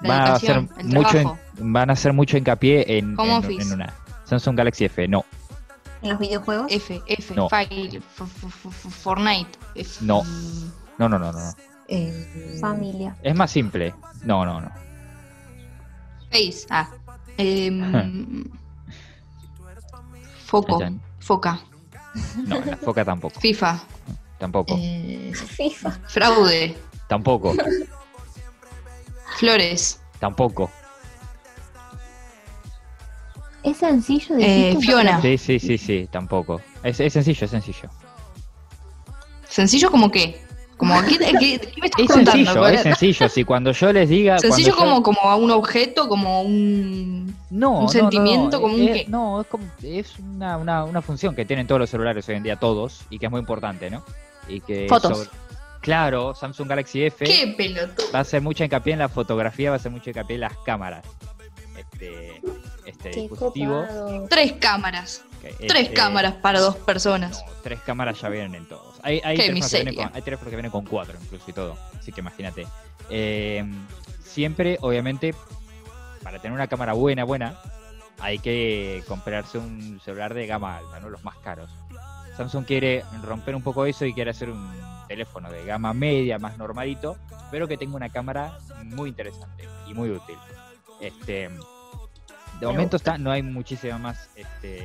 La 0.00 0.08
Van 0.08 0.20
a 0.22 0.34
hacer 0.34 0.62
mucho, 0.84 1.38
van 1.58 1.90
a 1.90 1.92
hacer 1.92 2.12
mucho 2.12 2.36
hincapié 2.36 2.98
en, 2.98 3.18
Home 3.18 3.30
en- 3.32 3.38
office. 3.38 3.62
en 3.68 3.72
una 3.74 3.92
Samsung 4.24 4.56
Galaxy 4.56 4.84
F. 4.86 5.06
No, 5.08 5.24
En 6.02 6.10
los 6.10 6.18
videojuegos. 6.18 6.66
F, 6.70 7.00
F, 7.06 7.34
No. 7.34 7.48
file, 7.48 7.98
f- 7.98 8.24
f- 8.24 8.46
f- 8.46 8.68
f- 8.68 8.90
Fortnite. 8.90 9.50
F- 9.76 10.04
No. 10.04 10.22
no, 10.98 11.08
no, 11.08 11.18
no, 11.18 11.32
no. 11.32 11.38
no. 11.38 11.52
eh, 11.88 12.58
Familia. 12.60 13.14
Es 13.22 13.34
más 13.36 13.50
simple. 13.50 13.94
No, 14.24 14.44
no, 14.44 14.60
no. 14.60 14.70
Face, 16.30 16.66
ah. 16.70 16.88
Em, 17.36 18.44
foco, 20.46 20.80
foca, 21.20 21.60
No, 22.46 22.60
la 22.64 22.76
foca 22.76 23.04
tampoco. 23.04 23.40
FIFA, 23.40 23.80
Tampoco. 24.38 24.74
eh, 24.78 25.32
FIFA. 25.34 25.90
fraude, 26.08 26.76
Tampoco. 27.08 27.54
flores, 29.38 29.98
Tampoco. 30.18 30.70
Es 33.62 33.76
sencillo 33.78 34.36
de 34.36 34.70
Eh, 34.72 34.76
Fiona. 34.80 35.20
Sí, 35.22 35.38
sí, 35.38 35.58
sí, 35.60 35.78
sí, 35.78 36.08
tampoco. 36.10 36.60
Es, 36.82 36.98
es 37.00 37.12
sencillo, 37.12 37.44
es 37.44 37.50
sencillo. 37.50 37.88
sencillo 39.48 39.90
como 39.90 40.10
qué, 40.10 40.44
como 40.88 41.02
qué, 41.02 41.18
qué- 41.18 41.58
qué 41.60 41.80
me 41.80 41.86
estás 41.86 42.00
Es 42.00 42.06
contando? 42.08 42.30
sencillo, 42.32 42.58
¿Cuál 42.60 42.74
es 42.74 42.82
sencillo. 42.82 43.28
Si 43.28 43.44
cuando 43.44 43.72
yo 43.72 43.92
les 43.92 44.08
diga. 44.08 44.38
Sencillo 44.38 44.68
yo- 44.70 44.76
como, 44.76 45.02
como 45.02 45.20
a 45.22 45.36
un 45.36 45.50
objeto, 45.50 46.08
como 46.08 46.42
un 46.42 47.34
No, 47.50 47.70
un 47.78 47.82
no, 47.84 47.88
sentimiento, 47.88 48.56
no, 48.56 48.60
como 48.62 48.74
un 48.74 48.86
qué. 48.86 49.04
No, 49.08 49.40
es, 49.42 49.46
como, 49.46 49.64
es 49.82 50.18
una, 50.18 50.56
una, 50.56 50.84
una 50.84 51.02
función 51.02 51.34
que 51.36 51.44
tienen 51.44 51.66
todos 51.66 51.78
los 51.78 51.90
celulares 51.90 52.28
hoy 52.28 52.34
en 52.36 52.42
día, 52.42 52.56
todos, 52.56 53.02
y 53.10 53.18
que 53.18 53.26
es 53.26 53.30
muy 53.32 53.40
importante, 53.40 53.90
¿no? 53.90 54.04
Y 54.48 54.60
que 54.60 54.86
Fotos. 54.88 55.18
sobre- 55.18 55.30
claro, 55.80 56.34
Samsung 56.34 56.68
Galaxy 56.68 57.04
F 57.04 57.24
qué 57.24 57.54
pelotudo. 57.56 58.06
va 58.14 58.18
a 58.18 58.22
hacer 58.22 58.42
mucha 58.42 58.64
hincapié 58.64 58.92
en 58.94 58.98
la 59.00 59.08
fotografía, 59.08 59.70
va 59.70 59.76
a 59.76 59.78
hacer 59.78 59.92
mucha 59.92 60.10
hincapié 60.10 60.34
en 60.34 60.40
las 60.40 60.56
cámaras. 60.64 61.04
Este, 61.78 62.40
este 62.86 63.10
Qué 63.10 63.20
dispositivo. 63.22 63.80
copado. 63.82 64.26
Tres 64.28 64.52
cámaras. 64.54 65.24
Tres 65.58 65.88
eh, 65.88 65.92
cámaras 65.92 66.34
para 66.34 66.60
dos 66.60 66.76
personas. 66.76 67.44
no, 67.44 67.52
tres 67.62 67.80
cámaras 67.80 68.20
ya 68.20 68.28
vienen 68.28 68.54
en 68.54 68.66
todos. 68.66 69.00
Hay, 69.02 69.20
hay, 69.24 69.36
teléfonos 69.36 69.70
que 69.70 69.76
vienen 69.76 69.94
con, 69.94 70.10
hay 70.14 70.22
teléfonos 70.22 70.50
que 70.50 70.56
vienen 70.56 70.70
con 70.70 70.84
cuatro 70.84 71.18
incluso 71.20 71.44
y 71.48 71.52
todo. 71.52 71.76
Así 71.98 72.12
que 72.12 72.20
imagínate. 72.20 72.66
Eh, 73.10 73.64
siempre, 74.24 74.78
obviamente, 74.80 75.34
para 76.22 76.38
tener 76.38 76.54
una 76.54 76.68
cámara 76.68 76.92
buena, 76.92 77.24
buena, 77.24 77.58
hay 78.20 78.38
que 78.38 79.02
comprarse 79.08 79.58
un 79.58 80.00
celular 80.04 80.32
de 80.32 80.46
gama 80.46 80.78
alta, 80.78 81.00
¿no? 81.00 81.10
Los 81.10 81.24
más 81.24 81.36
caros. 81.38 81.70
Samsung 82.36 82.64
quiere 82.64 83.04
romper 83.22 83.54
un 83.54 83.62
poco 83.62 83.84
eso 83.84 84.04
y 84.04 84.14
quiere 84.14 84.30
hacer 84.30 84.48
un 84.48 84.70
teléfono 85.08 85.50
de 85.50 85.64
gama 85.64 85.92
media, 85.92 86.38
más 86.38 86.56
normalito, 86.56 87.16
pero 87.50 87.68
que 87.68 87.76
tenga 87.76 87.96
una 87.96 88.08
cámara 88.08 88.58
muy 88.84 89.10
interesante 89.10 89.68
y 89.88 89.94
muy 89.94 90.10
útil. 90.10 90.36
Este, 91.00 91.50
de 92.66 92.72
momento 92.72 92.96
está, 92.96 93.18
no 93.18 93.32
hay 93.32 93.42
muchísima 93.42 93.98
más 93.98 94.30
este, 94.36 94.78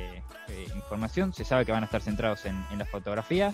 eh, 0.48 0.66
información. 0.74 1.32
Se 1.32 1.44
sabe 1.44 1.64
que 1.64 1.70
van 1.70 1.84
a 1.84 1.86
estar 1.86 2.02
centrados 2.02 2.44
en, 2.44 2.56
en 2.72 2.78
la 2.80 2.84
fotografía. 2.84 3.52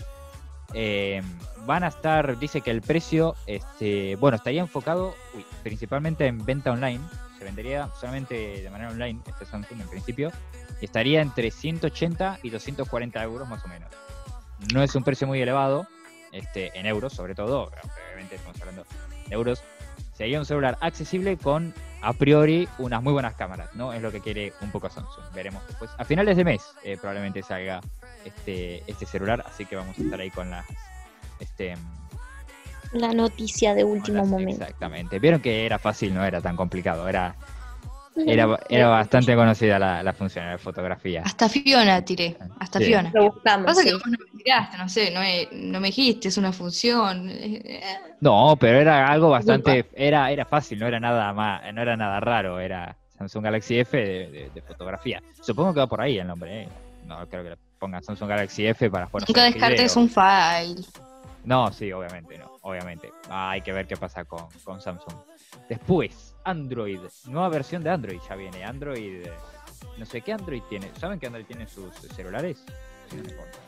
Eh, 0.72 1.22
van 1.66 1.84
a 1.84 1.88
estar, 1.88 2.38
dice 2.38 2.62
que 2.62 2.70
el 2.70 2.80
precio, 2.80 3.36
este, 3.46 4.16
bueno, 4.16 4.36
estaría 4.36 4.62
enfocado 4.62 5.14
uy, 5.34 5.44
principalmente 5.62 6.26
en 6.26 6.42
venta 6.42 6.72
online. 6.72 7.00
Se 7.38 7.44
vendería 7.44 7.90
solamente 8.00 8.62
de 8.62 8.70
manera 8.70 8.90
online 8.90 9.20
este 9.26 9.44
Samsung 9.44 9.82
en 9.82 9.88
principio. 9.88 10.32
Y 10.80 10.86
estaría 10.86 11.20
entre 11.20 11.50
180 11.50 12.38
y 12.42 12.48
240 12.48 13.22
euros 13.22 13.46
más 13.46 13.62
o 13.62 13.68
menos. 13.68 13.90
No 14.72 14.82
es 14.82 14.94
un 14.94 15.04
precio 15.04 15.26
muy 15.26 15.42
elevado, 15.42 15.86
este, 16.32 16.78
en 16.78 16.86
euros 16.86 17.12
sobre 17.12 17.34
todo. 17.34 17.70
Obviamente 18.06 18.36
estamos 18.36 18.58
hablando 18.58 18.86
de 19.28 19.34
euros. 19.34 19.62
Sería 20.14 20.38
un 20.38 20.46
celular 20.46 20.78
accesible 20.80 21.36
con 21.36 21.74
a 22.06 22.12
priori 22.12 22.68
unas 22.78 23.02
muy 23.02 23.12
buenas 23.12 23.34
cámaras, 23.34 23.74
¿no? 23.74 23.92
Es 23.92 24.02
lo 24.02 24.10
que 24.12 24.20
quiere 24.20 24.52
un 24.60 24.70
poco 24.70 24.88
Samsung. 24.90 25.24
Veremos 25.34 25.66
después. 25.66 25.90
A 25.98 26.04
finales 26.04 26.36
de 26.36 26.44
mes 26.44 26.62
eh, 26.84 26.96
probablemente 27.00 27.42
salga 27.42 27.80
este, 28.24 28.82
este 28.90 29.06
celular, 29.06 29.44
así 29.46 29.64
que 29.66 29.76
vamos 29.76 29.98
a 29.98 30.02
estar 30.02 30.20
ahí 30.20 30.30
con 30.30 30.50
las 30.50 30.66
este 31.40 31.74
La 32.92 33.12
noticia 33.12 33.74
de 33.74 33.84
último 33.84 34.18
las- 34.18 34.28
momento. 34.28 34.62
Exactamente. 34.62 35.18
Vieron 35.18 35.40
que 35.40 35.66
era 35.66 35.78
fácil, 35.78 36.14
no 36.14 36.24
era 36.24 36.40
tan 36.40 36.56
complicado, 36.56 37.08
era 37.08 37.34
era, 38.16 38.58
era 38.68 38.88
bastante 38.88 39.34
conocida 39.34 39.78
la, 39.78 40.02
la 40.02 40.12
función 40.12 40.48
de 40.50 40.58
fotografía. 40.58 41.22
Hasta 41.24 41.48
Fiona 41.48 42.04
tiré. 42.04 42.36
Hasta 42.60 42.78
Sí. 42.78 42.86
Fiona. 42.86 43.10
Lo 43.14 43.30
buscamos. 43.30 43.66
Pasa 43.66 43.82
que 43.84 43.92
vos 43.92 44.02
no 44.06 44.12
me 44.12 44.42
tiraste, 44.42 44.76
no 44.78 44.88
sé, 44.88 45.10
no 45.10 45.20
me, 45.20 45.48
no 45.52 45.80
me 45.80 45.88
dijiste, 45.88 46.28
es 46.28 46.36
una 46.38 46.52
función. 46.52 47.30
No, 48.20 48.56
pero 48.58 48.78
era 48.80 49.06
algo 49.08 49.30
bastante, 49.30 49.86
era, 49.94 50.30
era 50.30 50.44
fácil, 50.44 50.78
no 50.78 50.86
era 50.86 51.00
nada 51.00 51.32
más, 51.32 51.62
no 51.74 51.82
era 51.82 51.96
nada 51.96 52.20
raro, 52.20 52.60
era 52.60 52.96
Samsung 53.18 53.44
Galaxy 53.44 53.78
F 53.80 53.96
de, 53.96 54.30
de- 54.30 54.50
de 54.54 54.62
fotografía. 54.62 55.22
Supongo 55.40 55.74
que 55.74 55.80
va 55.80 55.86
por 55.86 56.00
ahí 56.00 56.18
el 56.18 56.26
nombre, 56.26 56.62
¿eh? 56.62 56.68
No 57.06 57.26
creo 57.28 57.42
que 57.42 57.50
le 57.50 57.56
pongan 57.78 58.02
Samsung 58.02 58.28
Galaxy 58.28 58.66
F 58.66 58.90
para 58.90 59.06
jugar 59.06 59.28
Nunca 59.28 59.44
descartes 59.44 59.96
un 59.96 60.08
file. 60.08 60.82
No, 61.44 61.70
sí, 61.70 61.92
obviamente 61.92 62.38
no, 62.38 62.50
obviamente. 62.62 63.10
Ah, 63.28 63.50
hay 63.50 63.60
que 63.60 63.72
ver 63.72 63.86
qué 63.86 63.96
pasa 63.98 64.24
con, 64.24 64.46
con 64.64 64.80
Samsung. 64.80 65.12
Después, 65.68 66.33
Android, 66.44 67.00
nueva 67.26 67.48
versión 67.48 67.82
de 67.82 67.90
Android 67.90 68.18
ya 68.28 68.36
viene. 68.36 68.64
Android, 68.64 69.26
no 69.98 70.06
sé 70.06 70.20
qué 70.20 70.32
Android 70.32 70.62
tiene. 70.68 70.90
¿Saben 71.00 71.18
qué 71.18 71.26
Android 71.26 71.46
tiene 71.46 71.66
sus 71.66 71.92
celulares? 72.14 72.58
Sí, 73.10 73.16
no 73.16 73.22
me 73.24 73.30
importa. 73.30 73.58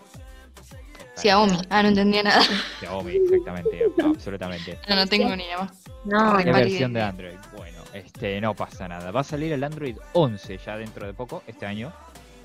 Está- 1.01 1.23
Xiaomi. 1.23 1.59
Ah, 1.71 1.83
no 1.83 1.89
entendía 1.89 2.23
nada. 2.23 2.43
Xiaomi, 2.81 3.13
exactamente, 3.17 3.87
no, 3.97 4.07
absolutamente. 4.11 4.79
No, 4.89 4.97
no 4.97 5.07
tengo 5.07 5.35
ni 5.35 5.45
más. 5.59 5.73
No, 6.05 6.37
Re 6.37 6.45
¿Qué 6.45 6.51
pálida 6.53 6.69
versión 6.69 6.93
de 6.93 6.99
idea. 7.01 7.09
Android? 7.09 7.37
Bueno, 7.57 7.79
este, 7.95 8.41
no 8.41 8.55
pasa 8.55 8.87
nada. 8.89 9.11
Va 9.11 9.21
a 9.21 9.25
salir 9.25 9.53
el 9.53 9.65
Android 9.65 9.97
11 10.13 10.59
ya 10.59 10.77
dentro 10.77 11.07
de 11.07 11.15
poco, 11.15 11.43
este 11.47 11.65
año. 11.67 11.93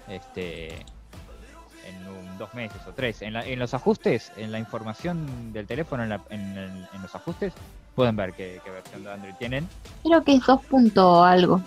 Este, 0.08 0.70
en 0.74 2.08
un- 2.08 2.38
dos 2.38 2.54
meses 2.54 2.82
o 2.88 2.94
tres. 2.94 3.22
En, 3.22 3.34
la- 3.34 3.46
en 3.46 3.60
los 3.60 3.74
ajustes, 3.74 4.32
en 4.38 4.52
la 4.52 4.60
información 4.60 5.52
del 5.54 5.68
teléfono, 5.68 6.04
en, 6.04 6.10
la- 6.10 6.22
en 6.30 6.58
el- 6.58 6.88
en 6.94 7.02
los 7.02 7.14
ajustes, 7.14 7.54
pueden 7.96 8.16
ver 8.16 8.34
qué, 8.34 8.60
qué 8.64 8.72
versión 8.72 9.04
de 9.04 9.12
Android 9.12 9.34
tienen. 9.40 9.68
Creo 10.04 10.24
que 10.24 10.36
es 10.36 10.46
2 10.46 10.62
punto 10.66 11.24
algo. 11.24 11.62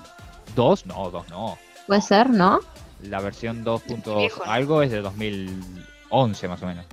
Dos, 0.54 0.86
no, 0.86 1.10
dos 1.10 1.28
no. 1.28 1.58
Puede 1.86 2.00
ser, 2.00 2.30
¿no? 2.30 2.60
La 3.02 3.20
versión 3.20 3.64
2. 3.64 3.82
punto 3.82 4.16
Viejo, 4.16 4.44
¿no? 4.44 4.50
algo 4.50 4.82
es 4.82 4.90
de 4.90 5.00
2011 5.02 6.48
más 6.48 6.62
o 6.62 6.66
menos. 6.66 6.86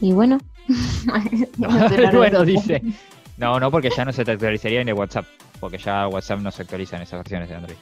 Y 0.00 0.12
bueno. 0.12 0.38
No 1.58 1.68
bueno, 2.12 2.44
dice. 2.44 2.82
No, 3.36 3.58
no, 3.58 3.70
porque 3.70 3.90
ya 3.90 4.04
no 4.04 4.12
se 4.12 4.24
te 4.24 4.32
actualizaría 4.32 4.80
en 4.80 4.88
el 4.88 4.94
WhatsApp. 4.94 5.26
Porque 5.60 5.78
ya 5.78 6.08
WhatsApp 6.08 6.40
no 6.40 6.50
se 6.50 6.62
actualiza 6.62 6.96
en 6.96 7.02
esas 7.02 7.18
versiones 7.18 7.48
de 7.48 7.54
Android. 7.54 7.76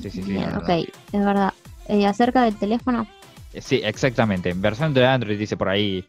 Sí, 0.00 0.10
sí, 0.10 0.22
sí. 0.22 0.32
Bien, 0.32 0.56
ok, 0.56 0.68
no. 0.68 0.74
es 1.18 1.24
verdad. 1.24 1.52
Eh, 1.88 2.06
acerca 2.06 2.42
del 2.42 2.56
teléfono, 2.56 3.06
Eh, 3.52 3.60
Sí, 3.60 3.80
exactamente. 3.82 4.52
Versión 4.54 4.94
de 4.94 5.06
Android 5.06 5.38
dice 5.38 5.56
por 5.56 5.68
ahí. 5.68 6.04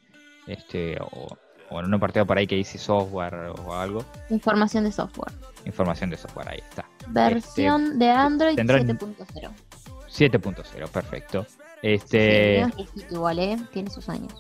Este, 0.48 0.98
o, 1.00 1.38
o 1.72 1.80
en 1.80 1.92
un 1.94 2.00
partido 2.00 2.26
por 2.26 2.38
ahí 2.38 2.46
que 2.48 2.56
dice 2.56 2.78
software 2.78 3.34
o 3.66 3.74
algo. 3.74 4.06
información 4.30 4.84
de 4.84 4.92
software. 4.92 5.34
Información 5.66 6.10
de 6.10 6.18
software, 6.18 6.50
ahí 6.50 6.60
está. 6.70 6.86
Versión 7.08 7.98
de 8.00 8.10
Android 8.10 8.56
tendrán- 8.56 8.86
7.0. 8.88 9.52
7.0, 10.10 10.88
perfecto. 10.90 11.46
Sí, 11.50 11.58
Este. 11.84 12.62
es 12.62 12.76
viejito 12.76 13.16
igual, 13.16 13.40
¿eh? 13.40 13.58
Tiene 13.72 13.90
sus 13.90 14.08
años. 14.10 14.34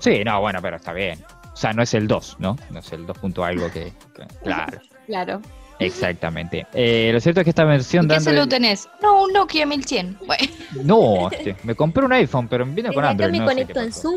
Sí, 0.00 0.22
no, 0.24 0.40
bueno, 0.40 0.58
pero 0.62 0.76
está 0.76 0.92
bien. 0.92 1.18
O 1.52 1.56
sea, 1.56 1.72
no 1.72 1.82
es 1.82 1.92
el 1.94 2.06
2, 2.08 2.36
¿no? 2.38 2.56
No 2.70 2.78
es 2.80 2.92
el 2.92 3.06
2. 3.06 3.16
punto 3.18 3.44
algo 3.44 3.70
que. 3.70 3.92
que- 4.14 4.26
claro, 4.42 4.80
Claro. 5.06 5.42
exactamente. 5.78 6.66
Eh, 6.72 7.10
lo 7.12 7.20
cierto 7.20 7.40
es 7.40 7.44
que 7.44 7.50
esta 7.50 7.64
versión 7.64 8.06
¿Y 8.06 8.08
de 8.08 8.14
qué 8.14 8.18
Android. 8.18 8.36
salud 8.36 8.48
tenés? 8.48 8.88
No, 9.02 9.22
un 9.24 9.32
Nokia 9.32 9.66
1100. 9.66 10.18
Bueno, 10.26 10.44
No, 10.82 11.30
este, 11.30 11.56
me 11.62 11.74
compré 11.74 12.04
un 12.04 12.12
iPhone, 12.14 12.48
pero 12.48 12.64
viene 12.64 12.92
con 12.92 13.04
acá 13.04 13.10
Android. 13.10 13.30
me 13.32 13.38
no 13.38 13.44
sé 13.48 13.54
conecto 13.54 13.80
en. 13.80 13.92
Zoom. 13.92 14.16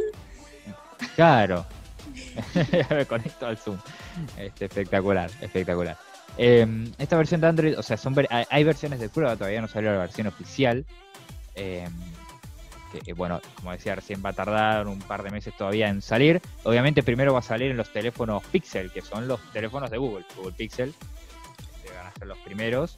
Claro. 1.15 1.65
me 2.89 3.05
conecto 3.05 3.47
al 3.47 3.57
Zoom. 3.57 3.77
Este, 4.37 4.65
espectacular, 4.65 5.29
espectacular. 5.41 5.97
Eh, 6.37 6.65
esta 6.97 7.17
versión 7.17 7.41
de 7.41 7.47
Android, 7.47 7.79
o 7.79 7.83
sea, 7.83 7.97
son 7.97 8.13
ver- 8.13 8.27
hay, 8.29 8.63
versiones 8.63 8.99
de 8.99 9.09
prueba, 9.09 9.35
todavía 9.35 9.61
no 9.61 9.67
salió 9.67 9.91
la 9.91 9.99
versión 9.99 10.27
oficial. 10.27 10.85
Eh, 11.55 11.87
que, 12.91 13.11
eh, 13.11 13.13
bueno, 13.13 13.41
como 13.55 13.71
decía, 13.71 13.95
recién 13.95 14.21
va 14.25 14.29
a 14.29 14.33
tardar 14.33 14.87
un 14.87 14.99
par 14.99 15.23
de 15.23 15.31
meses 15.31 15.55
todavía 15.57 15.87
en 15.89 16.01
salir. 16.01 16.41
Obviamente 16.63 17.03
primero 17.03 17.33
va 17.33 17.39
a 17.39 17.43
salir 17.43 17.71
en 17.71 17.77
los 17.77 17.91
teléfonos 17.91 18.43
Pixel, 18.51 18.91
que 18.91 19.01
son 19.01 19.27
los 19.27 19.39
teléfonos 19.51 19.89
de 19.89 19.97
Google, 19.97 20.25
Google 20.35 20.53
Pixel. 20.53 20.93
que 21.83 21.91
van 21.91 22.07
a 22.07 22.11
ser 22.13 22.27
los 22.27 22.37
primeros, 22.39 22.97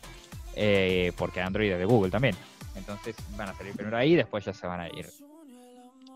eh, 0.55 1.11
porque 1.17 1.41
Android 1.41 1.71
es 1.71 1.79
de 1.79 1.85
Google 1.85 2.09
también. 2.11 2.35
Entonces 2.75 3.15
van 3.35 3.49
a 3.49 3.53
salir 3.55 3.73
primero 3.73 3.97
ahí, 3.97 4.15
después 4.15 4.45
ya 4.45 4.53
se 4.53 4.65
van 4.67 4.79
a 4.81 4.87
ir 4.89 5.07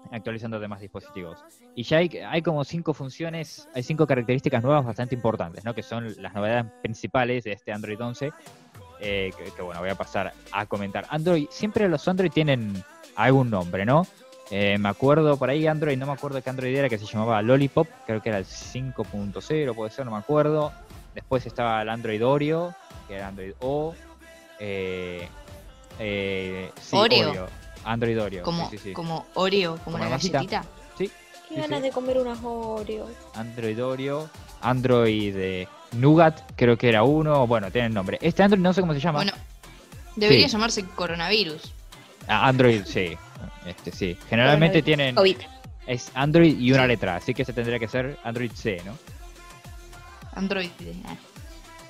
actualizando 0.09 0.59
demás 0.59 0.81
dispositivos. 0.81 1.43
Y 1.75 1.83
ya 1.83 1.97
hay, 1.97 2.09
hay 2.27 2.41
como 2.41 2.63
cinco 2.63 2.93
funciones, 2.93 3.67
hay 3.73 3.83
cinco 3.83 4.07
características 4.07 4.63
nuevas 4.63 4.85
bastante 4.85 5.15
importantes, 5.15 5.63
¿no? 5.63 5.73
Que 5.73 5.83
son 5.83 6.13
las 6.21 6.33
novedades 6.33 6.65
principales 6.81 7.43
de 7.43 7.53
este 7.53 7.71
Android 7.71 8.01
11. 8.01 8.31
eh, 8.99 9.31
que, 9.37 9.51
que, 9.51 9.61
bueno, 9.61 9.79
voy 9.79 9.89
a 9.89 9.95
pasar 9.95 10.33
a 10.51 10.65
comentar. 10.65 11.05
Android, 11.09 11.47
siempre 11.49 11.87
los 11.89 12.07
Android 12.07 12.31
tienen 12.31 12.83
algún 13.15 13.49
nombre, 13.49 13.85
¿no? 13.85 14.05
Eh, 14.51 14.77
me 14.77 14.89
acuerdo 14.89 15.37
por 15.37 15.49
ahí 15.49 15.65
Android, 15.65 15.97
no 15.97 16.05
me 16.05 16.11
acuerdo 16.11 16.41
qué 16.41 16.49
Android 16.49 16.75
era, 16.75 16.89
que 16.89 16.97
se 16.97 17.05
llamaba 17.05 17.41
Lollipop, 17.41 17.87
creo 18.05 18.21
que 18.21 18.29
era 18.29 18.37
el 18.37 18.45
5.0, 18.45 19.73
puede 19.73 19.91
ser, 19.91 20.05
no 20.05 20.11
me 20.11 20.17
acuerdo. 20.17 20.73
Después 21.15 21.45
estaba 21.45 21.81
el 21.81 21.87
Android 21.87 22.25
Oreo, 22.25 22.75
que 23.07 23.15
era 23.15 23.29
Android 23.29 23.53
O. 23.61 23.95
Eh, 24.59 25.25
eh, 25.99 26.69
Oreo. 26.91 27.47
Android 27.83 28.21
Oreo. 28.21 28.43
como, 28.43 28.69
sí, 28.69 28.77
sí, 28.77 28.83
sí. 28.89 28.93
como 28.93 29.25
Oreo, 29.33 29.77
como 29.83 29.97
Como 29.97 30.09
masita. 30.09 30.37
galletita. 30.39 30.65
Qué 30.97 31.07
Sí, 31.07 31.55
ganas 31.55 31.79
sí. 31.79 31.85
de 31.87 31.91
comer 31.91 32.17
unas 32.17 32.39
Oreo. 32.43 33.09
Android 33.35 33.83
Oreo, 33.83 34.29
Android 34.61 35.35
eh, 35.35 35.67
Nougat, 35.93 36.39
creo 36.55 36.77
que 36.77 36.87
era 36.89 37.03
uno, 37.03 37.45
bueno, 37.47 37.69
tiene 37.71 37.87
el 37.87 37.93
nombre. 37.93 38.17
Este 38.21 38.41
Android 38.43 38.61
no 38.61 38.71
sé 38.73 38.81
cómo 38.81 38.93
se 38.93 38.99
llama. 39.01 39.19
Bueno, 39.19 39.33
debería 40.15 40.47
Sí. 40.47 40.53
llamarse 40.53 40.85
coronavirus. 40.85 41.73
Ah, 42.27 42.47
Android, 42.47 42.83
sí. 42.85 43.17
Este 43.65 43.91
sí. 43.91 44.17
Generalmente 44.29 44.81
tienen 44.81 45.15
COVID. 45.15 45.37
es 45.87 46.11
Android 46.13 46.57
y 46.57 46.71
una 46.71 46.83
Sí. 46.83 46.87
letra, 46.87 47.15
así 47.17 47.33
que 47.33 47.43
se 47.43 47.51
tendría 47.51 47.79
que 47.79 47.87
ser 47.89 48.17
Android 48.23 48.51
C, 48.53 48.81
¿no? 48.85 48.93
Android. 50.35 50.69
ah. 51.05 51.15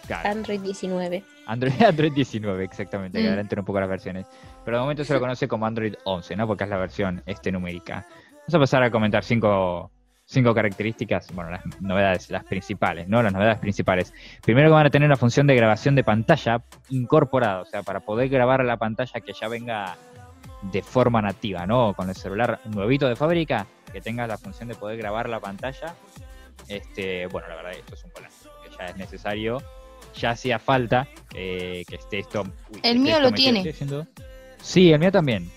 Claro. 0.08 0.30
Android 0.30 0.60
19. 0.62 1.24
Android, 1.46 1.74
Android 1.84 2.12
19, 2.14 2.64
exactamente, 2.64 3.20
que 3.20 3.26
Mm. 3.26 3.28
adelanten 3.28 3.60
un 3.60 3.66
poco 3.66 3.80
las 3.80 3.90
versiones. 3.90 4.26
Pero 4.64 4.78
de 4.78 4.82
momento 4.82 5.04
se 5.04 5.14
lo 5.14 5.20
conoce 5.20 5.48
como 5.48 5.66
Android 5.66 5.96
11, 6.04 6.36
¿no? 6.36 6.48
Porque 6.48 6.64
es 6.64 6.70
la 6.70 6.78
versión 6.78 7.24
este 7.26 7.52
numérica. 7.52 8.06
Vamos 8.32 8.54
a 8.54 8.60
pasar 8.60 8.84
a 8.84 8.92
comentar 8.92 9.24
cinco, 9.24 9.92
cinco 10.26 10.54
características, 10.54 11.34
bueno, 11.34 11.52
las 11.52 11.62
novedades, 11.82 12.30
las 12.30 12.44
principales, 12.44 13.08
¿no? 13.08 13.24
Las 13.24 13.34
novedades 13.34 13.60
principales. 13.60 14.14
Primero 14.44 14.70
que 14.70 14.74
van 14.74 14.86
a 14.86 14.90
tener 14.90 15.08
una 15.08 15.16
función 15.16 15.48
de 15.48 15.56
grabación 15.56 15.96
de 15.96 16.04
pantalla 16.04 16.64
incorporada, 16.90 17.62
o 17.62 17.66
sea, 17.66 17.84
para 17.84 18.02
poder 18.02 18.30
grabar 18.30 18.64
la 18.64 18.78
pantalla 18.78 19.20
que 19.22 19.34
ya 19.34 19.48
venga 19.48 19.98
de 20.62 20.82
forma 20.84 21.22
nativa, 21.22 21.66
¿no? 21.66 21.94
Con 21.96 22.10
el 22.10 22.16
celular 22.16 22.60
nuevito 22.66 23.08
de 23.08 23.16
fábrica, 23.16 23.66
que 23.92 24.00
tenga 24.00 24.28
la 24.28 24.38
función 24.38 24.70
de 24.70 24.76
poder 24.76 24.98
grabar 24.98 25.28
la 25.28 25.40
pantalla. 25.40 25.96
Este, 26.68 27.26
bueno, 27.28 27.48
la 27.48 27.56
verdad, 27.56 27.72
esto 27.72 27.96
es 27.96 28.04
un 28.04 28.12
golazo, 28.14 28.50
que 28.64 28.78
ya 28.78 28.86
es 28.86 28.98
necesario 28.98 29.58
ya 30.14 30.32
hacía 30.32 30.60
falta 30.60 31.08
eh, 31.34 31.84
que 31.88 31.96
esté 31.96 32.20
esto. 32.20 32.42
uy, 32.42 32.82
que 32.82 32.90
El 32.90 32.98
esté 32.98 33.00
mío 33.00 33.16
esto 33.16 33.30
lo 33.30 33.32
tiene. 33.32 33.74
Sí, 34.62 34.92
el 34.92 35.00
mío 35.00 35.12
también. 35.12 35.50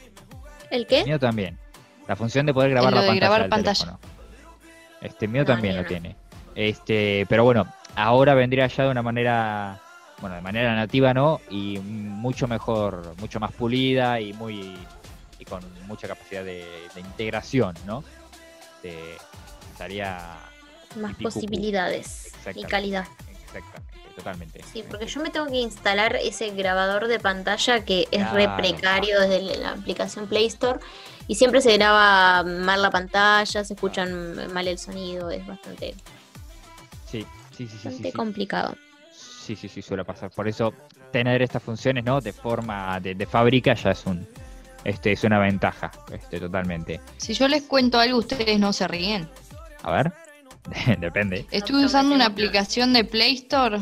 ¿El 0.70 0.80
El 0.82 0.86
qué? 0.86 1.04
mío 1.04 1.18
también. 1.18 1.58
La 2.08 2.16
función 2.16 2.46
de 2.46 2.54
poder 2.54 2.70
grabar 2.70 2.92
la 2.92 3.00
de 3.02 3.06
pantalla. 3.08 3.20
grabar 3.20 3.40
del 3.42 3.50
pantalla. 3.50 3.78
teléfono. 3.78 4.00
Este 5.00 5.28
mío 5.28 5.42
No, 5.42 5.46
también 5.46 5.76
lo 5.76 5.84
tiene. 5.84 6.16
Este, 6.54 7.26
pero 7.28 7.44
bueno, 7.44 7.66
ahora 7.94 8.34
vendría 8.34 8.66
ya 8.66 8.84
de 8.84 8.90
una 8.90 9.02
manera, 9.02 9.80
bueno, 10.20 10.36
de 10.36 10.42
manera 10.42 10.74
nativa, 10.74 11.12
¿no? 11.14 11.40
Y 11.50 11.78
mucho 11.80 12.46
mejor, 12.48 13.14
mucho 13.18 13.40
más 13.40 13.52
pulida 13.52 14.20
y 14.20 14.32
muy 14.32 14.74
y 15.38 15.44
con 15.44 15.62
mucha 15.86 16.06
capacidad 16.08 16.44
de, 16.44 16.64
de 16.94 17.00
integración, 17.00 17.74
¿no? 17.86 18.04
Este, 18.76 19.16
estaría 19.72 20.36
Más 20.96 21.14
posibilidades 21.16 22.32
y 22.54 22.62
calidad. 22.64 23.06
exactamente, 23.30 24.03
totalmente. 24.16 24.62
Sí, 24.72 24.84
porque 24.88 25.06
yo 25.06 25.20
me 25.20 25.30
tengo 25.30 25.46
que 25.46 25.58
instalar 25.60 26.16
ese 26.16 26.50
grabador 26.50 27.08
de 27.08 27.18
pantalla 27.20 27.84
que 27.84 28.06
es 28.10 28.30
re 28.32 28.44
Claro. 28.44 28.56
precario 28.62 29.20
desde 29.20 29.56
la 29.58 29.70
aplicación 29.72 30.26
Play 30.26 30.46
Store 30.46 30.78
y 31.26 31.34
siempre 31.34 31.60
se 31.60 31.72
graba 31.76 32.42
mal 32.44 32.80
la 32.82 32.90
pantalla, 32.90 33.64
se 33.64 33.74
escuchan 33.74 34.52
mal 34.52 34.68
el 34.68 34.78
sonido, 34.78 35.30
es 35.30 35.46
bastante, 35.46 35.94
Sí, 37.10 37.22
sí, 37.22 37.26
sí, 37.56 37.68
sí, 37.68 37.68
sí, 37.68 37.74
bastante 37.84 38.10
sí. 38.10 38.16
complicado. 38.16 38.74
Sí, 39.12 39.56
sí, 39.56 39.68
sí, 39.68 39.82
suele 39.82 40.04
pasar. 40.04 40.30
Por 40.30 40.48
eso 40.48 40.72
tener 41.12 41.42
estas 41.42 41.62
funciones, 41.62 42.02
¿no? 42.04 42.20
De 42.20 42.32
forma 42.32 42.98
de, 43.00 43.14
de 43.14 43.26
fábrica 43.26 43.74
ya 43.74 43.90
es 43.90 44.04
un 44.06 44.26
este 44.84 45.12
es 45.12 45.24
una 45.24 45.38
ventaja, 45.38 45.90
este 46.12 46.38
totalmente. 46.40 47.00
Si 47.16 47.32
yo 47.34 47.48
les 47.48 47.62
cuento 47.62 47.98
algo, 47.98 48.18
ustedes 48.18 48.58
no 48.58 48.72
se 48.72 48.86
ríen. 48.86 49.28
A 49.82 49.90
ver, 49.92 50.12
depende. 50.98 51.46
Estuve 51.50 51.84
usando 51.86 52.14
una 52.14 52.26
aplicación 52.26 52.92
de 52.92 53.04
Play 53.04 53.34
Store 53.34 53.78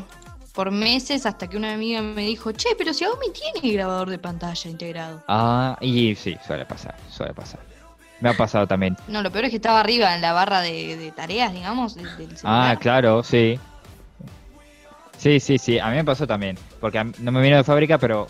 por 0.52 0.70
meses 0.70 1.24
hasta 1.26 1.48
que 1.48 1.56
una 1.56 1.72
amiga 1.74 2.02
me 2.02 2.22
dijo, 2.22 2.52
che, 2.52 2.70
pero 2.76 2.92
si 2.92 3.00
Xiaomi 3.04 3.26
tiene 3.32 3.74
grabador 3.74 4.10
de 4.10 4.18
pantalla 4.18 4.70
integrado. 4.70 5.22
Ah, 5.28 5.76
y 5.80 6.14
sí, 6.14 6.36
suele 6.46 6.64
pasar, 6.66 6.94
suele 7.10 7.32
pasar. 7.34 7.60
Me 8.20 8.28
ha 8.28 8.34
pasado 8.34 8.66
también. 8.66 8.96
No, 9.08 9.22
lo 9.22 9.30
peor 9.32 9.46
es 9.46 9.50
que 9.50 9.56
estaba 9.56 9.80
arriba 9.80 10.14
en 10.14 10.20
la 10.20 10.32
barra 10.32 10.60
de, 10.60 10.96
de 10.96 11.10
tareas, 11.10 11.52
digamos, 11.52 11.94
del, 11.94 12.14
del 12.16 12.30
Ah, 12.32 12.36
celular. 12.36 12.78
claro, 12.78 13.22
sí. 13.22 13.58
Sí, 15.18 15.38
sí, 15.40 15.56
sí, 15.58 15.78
a 15.78 15.88
mí 15.88 15.96
me 15.96 16.04
pasó 16.04 16.26
también, 16.26 16.58
porque 16.80 16.98
a 16.98 17.04
mí- 17.04 17.12
no 17.18 17.30
me 17.32 17.40
vino 17.40 17.56
de 17.56 17.64
fábrica, 17.64 17.96
pero 17.98 18.26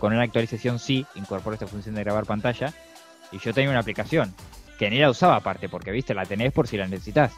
con 0.00 0.12
una 0.12 0.22
actualización 0.22 0.78
sí 0.78 1.06
incorporó 1.14 1.54
esta 1.54 1.66
función 1.68 1.94
de 1.94 2.02
grabar 2.02 2.26
pantalla 2.26 2.72
y 3.30 3.38
yo 3.38 3.54
tenía 3.54 3.70
una 3.70 3.80
aplicación 3.80 4.34
que 4.78 4.90
ni 4.90 4.98
la 4.98 5.10
usaba 5.10 5.36
aparte, 5.36 5.68
porque 5.68 5.90
viste, 5.92 6.14
la 6.14 6.26
tenés 6.26 6.52
por 6.52 6.66
si 6.66 6.76
la 6.76 6.86
necesitas. 6.88 7.32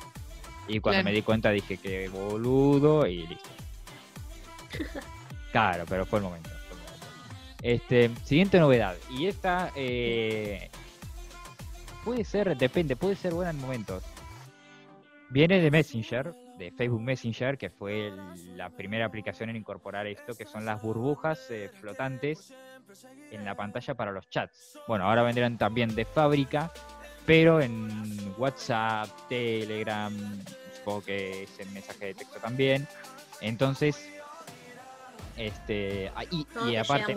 Y 0.66 0.80
cuando 0.80 0.98
Claro. 0.98 1.04
me 1.04 1.12
di 1.12 1.22
cuenta 1.22 1.50
dije 1.50 1.76
que 1.78 2.08
boludo 2.08 3.06
y 3.06 3.26
listo. 3.26 3.48
Claro, 5.52 5.84
pero 5.88 6.06
fue 6.06 6.20
el 6.20 6.24
momento. 6.26 6.48
Este, 7.60 8.10
siguiente 8.24 8.58
novedad, 8.58 8.94
y 9.10 9.26
esta 9.26 9.72
eh, 9.74 10.70
puede 12.04 12.24
ser, 12.24 12.56
depende, 12.56 12.96
puede 12.96 13.16
ser 13.16 13.34
buena 13.34 13.50
en 13.50 13.58
momentos. 13.58 14.04
Viene 15.28 15.60
de 15.60 15.70
Messenger, 15.70 16.32
de 16.58 16.70
Facebook 16.70 17.02
Messenger, 17.02 17.58
que 17.58 17.70
fue 17.70 18.12
la 18.54 18.70
primera 18.70 19.06
aplicación 19.06 19.50
en 19.50 19.56
incorporar 19.56 20.06
esto, 20.06 20.34
que 20.34 20.46
son 20.46 20.64
las 20.64 20.80
burbujas 20.82 21.50
eh, 21.50 21.70
flotantes 21.80 22.54
en 23.30 23.44
la 23.44 23.54
pantalla 23.54 23.94
para 23.94 24.12
los 24.12 24.28
chats. 24.28 24.78
Bueno, 24.88 25.04
ahora 25.04 25.22
vendrán 25.22 25.58
también 25.58 25.94
de 25.94 26.04
fábrica, 26.04 26.72
pero 27.26 27.60
en 27.60 28.34
WhatsApp, 28.38 29.08
Telegram, 29.28 30.12
supongo 30.78 31.02
que 31.04 31.44
es 31.44 31.60
en 31.60 31.72
mensaje 31.72 32.06
de 32.06 32.14
texto 32.14 32.38
también. 32.40 32.88
Entonces, 33.40 34.10
este, 35.40 36.12
ah, 36.14 36.24
y, 36.30 36.76
aparte, 36.76 37.16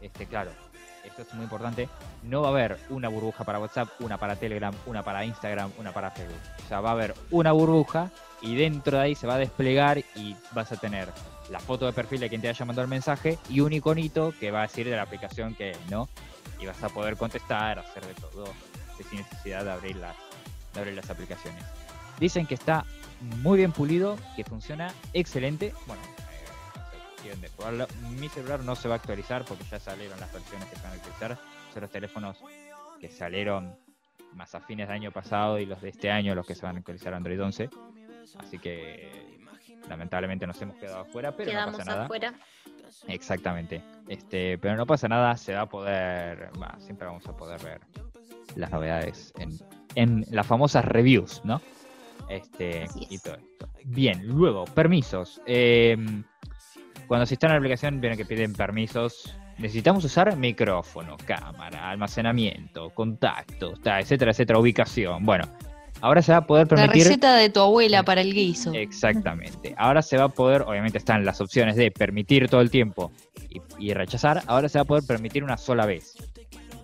este, 0.00 0.26
claro, 0.26 0.50
esto 1.04 1.22
es 1.22 1.34
muy 1.34 1.44
importante, 1.44 1.88
no 2.22 2.40
va 2.40 2.48
a 2.48 2.50
haber 2.50 2.78
una 2.88 3.08
burbuja 3.08 3.44
para 3.44 3.58
WhatsApp, 3.58 3.88
una 4.00 4.16
para 4.16 4.36
Telegram, 4.36 4.74
una 4.86 5.02
para 5.02 5.22
Instagram, 5.24 5.70
una 5.78 5.92
para 5.92 6.10
Facebook. 6.10 6.40
O 6.64 6.68
sea, 6.68 6.80
va 6.80 6.90
a 6.90 6.92
haber 6.92 7.14
una 7.30 7.52
burbuja 7.52 8.10
y 8.40 8.56
dentro 8.56 8.96
de 8.96 9.04
ahí 9.04 9.14
se 9.14 9.26
va 9.26 9.34
a 9.34 9.38
desplegar 9.38 9.98
y 10.14 10.34
vas 10.52 10.72
a 10.72 10.76
tener 10.76 11.08
la 11.50 11.60
foto 11.60 11.84
de 11.84 11.92
perfil 11.92 12.20
de 12.20 12.30
quien 12.30 12.40
te 12.40 12.48
haya 12.48 12.64
mandado 12.64 12.84
el 12.84 12.90
mensaje 12.90 13.38
y 13.50 13.60
un 13.60 13.72
iconito 13.72 14.32
que 14.40 14.50
va 14.50 14.60
a 14.60 14.62
decir 14.62 14.88
de 14.88 14.96
la 14.96 15.02
aplicación 15.02 15.54
que 15.54 15.72
es, 15.72 15.78
¿no? 15.90 16.08
Y 16.58 16.64
vas 16.64 16.82
a 16.82 16.88
poder 16.88 17.18
contestar, 17.18 17.78
hacer 17.78 18.06
de 18.06 18.14
todo, 18.14 18.46
sin 19.10 19.18
necesidad 19.18 19.62
de 19.62 19.72
abrir 19.72 19.96
las, 19.96 20.16
de 20.72 20.80
abrir 20.80 20.94
las 20.94 21.10
aplicaciones. 21.10 21.62
Dicen 22.18 22.46
que 22.46 22.54
está 22.54 22.86
muy 23.42 23.58
bien 23.58 23.72
pulido, 23.72 24.16
que 24.36 24.44
funciona 24.44 24.92
excelente. 25.12 25.74
Bueno, 25.86 26.02
no 27.24 27.76
de. 27.78 27.86
Mi 28.18 28.28
celular 28.28 28.60
no 28.60 28.76
se 28.76 28.88
va 28.88 28.94
a 28.94 28.98
actualizar 28.98 29.44
porque 29.44 29.64
ya 29.64 29.78
salieron 29.78 30.18
las 30.20 30.32
versiones 30.32 30.68
que 30.68 30.76
se 30.76 30.82
van 30.82 30.92
a 30.92 30.94
actualizar. 30.94 31.38
Son 31.72 31.82
los 31.82 31.90
teléfonos 31.90 32.38
que 33.00 33.08
salieron 33.08 33.76
más 34.34 34.54
a 34.54 34.60
fines 34.60 34.88
del 34.88 34.96
año 34.96 35.12
pasado 35.12 35.58
y 35.58 35.66
los 35.66 35.80
de 35.80 35.90
este 35.90 36.10
año 36.10 36.34
los 36.34 36.46
que 36.46 36.54
se 36.54 36.62
van 36.64 36.76
a 36.76 36.78
actualizar 36.78 37.14
a 37.14 37.16
Android 37.16 37.42
11. 37.42 37.70
Así 38.38 38.58
que 38.58 39.38
lamentablemente 39.88 40.46
nos 40.46 40.60
hemos 40.60 40.76
quedado 40.76 41.00
afuera, 41.00 41.32
pero 41.36 41.50
no 41.50 41.58
Quedamos 41.58 41.76
pasa 41.76 41.90
nada. 41.90 42.04
afuera. 42.04 42.34
Exactamente. 43.08 43.82
Este, 44.08 44.58
pero 44.58 44.76
no 44.76 44.86
pasa 44.86 45.08
nada, 45.08 45.36
se 45.36 45.54
va 45.54 45.62
a 45.62 45.68
poder, 45.68 46.50
va, 46.60 46.76
siempre 46.78 47.06
vamos 47.06 47.26
a 47.26 47.36
poder 47.36 47.62
ver 47.62 47.80
las 48.54 48.70
novedades 48.70 49.32
en, 49.38 49.50
en 49.94 50.24
las 50.30 50.46
famosas 50.46 50.84
reviews, 50.84 51.42
¿no? 51.44 51.60
Este, 52.28 52.86
y 53.08 53.18
todo 53.18 53.34
esto. 53.34 53.68
Bien, 53.84 54.26
luego, 54.26 54.64
permisos. 54.64 55.40
Eh, 55.46 55.96
cuando 57.06 57.26
se 57.26 57.34
instala 57.34 57.54
la 57.54 57.58
aplicación, 57.58 58.00
viene 58.00 58.16
que 58.16 58.24
piden 58.24 58.52
permisos. 58.52 59.36
Necesitamos 59.58 60.04
usar 60.04 60.36
micrófono, 60.36 61.16
cámara, 61.24 61.90
almacenamiento, 61.90 62.90
contactos, 62.90 63.80
ta, 63.80 64.00
etcétera, 64.00 64.32
etcétera, 64.32 64.58
ubicación. 64.58 65.24
Bueno, 65.24 65.44
ahora 66.02 66.20
se 66.20 66.32
va 66.32 66.38
a 66.38 66.46
poder 66.46 66.66
La 66.70 66.76
permitir. 66.76 67.04
receta 67.04 67.36
de 67.36 67.48
tu 67.48 67.60
abuela 67.60 68.02
para 68.02 68.20
el 68.20 68.34
guiso. 68.34 68.72
Exactamente. 68.74 69.74
Ahora 69.78 70.02
se 70.02 70.18
va 70.18 70.24
a 70.24 70.28
poder, 70.28 70.62
obviamente 70.62 70.98
están 70.98 71.24
las 71.24 71.40
opciones 71.40 71.76
de 71.76 71.90
permitir 71.90 72.48
todo 72.48 72.60
el 72.60 72.70
tiempo 72.70 73.12
y, 73.48 73.60
y 73.78 73.94
rechazar. 73.94 74.42
Ahora 74.46 74.68
se 74.68 74.78
va 74.78 74.82
a 74.82 74.86
poder 74.86 75.04
permitir 75.06 75.42
una 75.42 75.56
sola 75.56 75.86
vez. 75.86 76.16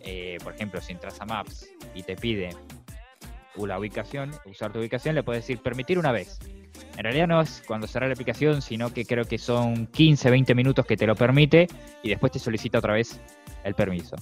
Eh, 0.04 0.38
por 0.42 0.54
ejemplo, 0.54 0.80
si 0.80 0.92
entras 0.92 1.20
a 1.20 1.26
Maps 1.26 1.68
y 1.94 2.02
te 2.02 2.16
pide 2.16 2.50
la 3.66 3.78
ubicación, 3.78 4.30
usar 4.46 4.72
tu 4.72 4.78
ubicación, 4.78 5.14
le 5.14 5.22
puedes 5.22 5.42
decir 5.42 5.58
permitir 5.62 5.98
una 5.98 6.10
vez. 6.10 6.38
En 6.96 7.04
realidad 7.04 7.26
no 7.26 7.40
es 7.40 7.62
cuando 7.66 7.86
cerrar 7.86 8.08
la 8.08 8.14
aplicación, 8.14 8.60
sino 8.62 8.92
que 8.92 9.04
creo 9.04 9.24
que 9.24 9.38
son 9.38 9.86
15, 9.86 10.30
20 10.30 10.54
minutos 10.54 10.84
que 10.86 10.96
te 10.96 11.06
lo 11.06 11.14
permite 11.16 11.66
y 12.02 12.08
después 12.10 12.32
te 12.32 12.38
solicita 12.38 12.78
otra 12.78 12.94
vez 12.94 13.18
el 13.64 13.74
permiso. 13.74 14.16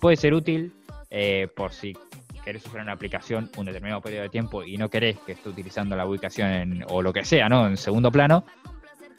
Puede 0.00 0.16
ser 0.16 0.34
útil 0.34 0.72
eh, 1.10 1.48
por 1.56 1.72
si 1.72 1.96
querés 2.44 2.64
usar 2.66 2.80
una 2.80 2.92
aplicación 2.92 3.50
un 3.56 3.66
determinado 3.66 4.00
periodo 4.00 4.22
de 4.24 4.28
tiempo 4.28 4.64
y 4.64 4.76
no 4.76 4.88
querés 4.88 5.18
que 5.26 5.32
esté 5.32 5.48
utilizando 5.48 5.94
la 5.96 6.06
ubicación 6.06 6.48
en- 6.50 6.84
o 6.88 7.02
lo 7.02 7.12
que 7.12 7.24
sea, 7.24 7.48
¿no? 7.48 7.66
En 7.66 7.76
segundo 7.76 8.10
plano, 8.10 8.44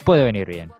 puede 0.04 0.24
venir 0.24 0.46
bien. 0.46 0.70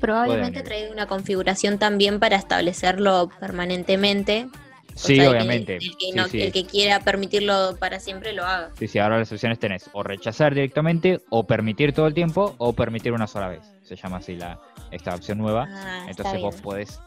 Probablemente 0.00 0.60
venir. 0.60 0.64
traiga 0.64 0.92
una 0.92 1.06
configuración 1.06 1.78
también 1.78 2.18
para 2.20 2.36
establecerlo 2.36 3.28
permanentemente. 3.40 4.46
Sí, 4.94 5.20
obviamente. 5.20 5.76
El, 5.76 5.96
que 5.96 6.06
Sí, 6.06 6.12
no- 6.14 6.28
sí. 6.28 6.42
el 6.42 6.52
que 6.52 6.64
quiera 6.66 7.00
permitirlo 7.00 7.76
para 7.78 8.00
siempre 8.00 8.32
lo 8.32 8.44
haga. 8.44 8.70
Sí, 8.78 8.86
sí, 8.88 8.98
ahora 8.98 9.18
las 9.18 9.32
opciones 9.32 9.58
tenés 9.58 9.88
o 9.92 10.02
rechazar 10.02 10.54
directamente, 10.54 11.20
o 11.30 11.46
permitir 11.46 11.92
todo 11.92 12.06
el 12.06 12.14
tiempo, 12.14 12.54
o 12.58 12.72
permitir 12.72 13.12
una 13.12 13.26
sola 13.26 13.48
vez. 13.48 13.62
Se 13.82 13.96
llama 13.96 14.18
así 14.18 14.36
la, 14.36 14.58
esta 14.90 15.14
opción 15.14 15.38
nueva. 15.38 15.66
Ah, 15.70 16.06
Entonces 16.08 16.40
vos 16.40 16.56
podés 16.56 17.00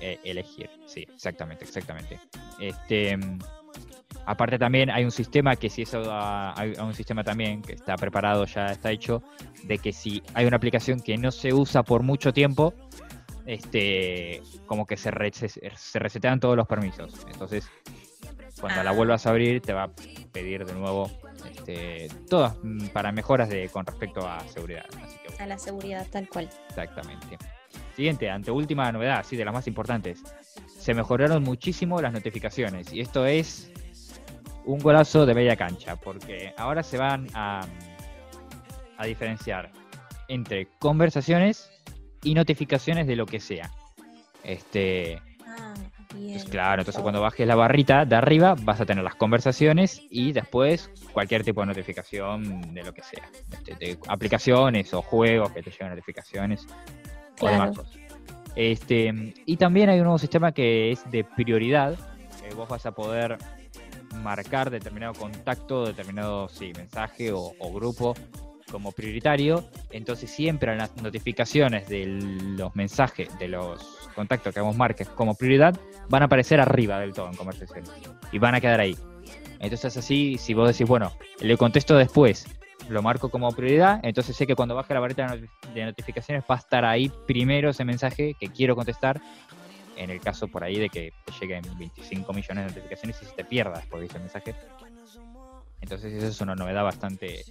eh, 0.00 0.18
elegir. 0.24 0.68
Sí, 0.86 1.06
exactamente, 1.14 1.64
exactamente. 1.64 2.18
Este, 2.60 3.16
mm, 3.16 3.38
aparte 4.26 4.58
también 4.58 4.90
hay 4.90 5.04
un 5.04 5.10
sistema 5.12 5.56
que 5.56 5.70
si 5.70 5.82
eso 5.82 6.02
da- 6.02 6.58
hay 6.58 6.72
un 6.80 6.94
sistema 6.94 7.22
también 7.24 7.62
que 7.62 7.72
está 7.74 7.96
preparado, 7.96 8.44
ya 8.46 8.66
está 8.72 8.90
hecho, 8.90 9.22
de 9.64 9.78
que 9.78 9.92
si 9.92 10.22
hay 10.34 10.46
una 10.46 10.56
aplicación 10.56 11.00
que 11.00 11.16
no 11.16 11.30
se 11.30 11.52
usa 11.52 11.82
por 11.82 12.02
mucho 12.02 12.32
tiempo, 12.32 12.74
este, 13.48 14.42
como 14.66 14.86
que 14.86 14.96
se, 14.98 15.10
re- 15.10 15.32
se, 15.32 15.48
se 15.48 15.98
resetean 15.98 16.38
todos 16.38 16.54
los 16.56 16.66
permisos. 16.68 17.14
Entonces, 17.32 17.68
cuando 18.60 18.82
la 18.82 18.90
Ah. 18.90 18.92
vuelvas 18.92 19.26
a 19.26 19.30
abrir, 19.30 19.62
te 19.62 19.72
va 19.72 19.84
a 19.84 19.90
pedir 20.32 20.64
de 20.66 20.74
nuevo 20.74 21.10
este, 21.50 22.08
todas 22.28 22.56
mm, 22.62 22.88
para 22.88 23.10
mejoras 23.10 23.48
de 23.48 23.68
con 23.70 23.86
respecto 23.86 24.26
a 24.28 24.46
seguridad. 24.48 24.84
Así 25.02 25.16
que 25.26 25.42
A 25.42 25.46
la 25.46 25.58
seguridad, 25.58 26.06
tal 26.10 26.28
cual. 26.28 26.48
Exactamente. 26.68 27.38
Siguiente, 27.96 28.28
anteúltima 28.30 28.92
novedad, 28.92 29.24
sí, 29.26 29.36
de 29.36 29.44
las 29.44 29.54
más 29.54 29.66
importantes. 29.66 30.22
Se 30.66 30.92
mejoraron 30.94 31.42
muchísimo 31.42 32.00
las 32.02 32.12
notificaciones 32.12 32.92
y 32.92 33.00
esto 33.00 33.24
es 33.26 33.72
un 34.64 34.78
golazo 34.78 35.24
de 35.24 35.34
media 35.34 35.56
cancha 35.56 35.96
porque 35.96 36.52
ahora 36.58 36.82
se 36.82 36.98
van 36.98 37.26
a, 37.34 37.66
a 38.98 39.06
diferenciar 39.06 39.70
entre 40.28 40.68
conversaciones 40.78 41.70
y 42.22 42.34
notificaciones 42.34 43.06
de 43.06 43.16
lo 43.16 43.26
que 43.26 43.40
sea. 43.40 43.70
Este, 44.44 45.20
Ah, 45.48 45.74
Bien. 46.14 46.26
Entonces, 46.28 46.50
claro, 46.50 46.82
entonces 46.82 47.02
cuando 47.02 47.20
bajes 47.20 47.46
la 47.46 47.54
barrita 47.54 48.04
de 48.04 48.16
arriba 48.16 48.54
vas 48.62 48.80
a 48.80 48.86
tener 48.86 49.04
las 49.04 49.14
conversaciones 49.14 50.02
y 50.10 50.32
después 50.32 50.90
cualquier 51.12 51.42
tipo 51.44 51.60
de 51.60 51.66
notificación 51.68 52.74
de 52.74 52.82
lo 52.82 52.92
que 52.92 53.02
sea. 53.02 53.28
este, 53.52 53.74
de 53.74 53.98
aplicaciones 54.08 54.92
o 54.94 55.02
juegos 55.02 55.52
que 55.52 55.62
te 55.62 55.70
llevan 55.70 55.90
notificaciones 55.90 56.66
o 57.40 57.48
demás 57.48 57.76
cosas. 57.76 57.96
Este, 58.56 59.34
y 59.46 59.56
también 59.56 59.88
hay 59.90 59.98
un 59.98 60.04
nuevo 60.04 60.18
sistema 60.18 60.52
que 60.52 60.92
es 60.92 61.10
de 61.10 61.24
prioridad. 61.24 61.96
vos 62.56 62.68
vas 62.68 62.86
a 62.86 62.92
poder 62.92 63.38
marcar 64.22 64.70
determinado 64.70 65.12
contacto, 65.12 65.84
determinado 65.86 66.48
sí, 66.48 66.72
mensaje 66.76 67.32
o, 67.32 67.52
o 67.58 67.72
grupo 67.72 68.14
como 68.70 68.92
prioritario. 68.92 69.64
Entonces 69.90 70.30
siempre 70.30 70.76
las 70.76 70.94
notificaciones 70.96 71.88
de 71.88 72.06
los 72.06 72.74
mensajes, 72.76 73.28
de 73.38 73.48
los 73.48 73.82
contactos 74.14 74.54
que 74.54 74.60
vos 74.60 74.76
marques 74.76 75.08
como 75.08 75.34
prioridad, 75.34 75.78
van 76.08 76.22
a 76.22 76.26
aparecer 76.26 76.60
arriba 76.60 76.98
del 77.00 77.12
todo 77.12 77.28
en 77.28 77.36
conversaciones. 77.36 77.90
Y 78.32 78.38
van 78.38 78.54
a 78.54 78.60
quedar 78.60 78.80
ahí. 78.80 78.96
Entonces 79.60 79.96
así, 79.96 80.36
si 80.38 80.54
vos 80.54 80.68
decís, 80.68 80.86
bueno, 80.86 81.12
le 81.40 81.56
contesto 81.56 81.96
después, 81.96 82.46
lo 82.88 83.02
marco 83.02 83.28
como 83.28 83.50
prioridad, 83.52 84.00
entonces 84.02 84.36
sé 84.36 84.46
que 84.46 84.54
cuando 84.54 84.74
baje 84.74 84.94
la 84.94 85.00
barrita 85.00 85.26
de 85.26 85.42
noti- 85.42 85.72
de 85.74 85.84
notificaciones 85.84 86.44
va 86.50 86.54
a 86.54 86.58
estar 86.58 86.84
ahí 86.84 87.10
primero 87.26 87.70
ese 87.70 87.84
mensaje 87.84 88.34
que 88.38 88.48
quiero 88.48 88.74
contestar, 88.76 89.20
en 89.96 90.10
el 90.10 90.20
caso 90.20 90.46
por 90.48 90.62
ahí 90.62 90.78
de 90.78 90.88
que 90.88 91.12
lleguen 91.40 91.62
25 91.76 92.32
millones 92.32 92.64
de 92.64 92.70
notificaciones 92.70 93.20
y 93.20 93.24
se 93.26 93.32
te 93.32 93.44
pierda 93.44 93.78
después 93.80 94.00
de 94.00 94.06
ese 94.06 94.18
mensaje. 94.20 94.54
Entonces 95.80 96.12
eso 96.14 96.26
es 96.28 96.40
una 96.40 96.54
novedad 96.54 96.84
bastante, 96.84 97.44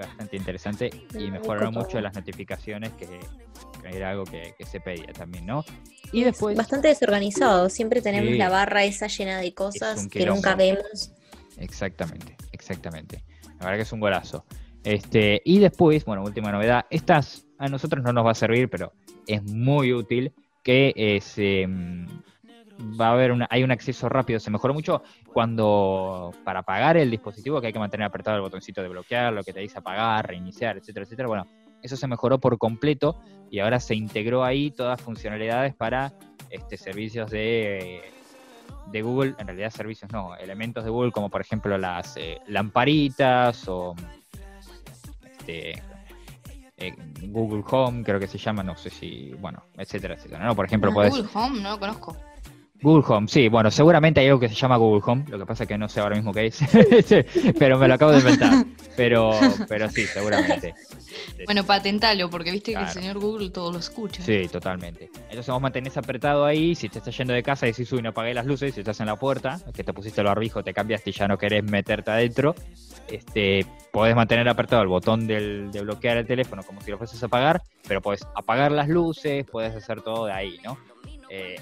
bastante 0.00 0.36
interesante 0.36 0.90
y 1.18 1.30
mejoraron 1.30 1.74
mucho 1.74 2.00
las 2.00 2.14
notificaciones 2.14 2.90
que, 2.92 3.20
era 3.84 4.10
algo 4.10 4.24
que, 4.24 4.54
que 4.58 4.66
se 4.66 4.80
pedía 4.80 5.12
también, 5.12 5.46
¿no? 5.46 5.64
Y 6.12 6.24
después... 6.24 6.56
Bastante 6.56 6.88
desorganizado. 6.88 7.68
Siempre 7.68 8.02
tenemos 8.02 8.32
Sí. 8.32 8.38
la 8.38 8.48
barra 8.48 8.84
esa 8.84 9.06
llena 9.06 9.38
de 9.40 9.54
cosas 9.54 10.08
que 10.08 10.26
nunca 10.26 10.54
vemos. 10.54 11.12
Exactamente, 11.56 12.36
exactamente. 12.52 13.24
La 13.58 13.66
verdad 13.66 13.76
que 13.76 13.82
es 13.82 13.92
un 13.92 14.00
golazo. 14.00 14.44
Este, 14.84 15.42
y 15.44 15.58
después, 15.58 16.04
bueno, 16.04 16.22
última 16.22 16.52
novedad, 16.52 16.86
estas 16.90 17.46
a 17.58 17.68
nosotros 17.68 18.04
no 18.04 18.12
nos 18.12 18.24
va 18.24 18.30
a 18.30 18.34
servir, 18.34 18.70
pero 18.70 18.92
es 19.26 19.42
muy 19.42 19.92
útil 19.92 20.32
que 20.62 20.92
es, 20.96 21.34
em, 21.36 22.06
va 22.78 23.08
a 23.08 23.12
haber 23.12 23.32
una, 23.32 23.46
hay 23.50 23.62
un 23.62 23.70
acceso 23.70 24.08
rápido, 24.08 24.40
se 24.40 24.50
mejoró 24.50 24.74
mucho 24.74 25.02
cuando 25.32 26.32
para 26.44 26.60
apagar 26.60 26.96
el 26.96 27.10
dispositivo 27.10 27.60
que 27.60 27.68
hay 27.68 27.72
que 27.72 27.78
mantener 27.78 28.06
apretado 28.06 28.36
el 28.36 28.42
botoncito 28.42 28.82
de 28.82 28.88
bloquear, 28.88 29.32
lo 29.32 29.42
que 29.42 29.52
te 29.52 29.60
dice 29.60 29.78
apagar, 29.78 30.26
reiniciar, 30.26 30.76
etcétera, 30.76 31.04
etcétera. 31.04 31.28
Bueno, 31.28 31.46
eso 31.82 31.96
se 31.96 32.06
mejoró 32.06 32.38
por 32.38 32.58
completo 32.58 33.20
y 33.50 33.60
ahora 33.60 33.80
se 33.80 33.94
integró 33.94 34.44
ahí 34.44 34.70
todas 34.70 35.00
funcionalidades 35.00 35.74
para 35.74 36.12
este, 36.50 36.76
servicios 36.76 37.30
de 37.30 38.02
de 38.90 39.02
Google, 39.02 39.34
en 39.38 39.46
realidad 39.46 39.70
servicios 39.70 40.10
no, 40.12 40.34
elementos 40.36 40.84
de 40.84 40.90
Google 40.90 41.12
como 41.12 41.28
por 41.28 41.40
ejemplo 41.40 41.76
las 41.76 42.16
eh, 42.16 42.38
lamparitas 42.46 43.68
o 43.68 43.94
este, 45.22 45.82
eh, 46.76 46.94
Google 47.22 47.64
Home, 47.70 48.04
creo 48.04 48.20
que 48.20 48.26
se 48.26 48.38
llama, 48.38 48.62
no 48.62 48.76
sé 48.76 48.90
si, 48.90 49.34
bueno, 49.40 49.64
etcétera, 49.76 50.14
etcétera. 50.14 50.44
¿no? 50.44 50.54
Por 50.54 50.66
ejemplo, 50.66 50.92
puedes... 50.92 51.10
Google 51.10 51.28
Home, 51.34 51.60
no 51.60 51.70
lo 51.70 51.80
conozco. 51.80 52.16
Google 52.80 53.04
Home, 53.08 53.26
sí, 53.26 53.48
bueno, 53.48 53.70
seguramente 53.70 54.20
hay 54.20 54.28
algo 54.28 54.38
que 54.38 54.48
se 54.48 54.54
llama 54.54 54.76
Google 54.76 55.02
Home, 55.04 55.24
lo 55.28 55.38
que 55.38 55.46
pasa 55.46 55.64
es 55.64 55.68
que 55.68 55.76
no 55.76 55.88
sé 55.88 56.00
ahora 56.00 56.14
mismo 56.14 56.32
qué 56.32 56.46
es, 56.46 56.60
pero 57.58 57.76
me 57.76 57.88
lo 57.88 57.94
acabo 57.94 58.12
de 58.12 58.18
inventar. 58.18 58.64
Pero, 58.96 59.30
pero 59.68 59.88
sí, 59.90 60.06
seguramente. 60.06 60.74
Bueno, 61.44 61.64
patentalo, 61.64 62.28
porque 62.28 62.50
viste 62.50 62.72
que 62.72 62.80
el 62.80 62.88
señor 62.88 63.18
Google 63.18 63.50
todo 63.50 63.72
lo 63.72 63.78
escucha. 63.78 64.22
Sí, 64.22 64.48
totalmente. 64.50 65.10
Entonces 65.30 65.46
vos 65.46 65.60
mantenés 65.60 65.96
apretado 65.96 66.44
ahí, 66.44 66.74
si 66.74 66.88
te 66.88 66.98
estás 66.98 67.16
yendo 67.16 67.32
de 67.32 67.42
casa 67.42 67.66
decís, 67.66 67.92
uy, 67.92 68.02
no 68.02 68.10
apagué 68.10 68.34
las 68.34 68.46
luces, 68.46 68.74
si 68.74 68.80
estás 68.80 68.98
en 69.00 69.06
la 69.06 69.16
puerta, 69.16 69.60
que 69.72 69.84
te 69.84 69.92
pusiste 69.92 70.20
el 70.20 70.26
barbijo, 70.26 70.62
te 70.62 70.72
cambiaste 70.74 71.10
y 71.10 71.12
ya 71.12 71.28
no 71.28 71.38
querés 71.38 71.62
meterte 71.62 72.10
adentro, 72.10 72.54
este, 73.08 73.64
podés 73.92 74.16
mantener 74.16 74.48
apretado 74.48 74.82
el 74.82 74.88
botón 74.88 75.26
del, 75.26 75.70
de 75.70 75.80
bloquear 75.82 76.16
el 76.16 76.26
teléfono 76.26 76.62
como 76.62 76.80
si 76.80 76.90
lo 76.90 76.98
fueses 76.98 77.22
a 77.22 77.26
apagar, 77.26 77.62
pero 77.86 78.02
podés 78.02 78.26
apagar 78.34 78.72
las 78.72 78.88
luces, 78.88 79.44
podés 79.46 79.76
hacer 79.76 80.02
todo 80.02 80.26
de 80.26 80.32
ahí, 80.32 80.58
¿no? 80.64 80.76
Eh, 81.30 81.60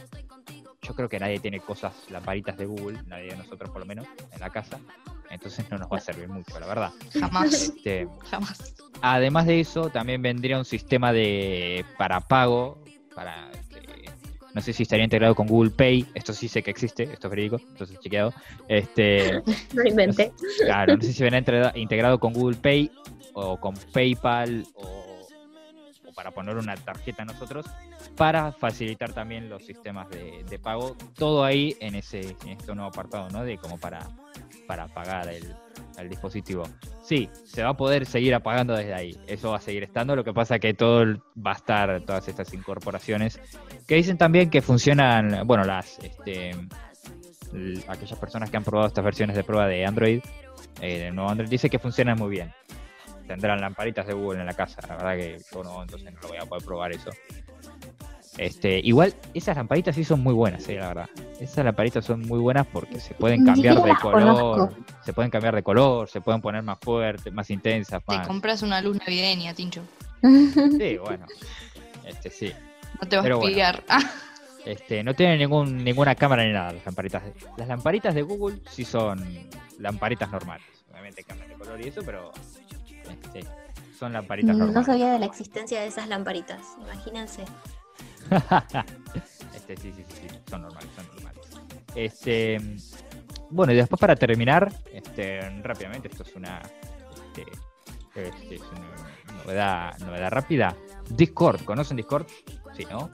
yo 0.86 0.94
creo 0.94 1.08
que 1.08 1.18
nadie 1.18 1.38
tiene 1.40 1.60
cosas, 1.60 1.94
lamparitas 2.10 2.56
de 2.56 2.66
Google, 2.66 2.98
nadie 3.06 3.28
de 3.30 3.36
nosotros 3.36 3.70
por 3.70 3.80
lo 3.80 3.86
menos, 3.86 4.06
en 4.32 4.40
la 4.40 4.50
casa, 4.50 4.78
entonces 5.30 5.64
no 5.70 5.78
nos 5.78 5.90
va 5.90 5.96
a 5.96 6.00
servir 6.00 6.28
mucho, 6.28 6.58
la 6.60 6.66
verdad. 6.66 6.92
Jamás, 7.18 7.52
Este, 7.54 8.08
jamás. 8.30 8.74
Además 9.02 9.46
de 9.46 9.60
eso, 9.60 9.90
también 9.90 10.22
vendría 10.22 10.58
un 10.58 10.64
sistema 10.64 11.12
de 11.12 11.84
para 11.98 12.20
pago, 12.20 12.78
para 13.14 13.50
este, 13.50 13.82
no 14.54 14.60
sé 14.62 14.72
si 14.72 14.84
estaría 14.84 15.04
integrado 15.04 15.34
con 15.34 15.46
Google 15.46 15.70
Pay, 15.70 16.06
esto 16.14 16.32
sí 16.32 16.48
sé 16.48 16.62
que 16.62 16.70
existe, 16.70 17.02
esto 17.04 17.26
es 17.26 17.30
verídico, 17.30 17.56
entonces 17.56 17.98
chequeado. 18.00 18.32
Este, 18.68 19.42
No 19.74 19.84
inventé. 19.84 20.32
claro, 20.64 20.96
no 20.96 21.02
sé 21.02 21.12
si 21.12 21.22
vendrá 21.22 21.72
integrado 21.76 22.18
con 22.18 22.32
Google 22.32 22.56
Pay 22.56 22.90
o 23.34 23.58
con 23.58 23.74
PayPal 23.92 24.64
o 24.74 25.05
para 26.16 26.32
poner 26.32 26.56
una 26.56 26.74
tarjeta 26.74 27.24
nosotros 27.24 27.66
para 28.16 28.50
facilitar 28.50 29.12
también 29.12 29.48
los 29.48 29.64
sistemas 29.64 30.08
de, 30.08 30.42
de 30.48 30.58
pago, 30.58 30.96
todo 31.14 31.44
ahí 31.44 31.76
en 31.80 31.94
ese 31.94 32.34
en 32.44 32.48
este 32.58 32.74
nuevo 32.74 32.88
apartado, 32.88 33.28
¿no? 33.30 33.44
De 33.44 33.58
como 33.58 33.78
para 33.78 34.08
para 34.66 34.88
pagar 34.88 35.28
el, 35.28 35.54
el 35.98 36.08
dispositivo. 36.08 36.64
Sí, 37.04 37.28
se 37.44 37.62
va 37.62 37.70
a 37.70 37.76
poder 37.76 38.06
seguir 38.06 38.34
apagando 38.34 38.74
desde 38.74 38.94
ahí. 38.94 39.16
Eso 39.28 39.50
va 39.50 39.58
a 39.58 39.60
seguir 39.60 39.84
estando. 39.84 40.16
Lo 40.16 40.24
que 40.24 40.32
pasa 40.32 40.58
que 40.58 40.74
todo 40.74 41.04
va 41.36 41.52
a 41.52 41.56
estar, 41.56 42.00
todas 42.04 42.26
estas 42.26 42.52
incorporaciones, 42.52 43.40
que 43.86 43.94
dicen 43.94 44.18
también 44.18 44.50
que 44.50 44.60
funcionan, 44.60 45.46
bueno, 45.46 45.62
las, 45.62 45.98
este, 46.00 46.50
aquellas 47.86 48.18
personas 48.18 48.50
que 48.50 48.56
han 48.56 48.64
probado 48.64 48.88
estas 48.88 49.04
versiones 49.04 49.36
de 49.36 49.44
prueba 49.44 49.68
de 49.68 49.86
Android, 49.86 50.20
eh, 50.80 51.06
el 51.08 51.14
nuevo 51.14 51.30
Android, 51.30 51.48
dice 51.48 51.70
que 51.70 51.78
funcionan 51.78 52.18
muy 52.18 52.30
bien. 52.30 52.52
Tendrán 53.26 53.60
lamparitas 53.60 54.06
de 54.06 54.14
Google 54.14 54.40
en 54.40 54.46
la 54.46 54.54
casa. 54.54 54.80
La 54.88 54.96
verdad 54.96 55.16
que 55.16 55.40
yo 55.52 55.62
no, 55.62 55.82
entonces 55.82 56.12
no 56.12 56.20
lo 56.20 56.28
voy 56.28 56.38
a 56.38 56.46
poder 56.46 56.64
probar 56.64 56.92
eso. 56.92 57.10
Este, 58.38 58.80
igual, 58.80 59.14
esas 59.32 59.56
lamparitas 59.56 59.94
sí 59.94 60.04
son 60.04 60.20
muy 60.20 60.34
buenas, 60.34 60.68
eh, 60.68 60.74
la 60.76 60.88
verdad. 60.88 61.08
Esas 61.40 61.64
lamparitas 61.64 62.04
son 62.04 62.20
muy 62.20 62.38
buenas 62.38 62.66
porque 62.66 63.00
se 63.00 63.14
pueden 63.14 63.46
cambiar 63.46 63.76
de 63.82 63.94
color, 63.96 64.22
conozco. 64.22 64.70
se 65.04 65.12
pueden 65.14 65.30
cambiar 65.30 65.54
de 65.54 65.62
color, 65.62 66.08
se 66.08 66.20
pueden 66.20 66.42
poner 66.42 66.62
más 66.62 66.78
fuertes, 66.78 67.32
más 67.32 67.48
intensas, 67.50 68.02
Te 68.04 68.14
más. 68.14 68.26
compras 68.26 68.62
una 68.62 68.80
luz 68.82 68.98
navideña, 68.98 69.54
Tincho. 69.54 69.82
Sí, 70.22 70.98
bueno. 70.98 71.26
Este 72.04 72.30
sí. 72.30 72.52
No 73.00 73.08
te 73.08 73.16
vas 73.16 73.22
Pero 73.24 73.38
a 73.38 73.40
pillar. 73.42 73.82
Este, 74.66 75.04
no 75.04 75.14
tienen 75.14 75.38
ningún, 75.38 75.84
ninguna 75.84 76.16
cámara 76.16 76.44
ni 76.44 76.52
nada 76.52 76.72
las 76.72 76.84
lamparitas. 76.84 77.22
Las 77.56 77.68
lamparitas 77.68 78.12
de 78.16 78.22
Google 78.22 78.58
sí 78.68 78.84
son 78.84 79.24
lamparitas 79.78 80.28
normales. 80.28 80.66
Obviamente 80.90 81.22
cambian 81.22 81.50
de 81.50 81.54
color 81.54 81.80
y 81.80 81.86
eso, 81.86 82.02
pero 82.04 82.32
este, 83.10 83.44
son 83.98 84.12
lamparitas 84.12 84.54
Mm, 84.54 84.58
No 84.58 84.64
normales. 84.66 84.86
sabía 84.86 85.10
de 85.12 85.18
la 85.18 85.26
Existencia 85.26 85.80
de 85.80 85.86
esas 85.86 86.08
lamparitas, 86.08 86.60
imagínense. 86.80 87.44
este, 89.54 89.76
sí, 89.76 89.92
sí, 89.96 90.04
sí, 90.08 90.14
sí, 90.28 90.36
son 90.48 90.62
normales, 90.62 90.90
son 90.96 91.06
normales. 91.14 91.46
Este, 91.94 92.60
bueno, 93.50 93.72
y 93.72 93.76
después 93.76 94.00
para 94.00 94.16
terminar, 94.16 94.72
este, 94.92 95.40
rápidamente, 95.62 96.08
esto 96.08 96.22
es 96.24 96.34
una, 96.34 96.60
este, 97.14 97.44
este, 98.14 98.54
es 98.56 98.62
una 98.62 99.42
novedad, 99.44 99.98
novedad 100.00 100.30
rápida. 100.30 100.76
Discord, 101.10 101.62
¿conocen 101.64 101.96
Discord? 101.96 102.26
Sí, 102.76 102.84
¿no? 102.90 103.10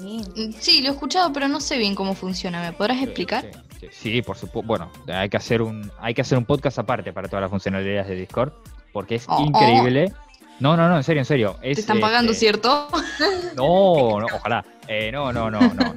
Sí. 0.00 0.52
Sí, 0.58 0.82
lo 0.82 0.88
he 0.88 0.92
escuchado, 0.92 1.32
pero 1.32 1.46
no 1.48 1.60
sé 1.60 1.78
bien 1.78 1.94
cómo 1.94 2.14
funciona. 2.14 2.60
¿Me 2.62 2.72
podrás 2.72 3.00
explicar? 3.02 3.44
Sí, 3.78 3.78
sí, 3.80 3.88
sí, 3.92 4.22
por 4.22 4.36
supuesto. 4.36 4.66
Bueno, 4.66 4.90
hay 5.06 5.28
que 5.28 5.36
hacer 5.36 5.62
un, 5.62 5.92
hay 6.00 6.14
que 6.14 6.22
hacer 6.22 6.38
un 6.38 6.44
podcast 6.46 6.78
aparte 6.80 7.12
para 7.12 7.28
todas 7.28 7.42
las 7.42 7.50
funcionalidades 7.50 8.08
de 8.08 8.14
Discord, 8.16 8.52
porque 8.92 9.16
es 9.16 9.26
Oh, 9.28 9.44
increíble. 9.44 10.12
No, 10.58 10.76
no, 10.76 10.88
no, 10.88 10.96
en 10.96 11.02
serio, 11.02 11.20
en 11.20 11.26
serio. 11.26 11.56
Es, 11.60 11.74
Te 11.76 11.80
están 11.82 12.00
pagando, 12.00 12.32
este, 12.32 12.46
¿cierto? 12.46 12.88
No, 13.56 14.20
no, 14.20 14.26
ojalá. 14.34 14.64
Eh, 14.88 15.10
no, 15.12 15.32
no, 15.32 15.50
no, 15.50 15.60
no. 15.60 15.94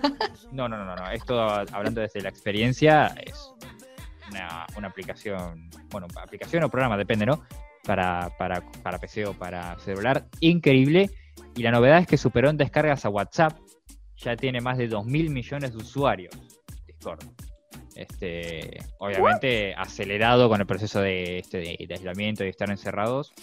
No, 0.52 0.68
no, 0.68 0.84
no, 0.84 0.96
no. 0.96 1.10
Esto, 1.12 1.40
hablando 1.40 2.02
desde 2.02 2.22
la 2.22 2.30
experiencia, 2.30 3.08
es 3.24 3.54
una, 4.30 4.66
una 4.76 4.88
aplicación, 4.90 5.70
bueno, 5.90 6.08
aplicación 6.22 6.64
o 6.64 6.70
programa, 6.70 6.98
depende, 6.98 7.26
¿no? 7.26 7.44
Para, 7.84 8.32
para, 8.38 8.62
para 8.84 8.98
PC 9.00 9.28
o 9.28 9.34
para 9.34 9.78
celular, 9.80 10.26
increíble. 10.42 11.10
Y 11.56 11.64
la 11.64 11.72
novedad 11.72 12.00
es 12.00 12.08
que 12.08 12.18
superó 12.18 12.50
en 12.50 12.58
descargas 12.58 13.06
a 13.06 13.10
WhatsApp. 13.10 13.58
Ya 14.18 14.36
tiene 14.36 14.60
más 14.60 14.78
de 14.78 14.88
2 14.88 15.06
mil 15.06 15.30
millones 15.30 15.72
de 15.72 15.78
usuarios. 15.78 16.36
Discord. 16.86 17.24
Este, 18.00 18.78
obviamente 19.00 19.76
acelerado 19.76 20.48
con 20.48 20.62
el 20.62 20.66
proceso 20.66 21.02
de, 21.02 21.40
este, 21.40 21.58
de, 21.58 21.86
de 21.86 21.94
aislamiento 21.94 22.46
y 22.46 22.48
estar 22.48 22.70
encerrados. 22.70 23.34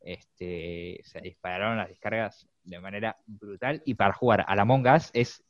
Este, 0.00 1.00
se 1.04 1.22
dispararon 1.22 1.78
las 1.78 1.88
descargas 1.88 2.46
de 2.64 2.80
manera 2.80 3.16
brutal. 3.24 3.80
Y 3.86 3.94
para 3.94 4.12
jugar 4.12 4.44
a 4.46 4.54
la 4.54 4.62
Among 4.62 4.86
Us 4.88 5.08
es 5.14 5.42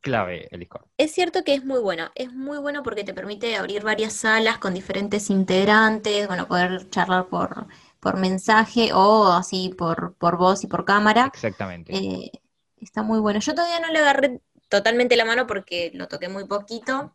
clave 0.00 0.48
el 0.50 0.58
Discord. 0.58 0.86
Es 0.96 1.12
cierto 1.12 1.44
que 1.44 1.54
es 1.54 1.64
muy 1.64 1.78
bueno, 1.78 2.10
es 2.16 2.32
muy 2.32 2.58
bueno 2.58 2.82
porque 2.82 3.04
te 3.04 3.14
permite 3.14 3.54
abrir 3.54 3.84
varias 3.84 4.14
salas 4.14 4.58
con 4.58 4.74
diferentes 4.74 5.30
integrantes, 5.30 6.26
bueno, 6.26 6.48
poder 6.48 6.90
charlar 6.90 7.28
por, 7.28 7.68
por 8.00 8.16
mensaje 8.16 8.92
o 8.92 9.32
así 9.32 9.72
por, 9.78 10.14
por 10.14 10.36
voz 10.36 10.64
y 10.64 10.66
por 10.66 10.84
cámara. 10.84 11.30
Exactamente. 11.32 11.94
Eh, 11.96 12.32
está 12.76 13.04
muy 13.04 13.20
bueno. 13.20 13.38
Yo 13.38 13.54
todavía 13.54 13.78
no 13.78 13.92
le 13.92 14.00
agarré 14.00 14.40
totalmente 14.68 15.16
la 15.16 15.24
mano 15.24 15.46
porque 15.46 15.90
lo 15.94 16.08
toqué 16.08 16.28
muy 16.28 16.46
poquito, 16.46 17.14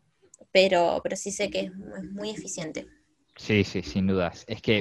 pero, 0.52 1.00
pero 1.04 1.16
sí 1.16 1.32
sé 1.32 1.50
que 1.50 1.62
es, 1.62 1.72
es 1.72 2.12
muy 2.12 2.30
eficiente. 2.32 2.88
Sí, 3.36 3.64
sí, 3.64 3.82
sin 3.82 4.08
dudas. 4.08 4.46
Es 4.48 4.62
que 4.62 4.80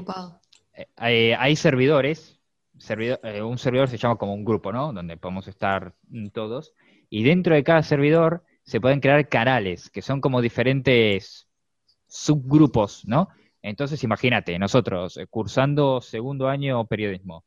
eh, 0.75 0.87
hay, 0.97 1.33
hay 1.33 1.57
servidores, 1.57 2.41
servidor- 2.79 3.21
eh, 3.25 3.43
un 3.43 3.59
servidor 3.59 3.89
se 3.89 3.99
llama 3.99 4.17
como 4.17 4.35
un 4.35 4.45
grupo, 4.45 4.73
¿no? 4.73 4.93
Donde 4.93 5.17
podemos 5.17 5.49
estar 5.49 5.95
todos. 6.33 6.75
Y 7.11 7.25
dentro 7.25 7.55
de 7.55 7.65
cada 7.65 7.83
servidor 7.83 8.45
se 8.65 8.81
pueden 8.81 9.01
crear 9.01 9.29
canales, 9.29 9.91
que 9.91 10.03
son 10.03 10.21
como 10.21 10.41
diferentes 10.41 11.49
subgrupos, 12.09 13.07
¿no? 13.07 13.29
Entonces, 13.63 14.03
imagínate, 14.05 14.59
nosotros 14.59 15.17
eh, 15.17 15.27
cursando 15.29 16.01
segundo 16.01 16.49
año 16.49 16.87
periodismo, 16.87 17.45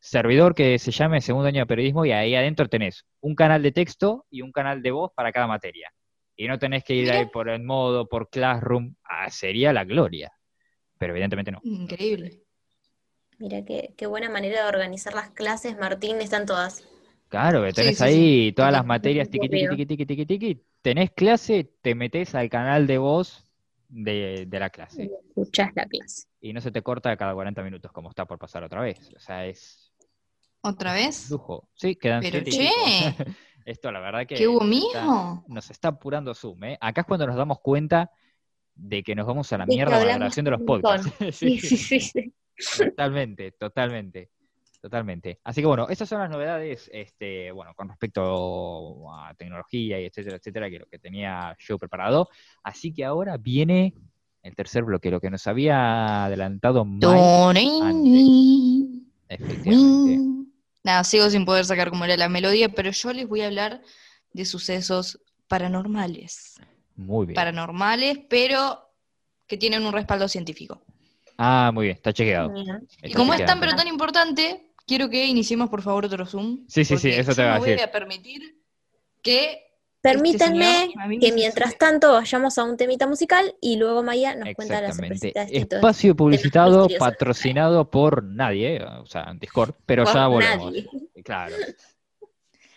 servidor 0.00 0.54
que 0.54 0.78
se 0.78 0.90
llame 0.90 1.20
segundo 1.20 1.48
año 1.48 1.60
de 1.60 1.66
periodismo 1.66 2.04
y 2.04 2.12
ahí 2.12 2.34
adentro 2.34 2.68
tenés 2.68 3.04
un 3.20 3.34
canal 3.34 3.62
de 3.62 3.70
texto 3.70 4.26
y 4.30 4.40
un 4.42 4.50
canal 4.50 4.82
de 4.82 4.90
voz 4.90 5.12
para 5.14 5.30
cada 5.30 5.46
materia. 5.46 5.92
Y 6.34 6.48
no 6.48 6.58
tenés 6.58 6.82
que 6.84 6.94
ir 6.94 7.04
Mira. 7.04 7.18
ahí 7.18 7.26
por 7.26 7.50
el 7.50 7.62
modo, 7.62 8.08
por 8.08 8.30
Classroom, 8.30 8.94
ah, 9.04 9.30
sería 9.30 9.74
la 9.74 9.84
gloria. 9.84 10.32
Pero 10.98 11.12
evidentemente 11.12 11.52
no. 11.52 11.60
Increíble. 11.62 12.40
Mira 13.38 13.62
qué, 13.64 13.94
qué 13.96 14.06
buena 14.06 14.30
manera 14.30 14.62
de 14.62 14.68
organizar 14.68 15.14
las 15.14 15.30
clases, 15.30 15.78
Martín, 15.78 16.20
están 16.20 16.46
todas. 16.46 16.86
Claro, 17.28 17.62
que 17.62 17.72
tenés 17.72 17.98
sí, 17.98 18.04
ahí 18.04 18.52
todas 18.52 18.72
las 18.72 18.84
materias, 18.84 19.28
tiqui, 19.28 19.48
tiqui, 19.48 19.68
tiqui, 19.68 19.86
tiqui, 19.86 20.06
tiqui, 20.06 20.26
tiqui. 20.26 20.64
Tenés 20.82 21.10
clase, 21.12 21.70
te 21.80 21.94
metés 21.94 22.34
al 22.34 22.48
canal 22.48 22.86
de 22.86 22.98
voz 22.98 23.44
de, 23.88 24.46
de 24.48 24.58
la 24.58 24.70
clase. 24.70 25.10
Escuchás 25.28 25.70
la 25.74 25.86
clase. 25.86 26.26
Y 26.40 26.52
no 26.52 26.60
se 26.60 26.72
te 26.72 26.82
corta 26.82 27.16
cada 27.16 27.34
40 27.34 27.62
minutos 27.62 27.92
como 27.92 28.08
está 28.08 28.24
por 28.24 28.38
pasar 28.38 28.64
otra 28.64 28.80
vez. 28.80 29.12
O 29.14 29.20
sea, 29.20 29.46
es 29.46 29.89
¿Otra 30.62 30.92
vez? 30.92 31.30
lujo. 31.30 31.68
Sí, 31.74 31.96
quedan 31.96 32.20
Pero 32.22 32.40
siete 32.44 32.50
che. 32.50 32.70
Esto 33.64 33.92
la 33.92 34.00
verdad 34.00 34.20
que 34.20 34.34
¿qué 34.36 34.48
hubo 34.48 34.64
nos 34.64 34.84
está- 34.84 35.42
nos 35.46 35.70
está 35.70 35.88
apurando 35.88 36.34
Zoom, 36.34 36.64
¿eh? 36.64 36.78
Acá 36.80 37.02
es 37.02 37.06
cuando 37.06 37.26
nos 37.26 37.36
damos 37.36 37.60
cuenta 37.60 38.10
de 38.74 39.02
que 39.02 39.14
nos 39.14 39.26
vamos 39.26 39.52
a 39.52 39.58
la 39.58 39.66
mierda 39.66 39.98
con 39.98 40.06
la 40.08 40.14
grabación 40.16 40.44
de 40.44 40.50
los 40.50 40.62
podcasts. 40.62 41.12
Sí, 41.32 41.58
sí, 41.58 41.76
sí, 41.76 42.00
sí. 42.00 42.32
Totalmente, 42.78 43.52
totalmente, 43.52 44.30
totalmente. 44.80 45.38
Así 45.44 45.60
que 45.60 45.66
bueno, 45.66 45.88
esas 45.88 46.08
son 46.08 46.20
las 46.20 46.30
novedades, 46.30 46.90
este, 46.92 47.52
bueno, 47.52 47.74
con 47.74 47.88
respecto 47.88 49.10
a 49.14 49.34
tecnología 49.34 50.00
y 50.00 50.06
etcétera, 50.06 50.36
etcétera, 50.36 50.70
que 50.70 50.78
lo 50.78 50.86
que 50.86 50.98
tenía 50.98 51.56
yo 51.58 51.78
preparado. 51.78 52.28
Así 52.62 52.92
que 52.92 53.04
ahora 53.04 53.36
viene 53.36 53.94
el 54.42 54.54
tercer 54.54 54.84
bloque, 54.84 55.10
lo 55.10 55.20
que 55.20 55.30
nos 55.30 55.46
había 55.46 56.24
adelantado 56.24 56.84
Mike, 56.84 57.08
efectivamente. 59.28 60.39
Nada, 60.82 61.04
sigo 61.04 61.28
sin 61.28 61.44
poder 61.44 61.64
sacar 61.64 61.90
cómo 61.90 62.04
era 62.04 62.16
la 62.16 62.28
melodía, 62.28 62.68
pero 62.70 62.90
yo 62.90 63.12
les 63.12 63.28
voy 63.28 63.42
a 63.42 63.46
hablar 63.46 63.82
de 64.32 64.44
sucesos 64.44 65.20
paranormales. 65.48 66.54
Muy 66.96 67.26
bien. 67.26 67.34
Paranormales, 67.34 68.18
pero 68.28 68.90
que 69.46 69.56
tienen 69.56 69.84
un 69.84 69.92
respaldo 69.92 70.28
científico. 70.28 70.82
Ah, 71.36 71.70
muy 71.72 71.86
bien, 71.86 71.96
está 71.96 72.12
chequeado. 72.12 72.54
Y 72.54 72.68
está 73.02 73.16
como 73.18 73.34
es 73.34 73.44
tan 73.44 73.60
pero 73.60 73.74
tan 73.74 73.88
importante, 73.88 74.72
quiero 74.86 75.08
que 75.08 75.26
iniciemos 75.26 75.68
por 75.68 75.82
favor 75.82 76.04
otro 76.04 76.24
Zoom. 76.26 76.64
Sí, 76.68 76.84
sí, 76.84 76.96
sí, 76.96 77.10
eso 77.10 77.34
te 77.34 77.42
iba 77.42 77.52
a 77.52 77.54
no 77.54 77.60
voy 77.60 77.70
decir. 77.70 77.84
a 77.84 77.90
permitir 77.90 78.62
que 79.22 79.69
Permítanme 80.02 80.84
Este 80.86 81.18
que 81.18 81.32
mientras 81.32 81.76
tanto 81.76 82.12
vayamos 82.12 82.56
a 82.56 82.64
un 82.64 82.76
temita 82.78 83.06
musical 83.06 83.54
y 83.60 83.76
luego 83.76 84.02
Maya 84.02 84.34
nos 84.34 84.54
cuenta 84.54 84.80
las 84.80 84.90
Exactamente. 84.92 85.18
sorpresitas 85.18 85.50
de 85.50 85.66
todo 85.66 85.78
Espacio 85.80 86.16
publicitado, 86.16 86.88
patrocinado 86.98 87.90
por 87.90 88.22
nadie, 88.24 88.76
eh, 88.76 88.84
o 88.84 89.06
sea, 89.06 89.24
en 89.30 89.38
Discord, 89.38 89.74
pero 89.84 90.04
Por 90.04 90.14
ya 90.14 90.26
volvemos. 90.26 90.66
nadie. 90.72 90.88
Claro. 91.22 91.54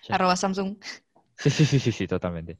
Ya. 0.07 0.15
arroba 0.15 0.35
Samsung. 0.35 0.75
Sí, 1.37 1.49
sí, 1.49 1.65
sí, 1.65 1.79
sí, 1.79 1.91
sí, 1.93 2.07
totalmente. 2.07 2.57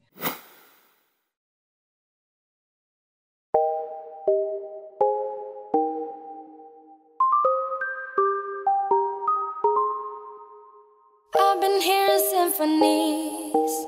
I've 11.36 11.60
been 11.62 11.82
hearing 11.82 12.20
symphonies. 12.32 13.88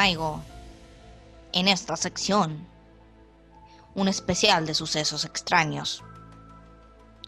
traigo 0.00 0.42
en 1.52 1.68
esta 1.68 1.94
sección 1.94 2.66
un 3.94 4.08
especial 4.08 4.64
de 4.64 4.72
sucesos 4.72 5.26
extraños. 5.26 6.02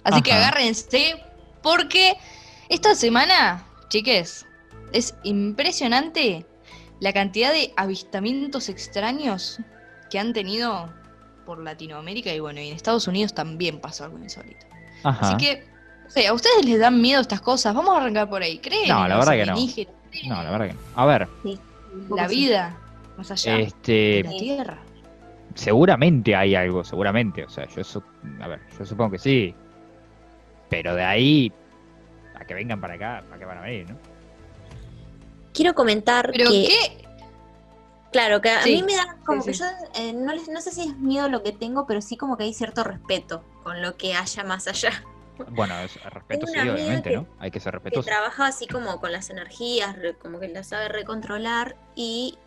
Así 0.04 0.22
que 0.22 0.32
Ajá. 0.32 0.48
agárrense 0.48 1.22
porque 1.62 2.14
esta 2.70 2.94
semana, 2.94 3.66
chiques, 3.90 4.46
es 4.92 5.14
impresionante 5.22 6.46
la 7.00 7.12
cantidad 7.12 7.52
de 7.52 7.74
avistamientos 7.76 8.70
extraños 8.70 9.58
que 10.08 10.18
han 10.18 10.32
tenido 10.32 10.90
por 11.44 11.58
Latinoamérica 11.62 12.32
y 12.32 12.40
bueno, 12.40 12.60
y 12.62 12.68
en 12.68 12.76
Estados 12.76 13.06
Unidos 13.06 13.34
también 13.34 13.82
pasó 13.82 14.04
algo 14.04 14.18
insólito. 14.18 14.64
Ajá. 15.04 15.28
Así 15.28 15.36
que, 15.44 15.68
no 16.04 16.10
sé, 16.10 16.26
¿a 16.26 16.32
ustedes 16.32 16.64
les 16.64 16.80
dan 16.80 17.02
miedo 17.02 17.20
estas 17.20 17.42
cosas? 17.42 17.74
Vamos 17.74 17.94
a 17.94 18.00
arrancar 18.00 18.30
por 18.30 18.42
ahí. 18.42 18.58
¿Creen 18.60 18.88
No, 18.88 19.06
la 19.06 19.18
verdad 19.18 19.32
que 19.32 19.46
no. 19.46 19.56
No, 20.28 20.42
la 20.42 20.50
verdad 20.50 20.68
que 20.68 20.72
no. 20.72 20.80
A 20.96 21.04
ver, 21.04 21.28
la 22.10 22.26
vida 22.28 22.78
más 23.16 23.30
allá 23.30 23.56
de 23.56 23.62
este, 23.64 24.22
la 24.24 24.30
Tierra? 24.30 24.78
seguramente 25.54 26.34
hay 26.34 26.54
algo, 26.54 26.82
seguramente. 26.84 27.44
O 27.44 27.48
sea, 27.48 27.66
yo, 27.68 27.84
su- 27.84 28.02
a 28.40 28.48
ver, 28.48 28.60
yo 28.78 28.84
supongo 28.86 29.12
que 29.12 29.18
sí. 29.18 29.54
Pero 30.70 30.94
de 30.94 31.04
ahí 31.04 31.52
a 32.34 32.44
que 32.44 32.54
vengan 32.54 32.80
para 32.80 32.94
acá, 32.94 33.22
¿para 33.28 33.38
qué 33.38 33.44
van 33.44 33.58
a 33.58 33.60
venir, 33.62 33.90
no? 33.90 33.96
Quiero 35.52 35.74
comentar 35.74 36.30
Pero 36.32 36.50
que, 36.50 36.68
qué, 36.68 37.04
claro, 38.10 38.40
que 38.40 38.48
a 38.50 38.62
Sí, 38.62 38.76
mí 38.76 38.82
me 38.82 38.94
da 38.94 39.18
como 39.26 39.42
sí, 39.42 39.48
que 39.48 39.54
sí. 39.54 39.60
yo 39.62 39.66
eh, 40.00 40.12
no, 40.14 40.32
les- 40.32 40.48
no 40.48 40.60
sé 40.62 40.70
si 40.72 40.80
es 40.88 40.96
miedo 40.96 41.28
lo 41.28 41.42
que 41.42 41.52
tengo, 41.52 41.86
pero 41.86 42.00
sí 42.00 42.16
como 42.16 42.38
que 42.38 42.44
hay 42.44 42.54
cierto 42.54 42.82
respeto 42.84 43.44
con 43.62 43.82
lo 43.82 43.96
que 43.98 44.14
haya 44.14 44.44
más 44.44 44.66
allá. 44.66 45.04
Bueno, 45.50 45.78
es, 45.80 46.02
respeto 46.04 46.46
sí, 46.46 46.58
obviamente, 46.58 47.10
que- 47.10 47.16
¿no? 47.16 47.26
Hay 47.38 47.50
que 47.50 47.60
ser 47.60 47.72
que 47.72 47.78
respetuoso. 47.78 48.06
trabaja 48.08 48.46
así 48.46 48.66
como 48.66 49.00
con 49.00 49.12
las 49.12 49.30
energías, 49.30 49.96
como 50.20 50.38
que 50.40 50.48
las 50.48 50.68
sabe 50.68 50.88
recontrolar 50.88 51.76
y 51.94 52.38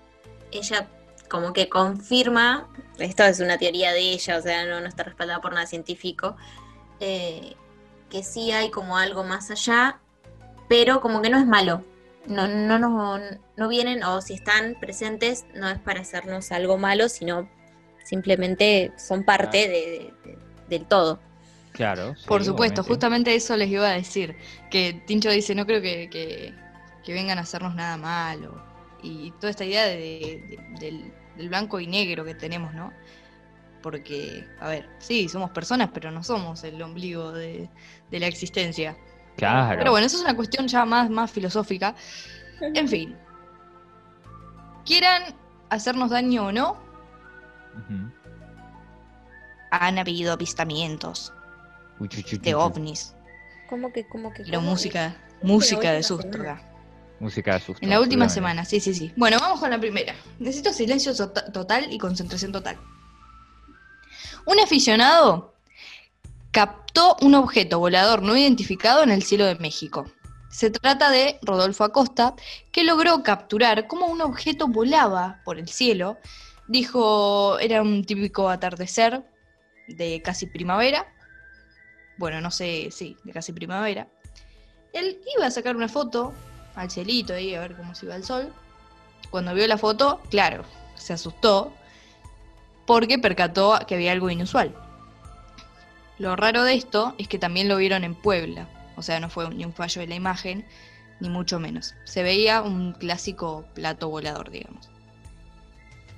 ella 0.52 0.88
como 1.30 1.54
que 1.54 1.70
confirma, 1.70 2.68
esto 3.00 3.24
es 3.24 3.40
una 3.40 3.58
teoría 3.58 3.92
de 3.94 4.00
ella, 4.00 4.38
o 4.38 4.42
sea, 4.42 4.66
no, 4.66 4.80
no 4.80 4.88
está 4.88 5.04
respaldada 5.04 5.42
por 5.42 5.54
nada 5.54 5.66
científico, 5.66 6.36
eh, 7.00 7.56
que 8.10 8.24
sí 8.24 8.52
hay 8.52 8.70
como 8.70 8.98
algo 8.98 9.24
más 9.24 9.50
allá, 9.52 10.00
pero 10.70 11.02
como 11.02 11.22
que 11.22 11.30
no 11.30 11.38
es 11.40 11.46
malo. 11.48 11.84
No, 12.28 12.48
no, 12.48 12.80
no, 12.80 13.20
no 13.56 13.68
vienen, 13.68 14.04
o 14.04 14.22
si 14.22 14.34
están 14.34 14.76
presentes, 14.80 15.46
no 15.54 15.68
es 15.70 15.80
para 15.80 16.02
hacernos 16.02 16.52
algo 16.52 16.78
malo, 16.78 17.10
sino 17.10 17.50
simplemente 18.04 18.92
son 18.98 19.24
parte 19.24 19.58
de- 19.68 19.68
de- 19.68 20.14
de- 20.32 20.38
del 20.70 20.86
todo. 20.88 21.20
Claro. 21.76 22.16
sí, 22.16 22.24
por 22.28 22.44
supuesto, 22.44 22.82
obviamente. 22.82 22.90
justamente 22.90 23.36
eso 23.36 23.56
les 23.58 23.70
iba 23.70 23.88
a 23.88 23.92
decir. 23.94 24.36
Que 24.72 24.94
Tincho 25.06 25.30
dice, 25.30 25.54
no 25.56 25.66
creo 25.66 25.82
que, 25.82 26.10
que- 26.10 26.54
que 27.04 27.14
vengan 27.14 27.38
a 27.38 27.42
hacernos 27.42 27.76
nada 27.76 27.98
malo. 27.98 28.64
Y 29.04 29.32
toda 29.40 29.50
esta 29.52 29.66
idea 29.66 29.86
de- 29.86 29.96
de- 30.50 30.60
del, 30.80 31.14
del 31.38 31.50
blanco 31.50 31.80
y 31.80 31.88
negro 31.88 32.24
que 32.26 32.36
tenemos, 32.36 32.74
¿no? 32.74 32.92
porque, 33.84 34.44
a 34.60 34.68
ver, 34.70 34.90
sí, 34.98 35.30
somos 35.30 35.52
personas, 35.52 35.92
pero 35.94 36.10
no 36.10 36.24
somos 36.24 36.64
el 36.64 36.82
ombligo 36.82 37.32
de, 37.32 37.70
de 38.10 38.20
la 38.20 38.26
existencia. 38.26 38.98
Claro. 39.38 39.78
Pero 39.78 39.92
bueno, 39.92 40.08
eso 40.08 40.18
es 40.18 40.24
una 40.24 40.36
cuestión 40.36 40.68
ya 40.68 40.86
más, 40.86 41.08
más 41.12 41.30
filosófica. 41.30 41.94
En 42.62 42.88
fin. 42.90 43.16
Quieran 44.88 45.22
hacernos 45.70 46.10
daño 46.10 46.48
o 46.48 46.52
no, 46.52 46.78
han 49.72 50.00
habido 50.00 50.34
avistamientos 50.34 51.32
de 52.00 52.56
ovnis. 52.56 53.14
¿Cómo 53.70 53.92
que, 53.92 54.08
cómo 54.08 54.32
que? 54.34 54.44
Pero 54.44 54.60
cómo? 54.60 54.72
música, 54.72 55.16
música 55.42 55.92
de 55.92 56.04
susto 56.04 56.32
semana. 56.32 56.62
Música 57.20 57.54
de 57.54 57.60
susto. 57.62 57.84
En 57.84 57.90
la 57.90 58.00
última 58.00 58.30
semana, 58.30 58.66
sí, 58.66 58.80
sí, 58.80 58.94
sí. 58.94 59.12
Bueno, 59.16 59.38
vamos 59.40 59.60
con 59.60 59.70
la 59.70 59.80
primera. 59.80 60.14
Necesito 60.40 60.74
silencio 60.74 61.16
tota- 61.16 61.52
total 61.52 61.92
y 61.92 61.98
concentración 61.98 62.52
total. 62.52 62.78
Un 64.46 64.60
aficionado 64.60 65.56
captó 66.52 67.18
un 67.22 67.36
objeto 67.36 67.80
volador 67.80 68.22
no 68.22 68.38
identificado 68.38 69.02
en 69.04 69.10
el 69.12 69.24
cielo 69.24 69.46
de 69.46 69.56
México. 69.56 70.06
Se 70.50 70.70
trata 70.70 71.10
de 71.10 71.40
Rodolfo 71.42 71.84
Acosta, 71.84 72.36
que 72.72 72.84
logró 72.84 73.24
capturar 73.24 73.88
cómo 73.88 74.06
un 74.08 74.22
objeto 74.22 74.68
volaba 74.68 75.42
por 75.44 75.58
el 75.58 75.68
cielo. 75.68 76.18
Dijo, 76.68 77.60
era 77.60 77.82
un 77.82 78.06
típico 78.06 78.50
atardecer 78.50 79.24
de 79.88 80.22
casi 80.22 80.46
primavera. 80.46 81.06
Bueno, 82.18 82.42
no 82.42 82.52
sé, 82.52 82.90
sí, 82.92 83.18
de 83.24 83.32
casi 83.32 83.52
primavera. 83.54 84.08
Él 84.94 85.20
iba 85.36 85.46
a 85.46 85.52
sacar 85.52 85.76
una 85.76 85.90
foto 85.90 86.34
al 86.76 86.90
cielito 86.90 87.34
ahí 87.34 87.54
a 87.54 87.60
ver 87.60 87.76
cómo 87.76 87.96
se 87.96 88.06
iba 88.06 88.16
el 88.16 88.24
sol. 88.24 88.54
Cuando 89.30 89.54
vio 89.54 89.68
la 89.68 89.78
foto, 89.78 90.22
claro, 90.30 90.64
se 90.96 91.14
asustó 91.14 91.74
porque 92.86 93.20
percató 93.20 93.78
que 93.88 93.96
había 93.96 94.12
algo 94.12 94.30
inusual. 94.30 94.74
Lo 96.18 96.36
raro 96.36 96.64
de 96.64 96.76
esto 96.76 97.14
es 97.18 97.28
que 97.28 97.40
también 97.40 97.68
lo 97.68 97.78
vieron 97.78 98.04
en 98.04 98.16
Puebla, 98.16 98.68
o 98.96 99.02
sea, 99.02 99.20
no 99.20 99.30
fue 99.30 99.50
ni 99.50 99.66
un 99.66 99.74
fallo 99.74 100.00
de 100.00 100.08
la 100.08 100.16
imagen, 100.16 100.66
ni 101.20 101.30
mucho 101.30 101.60
menos. 101.60 101.96
Se 102.06 102.24
veía 102.24 102.62
un 102.62 102.94
clásico 102.94 103.66
plato 103.74 104.10
volador, 104.10 104.50
digamos. 104.50 104.90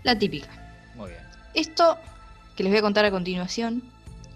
La 0.04 0.18
típica. 0.18 0.50
Muy 0.96 1.10
bien. 1.10 1.22
Esto 1.54 1.98
que 2.56 2.64
les 2.64 2.72
voy 2.72 2.80
a 2.80 2.84
contar 2.84 3.06
a 3.06 3.12
continuación 3.12 3.84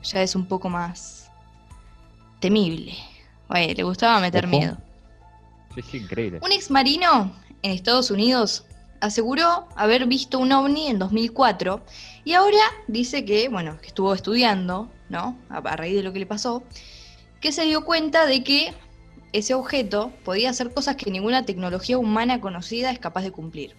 ya 0.03 0.21
es 0.23 0.35
un 0.35 0.47
poco 0.47 0.69
más 0.69 1.20
temible. 2.41 2.97
Oye, 3.47 3.73
le 3.73 3.83
gustaba 3.83 4.19
meter 4.19 4.45
Ojo. 4.45 4.57
miedo. 4.57 4.77
Sí, 5.75 5.97
increíble. 5.97 6.39
Un 6.43 6.51
ex 6.51 6.69
marino 6.69 7.31
en 7.61 7.71
Estados 7.71 8.11
Unidos 8.11 8.65
aseguró 8.99 9.67
haber 9.75 10.05
visto 10.05 10.37
un 10.37 10.51
ovni 10.51 10.87
en 10.87 10.99
2004 10.99 11.81
y 12.25 12.33
ahora 12.33 12.59
dice 12.87 13.23
que, 13.23 13.47
bueno, 13.47 13.79
que 13.79 13.87
estuvo 13.87 14.13
estudiando, 14.13 14.91
¿no? 15.09 15.37
A, 15.49 15.57
a 15.57 15.75
raíz 15.77 15.95
de 15.95 16.03
lo 16.03 16.11
que 16.11 16.19
le 16.19 16.25
pasó, 16.25 16.63
que 17.39 17.51
se 17.51 17.63
dio 17.63 17.85
cuenta 17.85 18.25
de 18.25 18.43
que 18.43 18.73
ese 19.31 19.53
objeto 19.53 20.11
podía 20.25 20.49
hacer 20.49 20.73
cosas 20.73 20.97
que 20.97 21.09
ninguna 21.09 21.45
tecnología 21.45 21.97
humana 21.97 22.41
conocida 22.41 22.91
es 22.91 22.99
capaz 22.99 23.21
de 23.21 23.31
cumplir. 23.31 23.75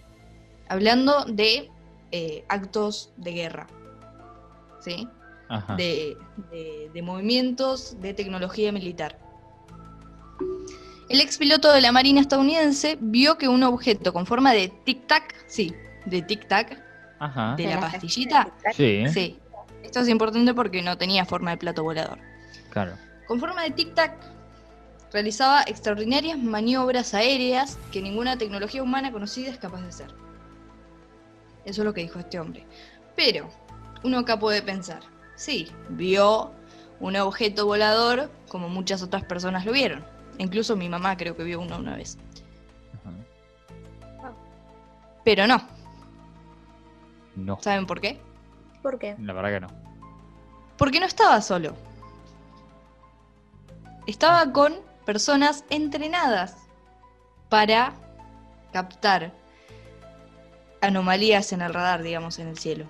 Hablando 0.67 1.25
de 1.25 1.69
eh, 2.11 2.43
actos 2.49 3.11
de 3.17 3.33
guerra, 3.33 3.67
¿sí? 4.81 5.07
De, 5.77 6.17
de- 6.51 6.89
de 6.93 7.01
movimientos 7.01 7.99
de 8.01 8.13
tecnología 8.13 8.71
militar. 8.71 9.19
El 11.09 11.21
ex 11.21 11.37
piloto 11.37 11.71
de 11.71 11.81
la 11.81 11.91
Marina 11.91 12.21
estadounidense 12.21 12.97
vio 12.99 13.37
que 13.37 13.47
un 13.47 13.61
objeto 13.63 14.13
con 14.13 14.25
forma 14.25 14.53
de 14.53 14.71
tic-tac, 14.85 15.35
sí, 15.47 15.73
de 16.05 16.25
tic-tac, 16.25 16.81
de 17.57 17.67
la 17.67 17.79
pastillita, 17.79 18.51
Sí, 18.73 19.03
sí. 19.13 19.39
Esto 19.83 19.99
es 19.99 20.09
importante 20.09 20.53
porque 20.53 20.81
no 20.81 20.97
tenía 20.97 21.25
forma 21.25 21.51
de 21.51 21.57
plato 21.57 21.83
volador. 21.83 22.17
claro. 22.71 22.93
Con 23.27 23.39
forma 23.39 23.63
de 23.63 23.75
tic-tac, 23.75 24.13
realizaba 25.11 25.61
extraordinarias 25.67 26.37
maniobras 26.39 27.13
aéreas 27.13 27.77
que 27.91 28.01
ninguna 28.01 28.37
tecnología 28.37 28.81
humana 28.81 29.11
conocida 29.11 29.49
es 29.51 29.57
capaz 29.59 29.81
de 29.81 29.89
hacer. 29.89 30.07
Eso 31.63 31.81
es 31.81 31.85
lo 31.85 31.93
que 31.93 32.01
dijo 32.01 32.19
este 32.19 32.39
hombre. 32.39 32.65
Pero, 33.15 33.49
uno 34.03 34.17
acá 34.19 34.37
puede 34.39 34.61
pensar, 34.61 35.01
sí, 35.43 35.69
vio 35.89 36.51
un 37.01 37.17
objeto 37.17 37.65
volador 37.65 38.31
como 38.47 38.69
muchas 38.69 39.03
otras 39.03 39.25
personas 39.25 39.65
lo 39.65 39.73
vieron. 39.73 40.05
Incluso 40.37 40.77
mi 40.77 40.87
mamá 40.87 41.17
creo 41.17 41.35
que 41.35 41.43
vio 41.43 41.59
uno 41.59 41.77
una 41.77 41.97
vez. 41.97 42.17
Ajá. 44.21 44.31
Pero 45.25 45.45
no, 45.45 45.61
No, 47.35 47.57
¿saben 47.61 47.85
por 47.85 47.99
qué? 47.99 48.21
¿Por 48.81 48.97
qué? 48.99 49.15
la 49.19 49.33
verdad 49.33 49.51
que 49.51 49.59
no. 49.59 49.67
Porque 50.77 50.99
no 51.01 51.05
estaba 51.05 51.41
solo. 51.41 51.75
Estaba 54.07 54.51
con 54.53 54.75
personas 55.05 55.65
entrenadas 55.69 56.55
para 57.49 57.93
captar 58.71 59.33
anomalías 60.81 61.51
en 61.51 61.61
el 61.61 61.73
radar, 61.73 62.01
digamos, 62.01 62.39
en 62.39 62.47
el 62.47 62.57
cielo. 62.57 62.85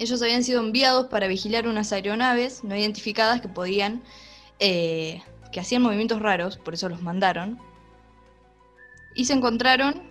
Ellos 0.00 0.22
habían 0.22 0.42
sido 0.42 0.60
enviados 0.60 1.08
para 1.08 1.28
vigilar 1.28 1.68
unas 1.68 1.92
aeronaves 1.92 2.64
no 2.64 2.74
identificadas 2.74 3.42
que 3.42 3.48
podían, 3.48 4.02
eh, 4.58 5.22
que 5.52 5.60
hacían 5.60 5.82
movimientos 5.82 6.22
raros, 6.22 6.56
por 6.56 6.72
eso 6.72 6.88
los 6.88 7.02
mandaron. 7.02 7.58
Y 9.14 9.26
se 9.26 9.34
encontraron 9.34 10.02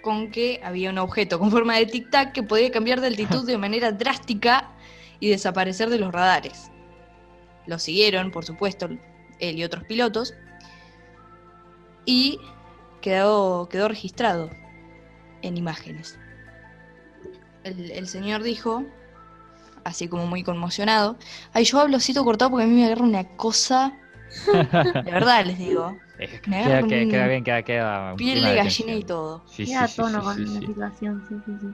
con 0.00 0.30
que 0.30 0.62
había 0.64 0.88
un 0.88 0.96
objeto 0.96 1.38
con 1.38 1.50
forma 1.50 1.76
de 1.76 1.86
tic-tac 1.86 2.32
que 2.32 2.42
podía 2.42 2.70
cambiar 2.70 3.02
de 3.02 3.06
altitud 3.08 3.46
de 3.46 3.58
manera 3.58 3.92
drástica 3.92 4.70
y 5.20 5.28
desaparecer 5.28 5.90
de 5.90 5.98
los 5.98 6.10
radares. 6.10 6.70
Lo 7.66 7.78
siguieron, 7.78 8.30
por 8.30 8.46
supuesto, 8.46 8.88
él 9.38 9.58
y 9.58 9.64
otros 9.64 9.84
pilotos, 9.84 10.32
y 12.06 12.40
quedó, 13.02 13.68
quedó 13.68 13.86
registrado 13.88 14.48
en 15.42 15.58
imágenes. 15.58 16.18
El, 17.64 17.90
el 17.90 18.08
señor 18.08 18.42
dijo, 18.42 18.84
así 19.84 20.08
como 20.08 20.26
muy 20.26 20.42
conmocionado, 20.42 21.18
ay, 21.52 21.64
yo 21.64 21.80
hablo 21.80 21.98
todo 22.14 22.24
cortado 22.24 22.50
porque 22.50 22.64
a 22.64 22.66
mí 22.68 22.74
me 22.74 22.86
agarra 22.86 23.02
una 23.04 23.24
cosa, 23.36 23.98
de 25.04 25.10
verdad 25.10 25.46
les 25.46 25.58
digo, 25.58 25.96
Me 26.46 26.62
queda, 26.62 26.82
un 26.82 26.88
bien, 26.88 27.08
queda, 27.44 27.62
queda. 27.62 28.16
piel 28.16 28.42
de 28.42 28.54
gallina 28.54 28.94
y 28.94 29.04
todo. 29.04 29.44
Sí, 29.46 29.66
sí, 29.66 29.72
Queda 29.72 29.86
sí, 29.86 29.96
tono 29.96 30.18
sí, 30.18 30.24
con 30.24 30.36
sí, 30.36 30.44
la 30.54 30.60
sí. 30.60 30.66
situación, 30.66 31.24
sí, 31.28 31.34
sí, 31.46 31.52
sí. 31.60 31.66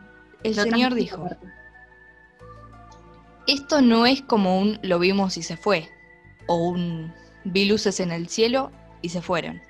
El 0.43 0.57
Lo 0.57 0.63
señor 0.63 0.95
dijo, 0.95 1.29
esto 3.47 3.81
no 3.81 4.07
es 4.07 4.23
como 4.23 4.59
un 4.61 4.79
lo 4.83 4.99
vimos 4.99 5.37
y 5.37 5.43
se 5.43 5.57
fue, 5.57 5.91
o 6.47 6.57
un 6.69 7.15
vi 7.45 7.67
luces 7.67 8.01
en 8.01 8.13
el 8.13 8.29
cielo 8.29 8.73
y 9.03 9.11
se 9.11 9.23
fueron. 9.23 9.63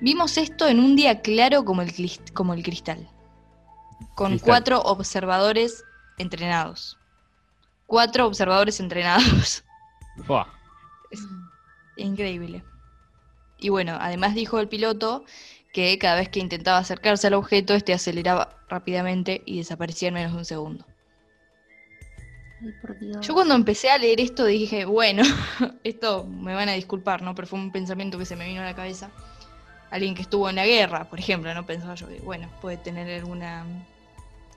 Vimos 0.00 0.36
esto 0.38 0.66
en 0.68 0.80
un 0.80 0.96
día 0.96 1.20
claro 1.22 1.64
como 1.64 1.82
el, 1.82 1.92
como 2.34 2.54
el 2.54 2.62
cristal, 2.62 3.08
con 4.14 4.38
cuatro 4.38 4.80
observadores 4.82 5.84
entrenados. 6.18 6.98
Cuatro 7.86 8.26
observadores 8.26 8.80
entrenados. 8.80 9.64
Fua. 10.24 10.48
Increíble. 11.96 12.64
Y 13.58 13.68
bueno, 13.68 13.96
además 14.00 14.34
dijo 14.34 14.58
el 14.58 14.68
piloto 14.68 15.24
que 15.72 15.98
cada 15.98 16.16
vez 16.16 16.28
que 16.28 16.40
intentaba 16.40 16.78
acercarse 16.78 17.26
al 17.26 17.34
objeto, 17.34 17.74
este 17.74 17.94
aceleraba 17.94 18.56
rápidamente 18.68 19.42
y 19.46 19.58
desaparecía 19.58 20.08
en 20.08 20.14
menos 20.14 20.32
de 20.32 20.38
un 20.38 20.44
segundo. 20.44 20.86
Ay, 22.60 22.72
por 22.80 22.98
Dios. 22.98 23.26
Yo 23.26 23.34
cuando 23.34 23.54
empecé 23.54 23.90
a 23.90 23.98
leer 23.98 24.20
esto 24.20 24.44
dije, 24.44 24.84
bueno, 24.84 25.22
esto 25.84 26.24
me 26.24 26.54
van 26.54 26.68
a 26.68 26.72
disculpar, 26.72 27.22
¿no? 27.22 27.34
Pero 27.34 27.48
fue 27.48 27.58
un 27.58 27.72
pensamiento 27.72 28.18
que 28.18 28.26
se 28.26 28.36
me 28.36 28.46
vino 28.46 28.62
a 28.62 28.64
la 28.64 28.74
cabeza. 28.74 29.10
Alguien 29.90 30.14
que 30.14 30.22
estuvo 30.22 30.48
en 30.48 30.56
la 30.56 30.66
guerra, 30.66 31.08
por 31.08 31.18
ejemplo, 31.18 31.52
¿no? 31.54 31.66
Pensaba 31.66 31.94
yo, 31.94 32.08
que, 32.08 32.20
bueno, 32.20 32.48
puede 32.60 32.78
tener 32.78 33.20
alguna 33.20 33.64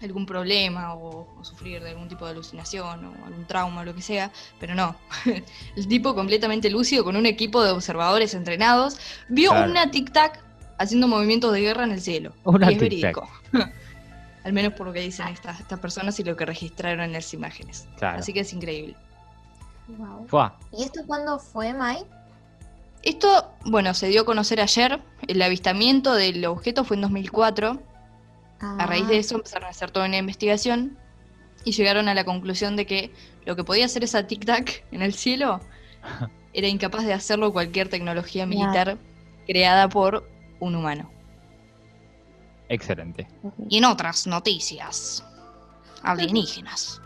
algún 0.02 0.26
problema 0.26 0.93
o, 0.93 1.28
o 1.39 1.43
sufrir 1.43 1.82
de 1.82 1.91
algún 1.91 2.08
tipo 2.08 2.26
de 2.26 2.32
alucinación 2.32 3.06
o 3.06 3.26
algún 3.26 3.46
trauma 3.48 3.82
o 3.82 3.86
lo 3.86 3.96
que 3.96 4.02
sea, 4.02 4.32
pero 4.60 4.76
no. 4.76 4.96
El 5.76 5.88
tipo 5.88 6.14
completamente 6.14 6.70
lúcido 6.70 7.04
con 7.04 7.16
un 7.16 7.26
equipo 7.26 7.64
de 7.64 7.72
observadores 7.72 8.34
entrenados 8.34 8.98
vio 9.30 9.52
Claro. 9.52 9.72
una 9.72 9.91
tic-tac 9.91 10.39
haciendo 10.78 11.08
movimientos 11.08 11.54
de 11.54 11.62
guerra 11.62 11.86
en 11.86 11.91
el 11.91 12.02
cielo. 12.02 12.34
Una 12.43 12.70
y 12.72 12.76
es 12.76 12.80
verídico. 12.82 13.28
Al 14.43 14.54
menos 14.54 14.74
por 14.74 14.86
lo 14.86 14.93
que 14.93 15.00
dicen 15.00 15.28
estas, 15.30 15.60
estas 15.60 15.80
personas 15.80 16.20
y 16.20 16.24
lo 16.24 16.36
que 16.36 16.46
registraron 16.46 17.00
en 17.02 17.14
las 17.14 17.34
imágenes. 17.34 17.88
Claro. 17.98 18.20
Así 18.20 18.32
que 18.32 18.41
es 18.41 18.54
increíble. 18.54 18.96
Fua. 20.28 20.58
¿Y 20.72 20.84
esto 20.84 21.02
cuándo 21.08 21.39
fue, 21.39 21.74
Mai? 21.74 22.04
Esto, 23.02 23.52
bueno, 23.66 23.93
se 23.93 24.08
dio 24.08 24.22
a 24.22 24.26
conocer 24.26 24.60
ayer. 24.62 25.00
El 25.28 25.41
avistamiento 25.41 26.14
del 26.14 26.46
objeto 26.46 26.84
fue 26.84 26.96
en 26.98 27.02
2004. 27.02 27.82
A 28.60 28.86
raíz 28.86 29.08
de 29.08 29.16
Ah, 29.16 29.20
eso 29.20 29.36
empezaron 29.36 29.68
a 29.68 29.72
hacer 29.72 29.91
toda 29.91 30.06
una 30.06 30.18
investigación 30.18 30.97
y 31.64 31.72
llegaron 31.72 32.08
a 32.08 32.14
la 32.14 32.24
conclusión 32.24 32.76
de 32.76 32.86
que 32.86 33.12
lo 33.45 33.56
que 33.56 33.64
podía 33.64 33.86
hacer 33.86 34.03
esa 34.03 34.28
tic-tac 34.28 34.84
en 34.91 35.01
el 35.01 35.14
cielo 35.14 35.60
era 36.53 36.68
incapaz 36.68 37.06
de 37.06 37.14
hacerlo 37.14 37.51
cualquier 37.51 37.89
tecnología 37.89 38.45
militar 38.45 38.97
creada 39.45 39.89
por 39.89 40.30
un 40.60 40.76
humano. 40.76 41.12
Excelente. 42.70 43.28
Y 43.70 43.78
en 43.78 43.86
otras 43.86 44.26
noticias 44.26 45.24
alienígenas. 46.01 47.01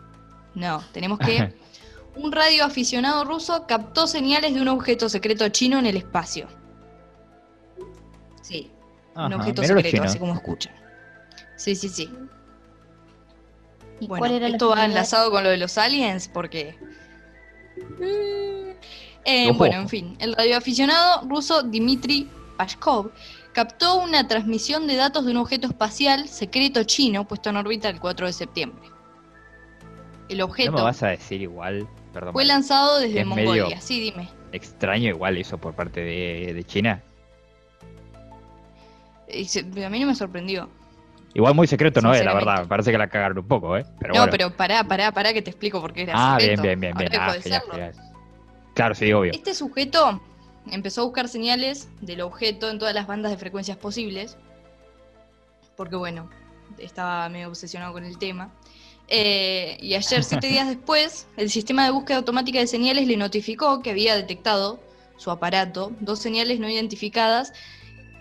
No, 0.55 0.83
tenemos 0.93 1.19
que. 1.19 1.53
Un 2.15 2.33
radioaficionado 2.33 3.23
ruso 3.23 3.65
captó 3.65 4.05
señales 4.05 4.53
de 4.53 4.59
un 4.59 4.67
objeto 4.67 5.07
secreto 5.07 5.47
chino 5.49 5.79
en 5.79 5.85
el 5.85 5.95
espacio. 5.95 6.47
Sí, 8.41 8.71
un 9.15 9.31
objeto 9.31 9.63
secreto, 9.63 10.03
así 10.03 10.19
como 10.19 10.33
escuchan. 10.33 10.73
Sí, 11.59 11.75
sí, 11.75 11.89
sí. 11.89 12.09
¿Y 13.99 14.07
Bueno, 14.07 14.19
cuál 14.21 14.31
era 14.31 14.47
esto 14.47 14.69
va 14.69 14.85
enlazado 14.85 15.29
con 15.29 15.43
lo 15.43 15.49
de 15.49 15.57
los 15.57 15.77
aliens 15.77 16.29
porque... 16.29 16.77
Eh, 19.25 19.51
bueno, 19.55 19.75
en 19.81 19.89
fin, 19.89 20.15
el 20.19 20.33
radioaficionado 20.35 21.27
ruso 21.27 21.61
Dmitry 21.63 22.29
Pashkov 22.57 23.11
captó 23.51 23.97
una 23.99 24.25
transmisión 24.27 24.87
de 24.87 24.95
datos 24.95 25.25
de 25.25 25.31
un 25.31 25.37
objeto 25.37 25.67
espacial 25.67 26.29
secreto 26.29 26.83
chino 26.85 27.27
puesto 27.27 27.49
en 27.49 27.57
órbita 27.57 27.89
el 27.89 27.99
4 27.99 28.27
de 28.27 28.33
septiembre. 28.33 28.89
El 30.29 30.37
¿No 30.37 30.45
objeto 30.45 30.71
me 30.71 30.81
vas 30.81 31.03
a 31.03 31.07
decir 31.09 31.41
igual? 31.41 31.85
Perdón, 32.13 32.31
fue 32.33 32.45
lanzado 32.45 32.99
desde 32.99 33.19
es 33.19 33.25
Mongolia. 33.25 33.65
medio- 33.65 33.81
Sí, 33.81 33.99
dime. 33.99 34.29
extraño 34.53 35.09
igual 35.09 35.35
eso 35.37 35.57
por 35.57 35.75
parte 35.75 35.99
de, 35.99 36.53
de 36.53 36.63
China. 36.63 37.03
Y 39.27 39.45
se- 39.45 39.59
a 39.85 39.89
mí 39.89 39.99
no 39.99 40.07
me 40.07 40.15
sorprendió. 40.15 40.69
Igual 41.33 41.53
muy 41.53 41.67
secreto 41.67 42.01
no 42.01 42.09
es, 42.09 42.19
la 42.19 42.31
Sinceramente. 42.31 42.45
verdad. 42.45 42.63
Me 42.63 42.67
parece 42.67 42.91
que 42.91 42.97
la 42.97 43.07
cagaron 43.07 43.37
un 43.39 43.47
poco, 43.47 43.77
¿eh? 43.77 43.85
Pero 43.99 44.13
no, 44.13 44.19
bueno. 44.21 44.31
pero 44.31 44.51
pará, 44.55 44.83
pará, 44.83 45.11
pará 45.11 45.33
que 45.33 45.41
te 45.41 45.51
explico 45.51 45.79
por 45.79 45.93
qué 45.93 46.03
era 46.03 46.13
ah, 46.15 46.37
bien, 46.37 46.57
secreto. 46.57 46.63
bien, 46.63 46.79
bien, 46.79 46.95
bien. 46.97 47.21
Ah, 47.21 47.33
genial. 47.41 47.93
Claro, 48.73 48.95
sí, 48.95 49.11
obvio. 49.13 49.31
Este 49.33 49.53
sujeto 49.53 50.21
empezó 50.71 51.01
a 51.01 51.03
buscar 51.05 51.27
señales 51.27 51.89
del 52.01 52.21
objeto 52.21 52.69
en 52.69 52.79
todas 52.79 52.93
las 52.93 53.07
bandas 53.07 53.31
de 53.31 53.37
frecuencias 53.37 53.77
posibles, 53.77 54.37
porque 55.75 55.95
bueno, 55.95 56.29
estaba 56.77 57.29
medio 57.29 57.49
obsesionado 57.49 57.93
con 57.93 58.03
el 58.03 58.17
tema. 58.17 58.51
Eh, 59.07 59.77
y 59.81 59.95
ayer, 59.95 60.23
siete 60.23 60.47
días 60.49 60.67
después, 60.67 61.27
el 61.37 61.49
sistema 61.49 61.83
de 61.83 61.91
búsqueda 61.91 62.17
automática 62.17 62.59
de 62.59 62.67
señales 62.67 63.07
le 63.07 63.17
notificó 63.17 63.81
que 63.81 63.91
había 63.91 64.15
detectado 64.15 64.79
su 65.17 65.31
aparato 65.31 65.91
dos 65.99 66.19
señales 66.19 66.59
no 66.59 66.69
identificadas 66.69 67.51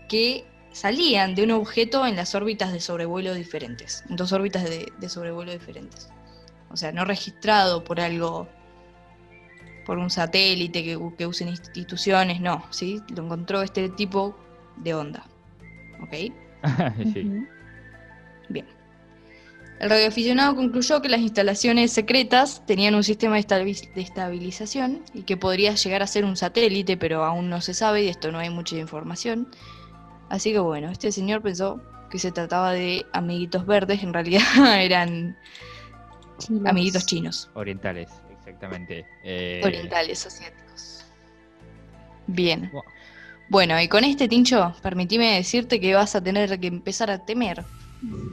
que 0.09 0.45
salían 0.79 1.35
de 1.35 1.45
un 1.45 1.51
objeto 1.51 2.07
en 2.07 2.17
las 2.17 2.35
órbitas 2.35 2.73
de 2.73 2.81
sobrevuelo 2.81 3.35
diferentes, 3.35 4.05
en 4.09 4.17
dos 4.17 4.33
órbitas 4.33 4.65
de, 4.65 4.93
de 4.99 5.09
sobrevuelo 5.09 5.53
diferentes. 5.53 6.09
O 6.71 6.77
sea, 6.77 6.93
no 6.93 7.05
registrado 7.05 7.85
por 7.85 8.01
algo 8.01 8.49
por 9.89 9.97
un 9.97 10.11
satélite 10.11 10.85
que, 10.85 10.99
que 11.17 11.27
usen 11.27 11.49
instituciones, 11.49 12.43
no, 12.43 12.63
¿sí? 12.69 13.01
Lo 13.17 13.25
encontró 13.25 13.63
este 13.63 13.89
tipo 13.89 14.37
de 14.77 14.95
onda. 14.95 15.25
¿Ok? 16.03 16.13
sí. 17.15 17.47
Bien. 18.51 18.67
El 19.81 19.89
radioaficionado 19.89 20.57
concluyó 20.57 21.01
que 21.01 21.09
las 21.09 21.21
instalaciones 21.21 21.91
secretas 21.91 22.67
tenían 22.67 22.97
un 22.97 23.03
sistema 23.03 23.37
de 23.37 24.03
estabilización 24.03 25.05
y 25.15 25.23
que 25.23 25.39
podría 25.39 25.75
llegar 25.75 26.03
a 26.03 26.07
ser 26.07 26.27
un 26.27 26.37
satélite, 26.37 26.99
pero 26.99 27.25
aún 27.25 27.49
no 27.49 27.63
se 27.63 27.73
sabe 27.73 28.03
y 28.03 28.05
de 28.05 28.11
esto 28.11 28.31
no 28.31 28.41
hay 28.41 28.51
mucha 28.51 28.77
información. 28.77 29.49
Así 30.29 30.53
que 30.53 30.59
bueno, 30.59 30.91
este 30.91 31.13
señor 31.13 31.43
pensó 31.43 31.81
que 32.11 32.19
se 32.19 32.33
trataba 32.33 32.73
de 32.73 33.07
amiguitos 33.13 33.67
verdes, 33.67 34.03
en 34.03 34.13
realidad 34.13 34.43
eran 34.81 35.37
Chinos. 36.39 36.67
amiguitos 36.67 37.07
chinos. 37.07 37.51
Orientales, 37.55 38.09
exactamente. 38.39 39.05
Eh, 39.25 39.61
orientales, 39.65 40.27
asiáticos. 40.27 41.05
Bien. 42.27 42.71
Bueno. 42.73 42.91
Bueno, 43.51 43.81
y 43.81 43.89
con 43.89 44.05
este 44.05 44.29
tincho, 44.29 44.75
permitime 44.83 45.37
decirte 45.37 45.81
que 45.81 45.95
vas 45.95 46.15
a 46.15 46.23
tener 46.23 46.61
que 46.61 46.67
empezar 46.67 47.11
a 47.11 47.25
temer. 47.25 47.65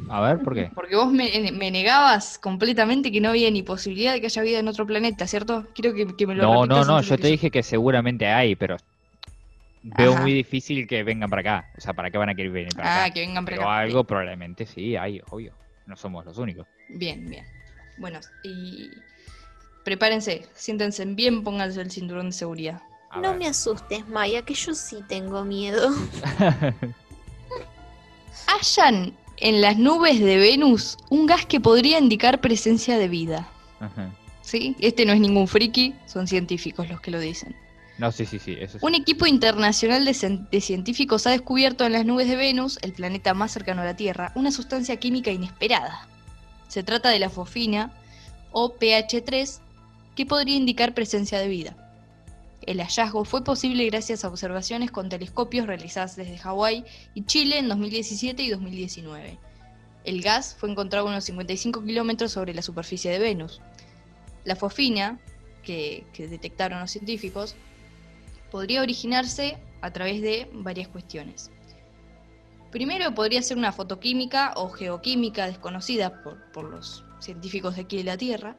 A 0.09 0.21
ver, 0.21 0.39
¿por 0.39 0.53
qué? 0.53 0.69
Porque 0.75 0.95
vos 0.95 1.11
me, 1.11 1.51
me 1.53 1.71
negabas 1.71 2.37
completamente 2.37 3.11
que 3.11 3.21
no 3.21 3.29
había 3.29 3.49
ni 3.49 3.63
posibilidad 3.63 4.13
de 4.13 4.19
que 4.19 4.27
haya 4.27 4.41
vida 4.41 4.59
en 4.59 4.67
otro 4.67 4.85
planeta, 4.85 5.25
¿cierto? 5.25 5.65
Quiero 5.73 5.95
que, 5.95 6.05
que 6.15 6.27
me 6.27 6.35
lo 6.35 6.43
No, 6.43 6.65
no, 6.65 6.83
no, 6.83 7.01
yo 7.01 7.17
te 7.17 7.27
dije 7.27 7.49
que 7.49 7.63
seguramente 7.63 8.27
hay, 8.27 8.55
pero 8.55 8.75
veo 9.85 10.13
Ajá. 10.13 10.21
muy 10.21 10.33
difícil 10.33 10.87
que 10.87 11.03
vengan 11.03 11.29
para 11.29 11.41
acá. 11.41 11.69
O 11.77 11.81
sea, 11.81 11.93
¿para 11.93 12.09
qué 12.09 12.17
van 12.17 12.29
a 12.29 12.35
querer 12.35 12.51
venir 12.51 12.75
para 12.75 12.89
Ah, 12.89 13.03
acá? 13.05 13.13
que 13.13 13.19
vengan 13.21 13.45
para 13.45 13.57
Pero 13.57 13.69
acá. 13.69 13.79
algo 13.79 14.03
probablemente 14.03 14.65
sí 14.65 14.95
hay, 14.95 15.21
obvio. 15.29 15.53
No 15.85 15.95
somos 15.95 16.25
los 16.25 16.37
únicos. 16.37 16.67
Bien, 16.89 17.29
bien. 17.29 17.45
Bueno, 17.97 18.19
y 18.43 18.89
prepárense, 19.83 20.47
siéntense 20.55 21.05
bien, 21.05 21.43
pónganse 21.43 21.81
el 21.81 21.91
cinturón 21.91 22.27
de 22.27 22.31
seguridad. 22.33 22.81
A 23.11 23.21
No 23.21 23.29
ver. 23.29 23.39
me 23.39 23.47
asustes, 23.47 24.07
Maya, 24.07 24.41
que 24.41 24.53
yo 24.55 24.73
sí 24.73 24.97
tengo 25.07 25.45
miedo. 25.45 25.89
Hayan 28.47 29.13
en 29.37 29.61
las 29.61 29.77
nubes 29.77 30.19
de 30.19 30.37
Venus 30.37 30.97
un 31.09 31.25
gas 31.25 31.45
que 31.45 31.59
podría 31.59 31.99
indicar 31.99 32.41
presencia 32.41 32.97
de 32.97 33.07
vida. 33.07 33.47
Ajá. 33.79 34.11
¿Sí? 34.41 34.75
Este 34.79 35.05
no 35.05 35.13
es 35.13 35.19
ningún 35.19 35.47
friki, 35.47 35.93
son 36.05 36.27
científicos 36.27 36.87
los 36.89 37.01
que 37.01 37.11
lo 37.11 37.19
dicen. 37.19 37.55
Un 38.81 38.95
equipo 38.95 39.25
internacional 39.25 40.03
de, 40.03 40.11
cien- 40.11 40.49
de 40.49 40.59
científicos 40.61 41.25
ha 41.27 41.31
descubierto 41.31 41.85
en 41.85 41.93
las 41.93 42.05
nubes 42.05 42.27
de 42.27 42.35
Venus, 42.35 42.77
el 42.81 42.93
planeta 42.93 43.33
más 43.33 43.51
cercano 43.51 43.81
a 43.81 43.85
la 43.85 43.95
Tierra, 43.95 44.31
una 44.35 44.51
sustancia 44.51 44.97
química 44.97 45.31
inesperada. 45.31 46.07
Se 46.67 46.83
trata 46.83 47.09
de 47.09 47.19
la 47.19 47.29
fosfina, 47.29 47.93
o 48.51 48.73
pH3, 48.77 49.59
que 50.15 50.25
podría 50.25 50.55
indicar 50.55 50.93
presencia 50.93 51.39
de 51.39 51.47
vida. 51.47 51.75
El 52.61 52.79
hallazgo 52.81 53.23
fue 53.25 53.43
posible 53.43 53.85
gracias 53.85 54.25
a 54.25 54.27
observaciones 54.29 54.89
con 54.91 55.07
telescopios 55.07 55.67
realizadas 55.67 56.15
desde 56.15 56.37
Hawái 56.37 56.83
y 57.13 57.23
Chile 57.25 57.59
en 57.59 57.67
2017 57.69 58.41
y 58.43 58.49
2019. 58.49 59.37
El 60.03 60.21
gas 60.21 60.55
fue 60.57 60.69
encontrado 60.71 61.07
a 61.07 61.11
unos 61.11 61.23
55 61.25 61.83
kilómetros 61.83 62.31
sobre 62.31 62.53
la 62.53 62.61
superficie 62.61 63.11
de 63.11 63.19
Venus. 63.19 63.61
La 64.43 64.55
fosfina, 64.55 65.19
que 65.63 66.05
detectaron 66.17 66.79
los 66.79 66.91
científicos, 66.91 67.55
podría 68.55 68.81
originarse 68.81 69.57
a 69.81 69.91
través 69.91 70.21
de 70.21 70.47
varias 70.53 70.87
cuestiones. 70.87 71.51
Primero 72.71 73.13
podría 73.13 73.41
ser 73.41 73.57
una 73.57 73.73
fotoquímica 73.73 74.53
o 74.55 74.69
geoquímica 74.69 75.47
desconocida 75.47 76.23
por, 76.23 76.41
por 76.53 76.63
los 76.63 77.03
científicos 77.19 77.75
de 77.75 77.81
aquí 77.81 77.97
de 77.97 78.05
la 78.05 78.15
Tierra, 78.15 78.55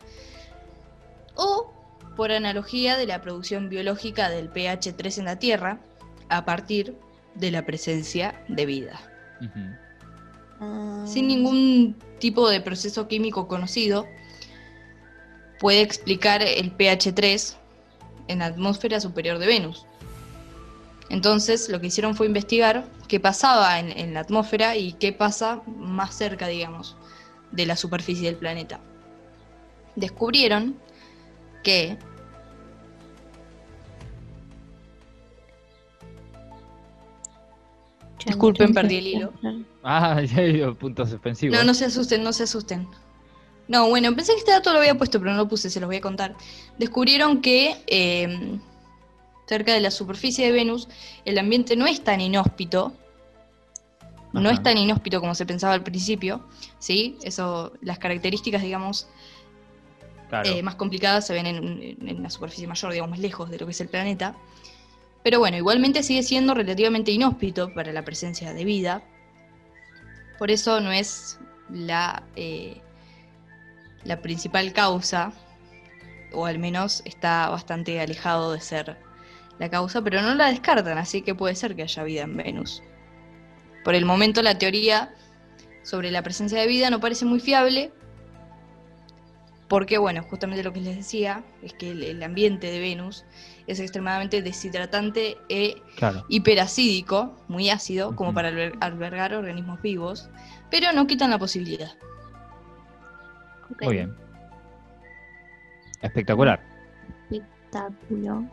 o 1.35 1.73
por 2.15 2.31
analogía 2.31 2.99
de 2.99 3.07
la 3.07 3.23
producción 3.23 3.71
biológica 3.71 4.29
del 4.29 4.51
pH 4.51 4.93
3 4.93 5.17
en 5.17 5.25
la 5.25 5.39
Tierra 5.39 5.81
a 6.29 6.45
partir 6.45 6.95
de 7.35 7.51
la 7.51 7.65
presencia 7.65 8.45
de 8.49 8.67
vida. 8.67 9.01
Sin 11.07 11.27
ningún 11.27 11.97
tipo 12.19 12.51
de 12.51 12.61
proceso 12.61 13.09
químico 13.09 13.49
conocido, 13.49 14.07
puede 15.59 15.81
explicar 15.81 16.43
el 16.43 16.71
pH 16.73 17.15
3 17.15 17.57
en 18.29 18.41
la 18.41 18.47
atmósfera 18.47 19.01
superior 19.01 19.39
de 19.39 19.47
Venus. 19.47 19.87
Entonces, 21.09 21.69
lo 21.69 21.81
que 21.81 21.87
hicieron 21.87 22.17
fue 22.17 22.27
investigar 22.27 22.87
qué 23.09 23.21
pasaba 23.21 23.79
en, 23.79 23.97
en 23.97 24.15
la 24.15 24.21
atmósfera 24.21 24.77
y 24.77 24.93
qué 24.95 25.13
pasa 25.13 25.63
más 25.67 26.15
cerca, 26.15 26.49
digamos, 26.49 26.97
de 27.53 27.67
la 27.67 27.77
superficie 27.77 28.27
del 28.27 28.37
planeta. 28.37 28.81
Descubrieron 29.95 30.77
que 31.63 31.97
Disculpen, 38.27 38.75
perdí 38.75 38.97
el 38.97 39.07
hilo. 39.07 39.33
Ah, 39.85 40.21
ya 40.25 40.39
hay 40.39 40.61
puntos 40.75 41.11
suspensivos. 41.11 41.57
No, 41.57 41.65
no 41.65 41.75
se 41.75 41.85
asusten, 41.85 42.25
no 42.25 42.33
se 42.33 42.43
asusten. 42.43 42.89
No, 43.69 43.89
bueno, 43.89 44.15
pensé 44.15 44.33
que 44.33 44.39
este 44.39 44.53
dato 44.53 44.73
lo 44.73 44.79
había 44.79 44.95
puesto, 44.95 45.19
pero 45.19 45.33
no 45.33 45.39
lo 45.39 45.49
puse, 45.49 45.71
se 45.71 45.81
los 45.81 45.89
voy 45.89 45.97
a 45.97 46.01
contar. 46.01 46.37
Descubrieron 46.79 47.41
que 47.41 47.77
eh, 47.87 48.59
cerca 49.47 49.73
de 49.73 49.81
la 49.81 49.91
superficie 49.91 50.47
de 50.47 50.53
Venus 50.53 50.89
el 51.25 51.39
ambiente 51.39 51.75
no 51.77 51.87
es 51.87 52.03
tan 52.05 52.21
inhóspito, 52.21 52.93
no 54.33 54.51
es 54.51 54.63
tan 54.63 54.77
inhóspito 54.77 55.21
como 55.21 55.35
se 55.35 55.47
pensaba 55.47 55.73
al 55.73 55.83
principio, 55.83 56.47
¿sí? 56.79 57.17
Eso, 57.23 57.73
las 57.81 57.99
características, 57.99 58.63
digamos, 58.63 59.09
Claro. 60.29 60.51
eh, 60.51 60.63
más 60.63 60.75
complicadas 60.75 61.27
se 61.27 61.33
ven 61.33 61.47
en, 61.47 61.97
en 62.07 62.23
la 62.23 62.31
superficie 62.31 62.67
mayor, 62.67 62.93
digamos, 62.93 63.11
más 63.11 63.21
lejos 63.21 63.49
de 63.49 63.59
lo 63.59 63.67
que 63.67 63.73
es 63.73 63.81
el 63.81 63.89
planeta. 63.89 64.35
Pero 65.23 65.39
bueno, 65.39 65.57
igualmente 65.57 66.03
sigue 66.03 66.23
siendo 66.23 66.53
relativamente 66.55 67.11
inhóspito 67.13 67.73
para 67.75 67.93
la 67.93 68.05
presencia 68.05 68.53
de 68.53 68.65
vida. 68.65 69.03
Por 70.39 70.51
eso 70.51 70.81
no 70.81 70.93
es 70.93 71.39
la, 71.71 72.23
eh, 72.37 72.81
la 74.07 74.21
principal 74.23 74.73
causa, 74.73 75.33
o 76.33 76.47
al 76.47 76.59
menos 76.59 77.03
está 77.05 77.49
bastante 77.49 78.01
alejado 78.01 78.53
de 78.53 78.61
ser 78.61 78.97
la 79.59 79.69
causa, 79.71 80.03
pero 80.03 80.23
no 80.23 80.35
la 80.35 80.49
descartan, 80.49 80.99
así 80.99 81.23
que 81.23 81.35
puede 81.35 81.55
ser 81.55 81.75
que 81.77 81.83
haya 81.83 82.03
vida 82.05 82.23
en 82.23 82.37
Venus. 82.37 82.83
Por 83.85 83.95
el 83.95 84.05
momento 84.05 84.43
la 84.43 84.59
teoría 84.59 85.15
sobre 85.83 86.11
la 86.11 86.23
presencia 86.23 86.61
de 86.61 86.67
vida 86.67 86.91
no 86.91 87.01
parece 87.01 87.25
muy 87.25 87.41
fiable, 87.41 87.93
porque, 89.69 89.99
bueno, 89.99 90.23
justamente 90.23 90.63
lo 90.63 90.73
que 90.73 90.81
les 90.81 90.97
decía 90.97 91.43
es 91.61 91.73
que 91.73 91.91
el, 91.91 92.05
el 92.05 92.23
ambiente 92.23 92.71
de 92.71 92.79
Venus 92.79 93.25
es 93.67 93.81
extremadamente 93.81 94.41
deshidratante 94.41 95.39
e 95.49 95.83
claro. 95.97 96.25
hiperacídico, 96.29 97.37
muy 97.49 97.71
ácido, 97.71 98.15
como 98.15 98.33
para 98.33 98.51
alber- 98.51 98.77
albergar 98.81 99.35
organismos 99.35 99.83
vivos, 99.83 100.29
pero 100.71 100.93
no 100.93 101.09
quitan 101.09 101.31
la 101.31 101.39
posibilidad. 101.39 101.93
Muy 103.81 103.95
bien. 103.95 104.15
Espectacular. 106.03 106.61
Espectáculo. 107.31 108.45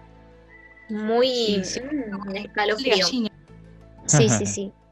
Muy 0.90 1.28
Sí, 1.28 1.66
sí. 1.66 1.82
mm, 1.82 2.36
escalofrío. 2.36 3.08
Sí, 4.06 4.30
sí, 4.30 4.46
sí. 4.46 4.74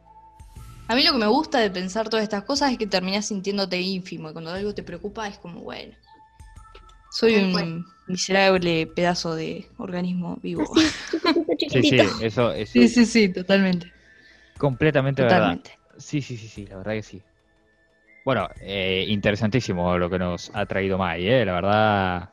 A 0.88 0.96
mí 0.96 1.04
lo 1.04 1.14
que 1.14 1.20
me 1.20 1.28
gusta 1.28 1.60
de 1.60 1.72
pensar 1.72 2.10
todas 2.10 2.24
estas 2.24 2.44
cosas 2.44 2.70
es 2.74 2.78
que 2.78 2.86
terminás 2.86 3.26
sintiéndote 3.26 3.80
ínfimo 3.80 4.30
y 4.30 4.34
cuando 4.34 4.52
algo 4.52 4.76
te 4.76 4.84
preocupa 4.84 5.26
es 5.26 5.38
como, 5.38 5.62
bueno, 5.62 5.96
soy 7.10 7.36
un 7.36 7.86
miserable 8.08 8.88
pedazo 8.88 9.34
de 9.36 9.70
organismo 9.78 10.38
vivo. 10.42 10.66
Sí, 11.70 11.84
sí, 11.84 11.98
eso 12.22 12.52
es 12.52 12.70
Sí, 12.70 12.90
sí, 12.90 13.06
sí, 13.06 13.30
totalmente. 13.30 13.94
completamente 14.58 15.22
verdad. 15.22 15.38
Totalmente. 15.38 15.80
Sí, 15.98 16.22
sí, 16.22 16.36
sí, 16.36 16.50
sí, 16.50 16.68
la 16.68 16.76
verdad 16.76 16.94
que 16.94 17.04
sí. 17.04 17.24
Bueno, 18.24 18.48
eh, 18.62 19.06
interesantísimo 19.08 19.98
lo 19.98 20.10
que 20.10 20.20
nos 20.20 20.52
ha 20.54 20.66
traído 20.66 20.98
Mai, 20.98 21.28
¿eh? 21.28 21.46
La 21.46 21.54
verdad. 21.54 22.30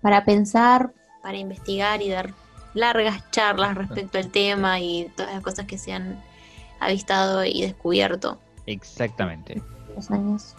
Para 0.00 0.24
pensar, 0.24 0.92
Para 1.22 1.38
investigar 1.38 2.02
y 2.02 2.08
dar 2.08 2.34
largas 2.74 3.30
charlas 3.30 3.76
respecto 3.76 4.18
al 4.18 4.30
tema 4.30 4.80
y 4.80 5.10
todas 5.16 5.34
las 5.34 5.42
cosas 5.42 5.66
que 5.66 5.78
se 5.78 5.92
han 5.92 6.20
avistado 6.80 7.44
y 7.44 7.62
descubierto. 7.62 8.40
Exactamente. 8.66 9.62
los 9.94 10.10
años. 10.10 10.56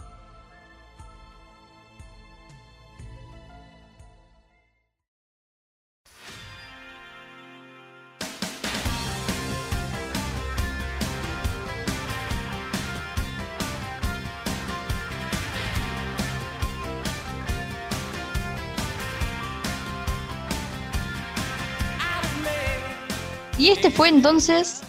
Y 23.64 23.70
este 23.70 23.90
fue 23.90 24.10
entonces 24.10 24.82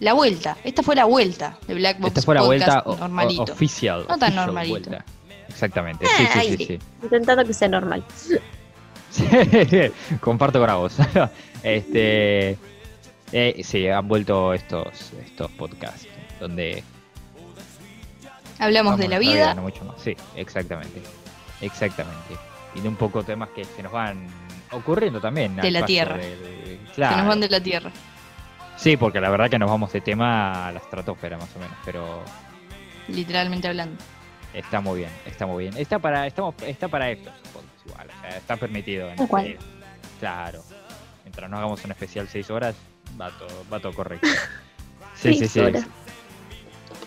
la 0.00 0.12
vuelta. 0.12 0.58
Esta 0.62 0.82
fue 0.82 0.94
la 0.94 1.06
vuelta 1.06 1.56
de 1.66 1.72
Black 1.72 1.98
Box 1.98 2.08
Esta 2.08 2.20
fue 2.20 2.34
la 2.34 2.42
vuelta 2.42 2.82
o- 2.84 2.92
o- 2.92 3.42
oficial. 3.44 4.04
No 4.06 4.18
tan 4.18 4.34
normalito. 4.34 4.90
vuelta. 4.90 5.04
Exactamente. 5.48 6.04
Sí, 6.04 6.12
sí, 6.34 6.38
ahí 6.38 6.48
sí, 6.50 6.56
sí. 6.58 6.66
sí. 6.66 6.78
Intentando 7.04 7.42
que 7.46 7.54
sea 7.54 7.68
normal. 7.68 8.04
Sí, 9.10 9.24
Comparto 10.20 10.60
con 10.60 10.76
vos. 10.76 10.96
este, 11.62 12.58
eh, 13.32 13.62
sí, 13.64 13.88
han 13.88 14.06
vuelto 14.06 14.52
estos, 14.52 15.14
estos 15.24 15.50
podcasts 15.52 16.06
donde 16.38 16.84
Hablamos 18.58 18.90
vamos 18.90 19.00
de 19.00 19.08
la 19.08 19.18
vida, 19.18 19.54
mucho 19.54 19.86
más. 19.86 20.02
Sí, 20.02 20.14
exactamente, 20.36 21.00
exactamente. 21.62 22.36
Y 22.74 22.80
de 22.82 22.88
un 22.88 22.96
poco 22.96 23.22
temas 23.22 23.48
que 23.56 23.64
se 23.64 23.82
nos 23.82 23.92
van 23.92 24.26
ocurriendo 24.72 25.18
también. 25.18 25.56
De 25.56 25.70
la 25.70 25.86
Tierra. 25.86 26.18
que 26.18 26.78
claro. 26.94 27.16
nos 27.16 27.26
van 27.26 27.40
de 27.40 27.48
la 27.48 27.62
Tierra. 27.62 27.90
Sí, 28.78 28.96
porque 28.96 29.20
la 29.20 29.28
verdad 29.28 29.50
que 29.50 29.58
nos 29.58 29.68
vamos 29.68 29.92
de 29.92 30.00
tema 30.00 30.68
a 30.68 30.72
la 30.72 30.78
estratosfera 30.78 31.36
más 31.36 31.54
o 31.56 31.58
menos, 31.58 31.76
pero 31.84 32.22
Literalmente 33.08 33.66
hablando. 33.68 34.00
está 34.54 34.80
muy 34.80 35.00
bien, 35.00 35.10
está 35.26 35.46
muy 35.46 35.64
bien. 35.64 35.76
Está 35.76 35.98
para, 35.98 36.26
estamos, 36.26 36.54
está 36.62 36.88
para 36.88 37.06
podcasts 37.16 37.82
igual, 37.86 38.08
o 38.16 38.20
sea, 38.20 38.36
está 38.38 38.56
permitido. 38.56 39.10
En 39.10 39.26
cual. 39.26 39.46
este- 39.46 39.64
Claro. 40.20 40.62
Mientras 41.24 41.48
no 41.50 41.58
hagamos 41.58 41.84
un 41.84 41.90
especial 41.92 42.26
6 42.28 42.50
horas, 42.50 42.74
va 43.20 43.30
todo, 43.30 43.64
va 43.72 43.80
todo 43.80 43.92
correcto. 43.94 44.26
Sí, 45.14 45.32
sí, 45.32 45.38
Seis 45.48 45.50
sí. 45.52 45.60
horas. 45.60 45.84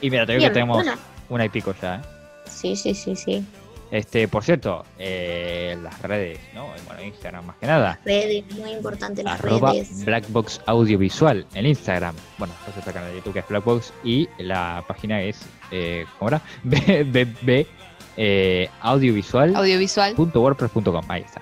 Y 0.01 0.09
mira, 0.09 0.25
te 0.25 0.33
digo 0.33 0.39
Bien, 0.41 0.49
que 0.49 0.53
tenemos 0.53 0.83
bueno. 0.83 0.99
una 1.29 1.45
y 1.45 1.49
pico 1.49 1.73
ya, 1.81 1.95
¿eh? 1.95 2.01
Sí, 2.45 2.75
sí, 2.75 2.93
sí, 2.93 3.15
sí. 3.15 3.45
Este, 3.91 4.27
por 4.29 4.41
cierto, 4.43 4.85
eh, 4.97 5.77
las 5.83 6.01
redes, 6.01 6.39
¿no? 6.53 6.67
Bueno, 6.87 7.03
Instagram 7.03 7.45
más 7.45 7.57
que 7.57 7.67
nada. 7.67 7.99
Redes, 8.05 8.49
muy 8.55 8.71
importante 8.71 9.21
las 9.21 9.33
Arroba 9.39 9.73
redes. 9.73 10.05
Blackbox 10.05 10.61
Audiovisual 10.65 11.45
en 11.53 11.65
Instagram. 11.65 12.15
Bueno, 12.37 12.53
después 12.53 12.77
está 12.77 12.89
el 12.91 12.93
canal 12.95 13.09
de 13.11 13.17
YouTube 13.17 13.33
que 13.33 13.39
es 13.39 13.47
Blackbox 13.49 13.93
y 14.05 14.29
la 14.37 14.83
página 14.87 15.21
es, 15.21 15.41
eh, 15.71 16.05
¿cómo 16.17 16.29
era? 16.29 16.41
BBB 16.63 17.67
eh, 18.15 18.69
audiovisual.wordpress.com. 18.79 21.05
Ahí 21.09 21.23
está. 21.23 21.41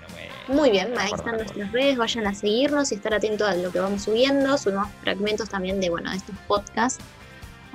No 0.00 0.08
me- 0.14 0.54
Muy 0.60 0.70
bien, 0.70 0.94
ahí 0.98 1.10
están 1.14 1.36
nuestras 1.36 1.70
redes, 1.72 1.98
vayan 1.98 2.26
a 2.26 2.34
seguirnos 2.34 2.92
y 2.92 2.94
estar 2.94 3.12
atentos 3.12 3.46
a 3.48 3.54
lo 3.54 3.70
que 3.70 3.80
vamos 3.80 4.02
subiendo. 4.04 4.56
Subimos 4.56 4.88
fragmentos 5.02 5.48
también 5.50 5.80
de, 5.80 5.90
bueno, 5.90 6.10
de 6.10 6.16
estos 6.16 6.34
podcasts. 6.46 7.04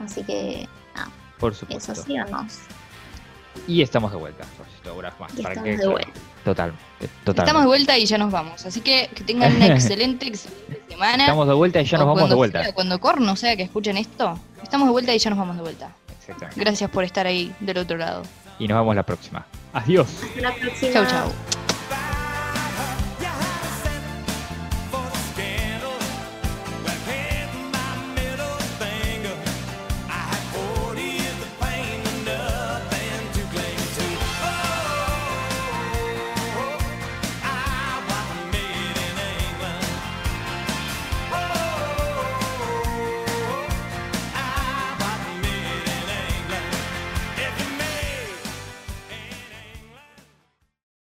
Así 0.04 0.24
que, 0.24 0.68
Por 1.40 1.54
supuesto. 1.54 1.92
eso, 1.92 2.04
síganos. 2.04 2.58
Y 3.68 3.82
estamos 3.82 4.12
de 4.12 4.18
vuelta, 4.18 4.44
más. 5.20 5.32
Para 5.34 5.54
estamos 5.54 5.64
que- 5.64 5.78
de 5.78 5.88
vuelta. 5.88 6.12
Totalmente. 6.44 6.84
Estamos 7.26 7.62
de 7.62 7.68
vuelta 7.68 7.98
y 7.98 8.06
ya 8.06 8.18
nos 8.18 8.32
vamos. 8.32 8.66
Así 8.66 8.82
que 8.82 9.10
que 9.16 9.24
tengan 9.24 9.56
una 9.56 9.68
excelente, 9.74 10.28
excelente 10.28 10.82
semana. 10.90 11.24
Estamos 11.24 11.48
de 11.48 11.54
vuelta 11.54 11.82
y 11.82 11.86
ya 11.86 11.98
nos 11.98 12.06
O 12.08 12.14
vamos 12.16 12.30
de 12.30 12.36
vuelta. 12.36 12.64
sea, 12.64 12.74
cuando 12.74 13.00
corno 13.00 13.36
sea 13.36 13.56
que 13.56 13.64
escuchen 13.64 13.96
esto, 13.98 14.38
estamos 14.62 14.88
de 14.88 14.92
vuelta 14.92 15.14
y 15.16 15.20
ya 15.20 15.30
nos 15.30 15.40
vamos 15.40 15.56
de 15.56 15.62
vuelta. 15.62 15.96
Exactamente. 16.20 16.60
Gracias 16.60 16.90
por 16.90 17.04
estar 17.06 17.26
ahí 17.26 17.54
del 17.62 17.78
otro 17.78 17.98
lado. 17.98 18.24
Y 18.60 18.68
nos 18.68 18.78
vemos 18.78 18.96
la 18.96 19.04
próxima. 19.04 19.46
Adiós. 19.74 20.08
Hasta 20.24 20.42
la 20.42 20.54
próxima. 20.56 20.92
Chau, 20.94 21.06
chau. 21.06 21.63